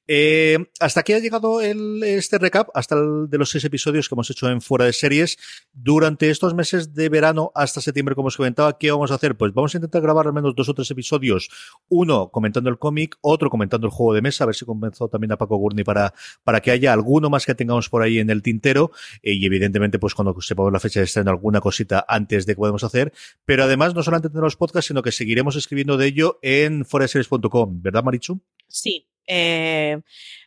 Eh, 0.06 0.58
hasta 0.80 1.00
aquí 1.00 1.12
ha 1.12 1.18
llegado 1.18 1.60
el, 1.60 2.02
este 2.02 2.38
recap, 2.38 2.68
hasta 2.74 2.96
el 2.96 3.28
de 3.28 3.38
los 3.38 3.50
seis 3.50 3.64
episodios 3.64 4.08
que 4.08 4.14
hemos 4.14 4.30
hecho 4.30 4.48
en 4.48 4.60
fuera 4.72 4.86
de 4.86 4.94
series. 4.94 5.36
Durante 5.74 6.30
estos 6.30 6.54
meses 6.54 6.94
de 6.94 7.10
verano 7.10 7.52
hasta 7.54 7.82
septiembre, 7.82 8.14
como 8.14 8.28
os 8.28 8.38
comentaba, 8.38 8.78
¿qué 8.78 8.90
vamos 8.90 9.10
a 9.10 9.16
hacer? 9.16 9.36
Pues 9.36 9.52
vamos 9.52 9.74
a 9.74 9.78
intentar 9.78 10.00
grabar 10.00 10.26
al 10.26 10.32
menos 10.32 10.54
dos 10.54 10.66
o 10.70 10.72
tres 10.74 10.90
episodios. 10.90 11.50
Uno 11.90 12.30
comentando 12.30 12.70
el 12.70 12.78
cómic, 12.78 13.16
otro 13.20 13.50
comentando 13.50 13.86
el 13.86 13.90
juego 13.90 14.14
de 14.14 14.22
mesa, 14.22 14.44
a 14.44 14.46
ver 14.46 14.56
si 14.56 14.64
convenzo 14.64 15.08
también 15.08 15.32
a 15.32 15.36
Paco 15.36 15.58
Gurney 15.58 15.84
para, 15.84 16.14
para 16.42 16.60
que 16.62 16.70
haya 16.70 16.94
alguno 16.94 17.28
más 17.28 17.44
que 17.44 17.54
tengamos 17.54 17.90
por 17.90 18.02
ahí 18.02 18.18
en 18.18 18.30
el 18.30 18.40
tintero. 18.40 18.92
Eh, 19.22 19.34
y 19.34 19.44
evidentemente, 19.44 19.98
pues 19.98 20.14
cuando 20.14 20.34
sepamos 20.40 20.72
la 20.72 20.80
fecha 20.80 21.00
de 21.00 21.04
estreno, 21.04 21.30
alguna 21.30 21.60
cosita 21.60 22.02
antes 22.08 22.46
de 22.46 22.54
que 22.54 22.58
podemos 22.58 22.82
hacer. 22.82 23.12
Pero 23.44 23.64
además, 23.64 23.94
no 23.94 24.02
solamente 24.02 24.30
tendremos 24.30 24.56
podcast, 24.56 24.88
sino 24.88 25.02
que 25.02 25.12
seguiremos 25.12 25.54
escribiendo 25.56 25.98
de 25.98 26.06
ello 26.06 26.38
en 26.40 26.86
foreseries.com, 26.86 27.82
¿verdad, 27.82 28.02
Marichu? 28.02 28.40
Sí. 28.68 29.06
Eh, 29.26 30.00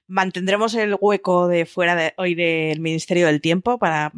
mantendremos 0.08 0.76
el 0.76 0.96
hueco 1.00 1.48
de 1.48 1.66
fuera 1.66 1.96
de 1.96 2.14
hoy 2.18 2.36
del 2.36 2.80
Ministerio 2.80 3.28
del 3.28 3.42
Tiempo 3.42 3.78
para 3.78 4.12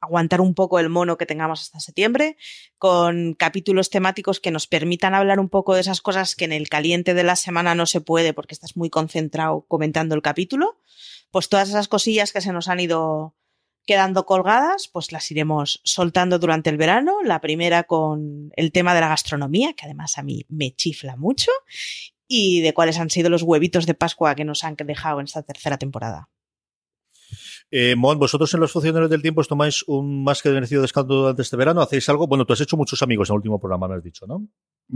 aguantar 0.00 0.40
un 0.40 0.54
poco 0.54 0.78
el 0.78 0.88
mono 0.88 1.18
que 1.18 1.26
tengamos 1.26 1.60
hasta 1.60 1.80
septiembre, 1.80 2.36
con 2.78 3.34
capítulos 3.34 3.90
temáticos 3.90 4.40
que 4.40 4.50
nos 4.50 4.66
permitan 4.66 5.14
hablar 5.14 5.40
un 5.40 5.48
poco 5.48 5.74
de 5.74 5.80
esas 5.80 6.00
cosas 6.00 6.36
que 6.36 6.44
en 6.44 6.52
el 6.52 6.68
caliente 6.68 7.14
de 7.14 7.24
la 7.24 7.36
semana 7.36 7.74
no 7.74 7.86
se 7.86 8.00
puede 8.00 8.32
porque 8.32 8.54
estás 8.54 8.76
muy 8.76 8.90
concentrado 8.90 9.64
comentando 9.66 10.14
el 10.14 10.22
capítulo. 10.22 10.80
Pues 11.30 11.48
todas 11.48 11.68
esas 11.68 11.88
cosillas 11.88 12.32
que 12.32 12.40
se 12.40 12.52
nos 12.52 12.68
han 12.68 12.80
ido 12.80 13.34
quedando 13.86 14.26
colgadas, 14.26 14.88
pues 14.88 15.12
las 15.12 15.30
iremos 15.30 15.80
soltando 15.82 16.38
durante 16.38 16.70
el 16.70 16.76
verano. 16.76 17.16
La 17.24 17.40
primera 17.40 17.84
con 17.84 18.52
el 18.54 18.70
tema 18.70 18.94
de 18.94 19.00
la 19.00 19.08
gastronomía, 19.08 19.72
que 19.72 19.86
además 19.86 20.18
a 20.18 20.22
mí 20.22 20.44
me 20.48 20.74
chifla 20.74 21.16
mucho, 21.16 21.50
y 22.28 22.60
de 22.60 22.74
cuáles 22.74 22.98
han 22.98 23.10
sido 23.10 23.30
los 23.30 23.42
huevitos 23.42 23.86
de 23.86 23.94
Pascua 23.94 24.34
que 24.34 24.44
nos 24.44 24.62
han 24.62 24.76
dejado 24.76 25.18
en 25.18 25.24
esta 25.24 25.42
tercera 25.42 25.78
temporada. 25.78 26.28
Eh, 27.70 27.96
Mon, 27.96 28.18
vosotros 28.18 28.52
en 28.54 28.60
los 28.60 28.72
funcionarios 28.72 29.10
del 29.10 29.20
tiempo 29.20 29.42
os 29.42 29.48
tomáis 29.48 29.84
un 29.86 30.24
más 30.24 30.42
que 30.42 30.48
merecido 30.50 30.80
descanso 30.80 31.12
durante 31.12 31.42
este 31.42 31.56
verano, 31.56 31.82
¿hacéis 31.82 32.08
algo? 32.08 32.26
Bueno, 32.26 32.46
tú 32.46 32.54
has 32.54 32.60
hecho 32.60 32.76
muchos 32.76 33.02
amigos 33.02 33.28
en 33.28 33.34
el 33.34 33.38
último 33.38 33.58
programa, 33.58 33.88
me 33.88 33.96
has 33.96 34.02
dicho, 34.02 34.26
¿no? 34.26 34.46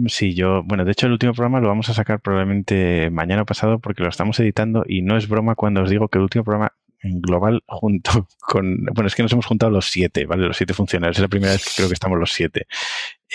Sí, 0.06 0.34
yo, 0.34 0.62
bueno, 0.64 0.86
de 0.86 0.92
hecho 0.92 1.06
el 1.06 1.12
último 1.12 1.34
programa 1.34 1.60
lo 1.60 1.68
vamos 1.68 1.90
a 1.90 1.94
sacar 1.94 2.20
probablemente 2.20 3.10
mañana 3.10 3.44
pasado 3.44 3.78
porque 3.78 4.02
lo 4.02 4.08
estamos 4.08 4.40
editando 4.40 4.84
y 4.86 5.02
no 5.02 5.18
es 5.18 5.28
broma 5.28 5.54
cuando 5.54 5.82
os 5.82 5.90
digo 5.90 6.08
que 6.08 6.16
el 6.16 6.22
último 6.22 6.44
programa 6.44 6.72
en 7.02 7.20
global 7.20 7.62
junto 7.66 8.28
con, 8.40 8.84
bueno, 8.94 9.06
es 9.06 9.14
que 9.14 9.22
nos 9.22 9.32
hemos 9.32 9.46
juntado 9.46 9.70
los 9.70 9.90
siete, 9.90 10.26
¿vale? 10.26 10.46
Los 10.46 10.56
siete 10.56 10.74
funcionarios. 10.74 11.18
Es 11.18 11.22
la 11.22 11.28
primera 11.28 11.52
vez 11.52 11.64
que 11.64 11.70
creo 11.76 11.88
que 11.88 11.94
estamos 11.94 12.18
los 12.18 12.32
siete. 12.32 12.66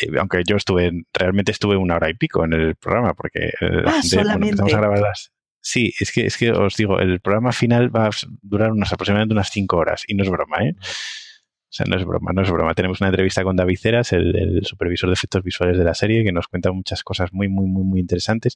Eh, 0.02 0.18
aunque 0.20 0.44
yo 0.46 0.56
estuve, 0.56 0.92
realmente 1.14 1.52
estuve 1.52 1.76
una 1.76 1.96
hora 1.96 2.10
y 2.10 2.14
pico 2.14 2.46
en 2.46 2.54
el 2.54 2.76
programa 2.76 3.14
porque 3.14 3.48
eh, 3.62 3.84
ah, 3.86 4.02
empezamos 4.04 4.74
a 4.74 4.78
grabar 4.78 5.00
las, 5.00 5.32
Sí, 5.70 5.94
es 6.00 6.14
que, 6.14 6.26
es 6.26 6.38
que 6.38 6.52
os 6.52 6.78
digo, 6.78 6.98
el 7.00 7.20
programa 7.20 7.52
final 7.52 7.94
va 7.94 8.08
a 8.08 8.10
durar 8.42 8.72
unas 8.72 8.94
aproximadamente 8.94 9.34
unas 9.34 9.50
cinco 9.50 9.76
horas 9.76 10.04
y 10.08 10.16
no 10.16 10.24
es 10.24 10.30
broma, 10.30 10.64
¿eh? 10.64 10.76
O 10.80 11.74
sea, 11.78 11.86
no 11.90 11.98
es 11.98 12.06
broma, 12.06 12.32
no 12.32 12.42
es 12.42 12.50
broma. 12.50 12.74
Tenemos 12.74 13.02
una 13.02 13.10
entrevista 13.10 13.44
con 13.44 13.58
David 13.58 13.78
Ceras, 13.78 14.14
el, 14.14 14.62
supervisor 14.64 15.10
de 15.10 15.16
efectos 15.16 15.44
visuales 15.44 15.78
de 15.78 15.84
la 15.84 15.94
serie, 15.94 16.24
que 16.24 16.32
nos 16.32 16.48
cuenta 16.48 16.72
muchas 16.72 17.04
cosas 17.04 17.34
muy, 17.34 17.50
muy, 17.50 17.68
muy, 17.68 17.84
muy 17.84 18.00
interesantes. 18.00 18.56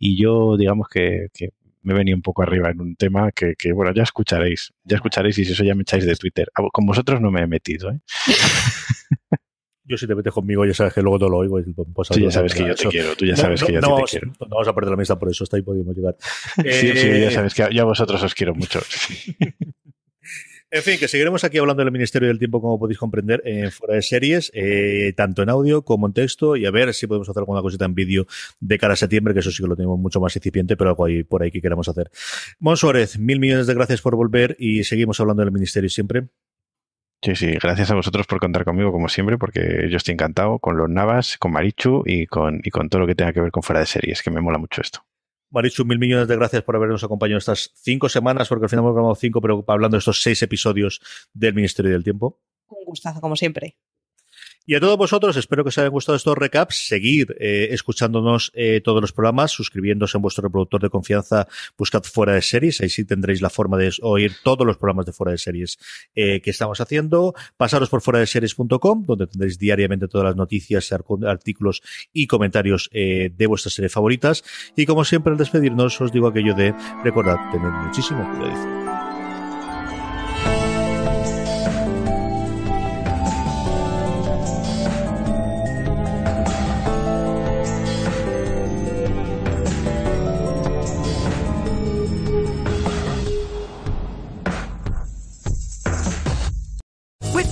Y 0.00 0.20
yo, 0.20 0.56
digamos 0.56 0.88
que, 0.88 1.28
que 1.32 1.50
me 1.88 1.94
venía 1.94 2.14
un 2.14 2.20
poco 2.20 2.42
arriba 2.42 2.70
en 2.70 2.80
un 2.82 2.96
tema 2.96 3.32
que, 3.32 3.54
que, 3.56 3.72
bueno, 3.72 3.94
ya 3.94 4.02
escucharéis. 4.02 4.74
Ya 4.84 4.96
escucharéis 4.96 5.38
y 5.38 5.44
si 5.46 5.52
eso 5.52 5.64
ya 5.64 5.74
me 5.74 5.82
echáis 5.82 6.04
de 6.04 6.14
Twitter. 6.16 6.46
Con 6.70 6.84
vosotros 6.84 7.18
no 7.18 7.30
me 7.30 7.40
he 7.40 7.46
metido, 7.46 7.90
¿eh? 7.90 8.00
Yo 9.84 9.96
si 9.96 10.06
te 10.06 10.14
metes 10.14 10.34
conmigo 10.34 10.66
ya 10.66 10.74
sabes 10.74 10.92
que 10.92 11.00
luego 11.00 11.18
todo 11.18 11.30
lo 11.30 11.38
oigo. 11.38 11.58
Y 11.60 11.62
pues, 11.72 12.08
tú 12.10 12.20
ya 12.20 12.30
sabes 12.30 12.54
que 12.54 12.66
yo 12.66 12.74
te 12.74 12.88
quiero, 12.88 13.16
tú 13.16 13.24
ya 13.24 13.34
sabes 13.34 13.64
que 13.64 13.72
yo 13.72 13.80
te 13.80 14.04
quiero. 14.04 14.26
No 14.38 14.48
vamos 14.50 14.68
a 14.68 14.74
perder 14.74 14.90
la 14.90 14.98
mesa 14.98 15.18
por 15.18 15.30
eso, 15.30 15.44
hasta 15.44 15.56
ahí 15.56 15.62
podemos 15.62 15.96
llegar. 15.96 16.14
sí, 16.56 16.92
sí, 16.94 17.08
ya 17.08 17.28
eh, 17.28 17.30
sabes 17.30 17.54
que 17.54 17.66
ya 17.72 17.84
vosotros 17.84 18.22
os 18.22 18.34
quiero 18.34 18.54
mucho. 18.54 18.80
En 20.70 20.82
fin, 20.82 20.98
que 20.98 21.08
seguiremos 21.08 21.44
aquí 21.44 21.56
hablando 21.56 21.82
del 21.82 21.90
Ministerio 21.90 22.28
del 22.28 22.38
Tiempo, 22.38 22.60
como 22.60 22.78
podéis 22.78 22.98
comprender, 22.98 23.40
en 23.46 23.72
fuera 23.72 23.94
de 23.94 24.02
series, 24.02 24.50
eh, 24.52 25.14
tanto 25.16 25.42
en 25.42 25.48
audio 25.48 25.80
como 25.80 26.06
en 26.06 26.12
texto, 26.12 26.56
y 26.56 26.66
a 26.66 26.70
ver 26.70 26.92
si 26.92 27.06
podemos 27.06 27.26
hacer 27.26 27.40
alguna 27.40 27.62
cosita 27.62 27.86
en 27.86 27.94
vídeo 27.94 28.26
de 28.60 28.78
cara 28.78 28.92
a 28.92 28.96
septiembre, 28.96 29.32
que 29.32 29.40
eso 29.40 29.50
sí 29.50 29.62
que 29.62 29.68
lo 29.68 29.76
tenemos 29.76 29.98
mucho 29.98 30.20
más 30.20 30.36
incipiente, 30.36 30.76
pero 30.76 30.90
algo 30.90 31.06
ahí 31.06 31.22
por 31.22 31.42
ahí 31.42 31.50
que 31.50 31.62
queramos 31.62 31.88
hacer. 31.88 32.10
Mon 32.58 32.76
Suárez, 32.76 33.18
mil 33.18 33.40
millones 33.40 33.66
de 33.66 33.72
gracias 33.72 34.02
por 34.02 34.14
volver 34.14 34.56
y 34.58 34.84
seguimos 34.84 35.18
hablando 35.20 35.42
del 35.42 35.52
Ministerio 35.52 35.88
siempre. 35.88 36.28
Sí, 37.22 37.34
sí, 37.34 37.46
gracias 37.60 37.90
a 37.90 37.94
vosotros 37.94 38.26
por 38.26 38.38
contar 38.38 38.66
conmigo 38.66 38.92
como 38.92 39.08
siempre, 39.08 39.38
porque 39.38 39.88
yo 39.90 39.96
estoy 39.96 40.12
encantado 40.12 40.58
con 40.58 40.76
los 40.76 40.90
Navas, 40.90 41.38
con 41.38 41.50
Marichu 41.50 42.02
y 42.04 42.26
con, 42.26 42.60
y 42.62 42.68
con 42.68 42.90
todo 42.90 43.00
lo 43.00 43.06
que 43.06 43.14
tenga 43.14 43.32
que 43.32 43.40
ver 43.40 43.50
con 43.50 43.62
fuera 43.62 43.80
de 43.80 43.86
series, 43.86 44.22
que 44.22 44.30
me 44.30 44.42
mola 44.42 44.58
mucho 44.58 44.82
esto. 44.82 45.07
Marichu, 45.50 45.84
mil 45.84 45.98
millones 45.98 46.28
de 46.28 46.36
gracias 46.36 46.62
por 46.62 46.76
habernos 46.76 47.02
acompañado 47.04 47.38
estas 47.38 47.72
cinco 47.74 48.08
semanas, 48.08 48.48
porque 48.48 48.66
al 48.66 48.68
final 48.68 48.84
hemos 48.84 48.94
grabado 48.94 49.14
cinco, 49.14 49.40
pero 49.40 49.64
hablando 49.66 49.96
de 49.96 50.00
estos 50.00 50.22
seis 50.22 50.42
episodios 50.42 51.00
del 51.32 51.54
Ministerio 51.54 51.92
del 51.92 52.04
Tiempo. 52.04 52.40
Un 52.68 52.84
gustazo, 52.84 53.20
como 53.20 53.36
siempre. 53.36 53.76
Y 54.68 54.74
a 54.74 54.80
todos 54.80 54.98
vosotros, 54.98 55.34
espero 55.38 55.64
que 55.64 55.68
os 55.68 55.78
hayan 55.78 55.90
gustado 55.90 56.14
estos 56.14 56.36
recaps. 56.36 56.88
Seguid 56.88 57.30
eh, 57.40 57.68
escuchándonos 57.70 58.52
eh, 58.54 58.82
todos 58.84 59.00
los 59.00 59.14
programas, 59.14 59.50
suscribiéndose 59.50 60.18
en 60.18 60.22
vuestro 60.22 60.42
reproductor 60.42 60.82
de 60.82 60.90
confianza, 60.90 61.48
buscad 61.78 62.02
fuera 62.02 62.34
de 62.34 62.42
series, 62.42 62.82
ahí 62.82 62.90
sí 62.90 63.06
tendréis 63.06 63.40
la 63.40 63.48
forma 63.48 63.78
de 63.78 63.90
oír 64.02 64.34
todos 64.44 64.66
los 64.66 64.76
programas 64.76 65.06
de 65.06 65.12
fuera 65.12 65.32
de 65.32 65.38
series 65.38 65.78
eh, 66.14 66.42
que 66.42 66.50
estamos 66.50 66.82
haciendo. 66.82 67.34
Pasaros 67.56 67.88
por 67.88 68.02
fuera 68.02 68.18
de 68.18 68.26
series.com, 68.26 69.04
donde 69.04 69.26
tendréis 69.26 69.58
diariamente 69.58 70.06
todas 70.06 70.26
las 70.26 70.36
noticias, 70.36 70.92
artículos 70.92 71.80
y 72.12 72.26
comentarios 72.26 72.90
de 72.92 73.46
vuestras 73.46 73.72
series 73.72 73.92
favoritas. 73.92 74.44
Y 74.76 74.84
como 74.84 75.06
siempre, 75.06 75.32
al 75.32 75.38
despedirnos, 75.38 75.98
os 75.98 76.12
digo 76.12 76.28
aquello 76.28 76.54
de 76.54 76.74
recordad 77.02 77.38
tener 77.52 77.70
muchísimo 77.70 78.22
cuidado. 78.36 78.97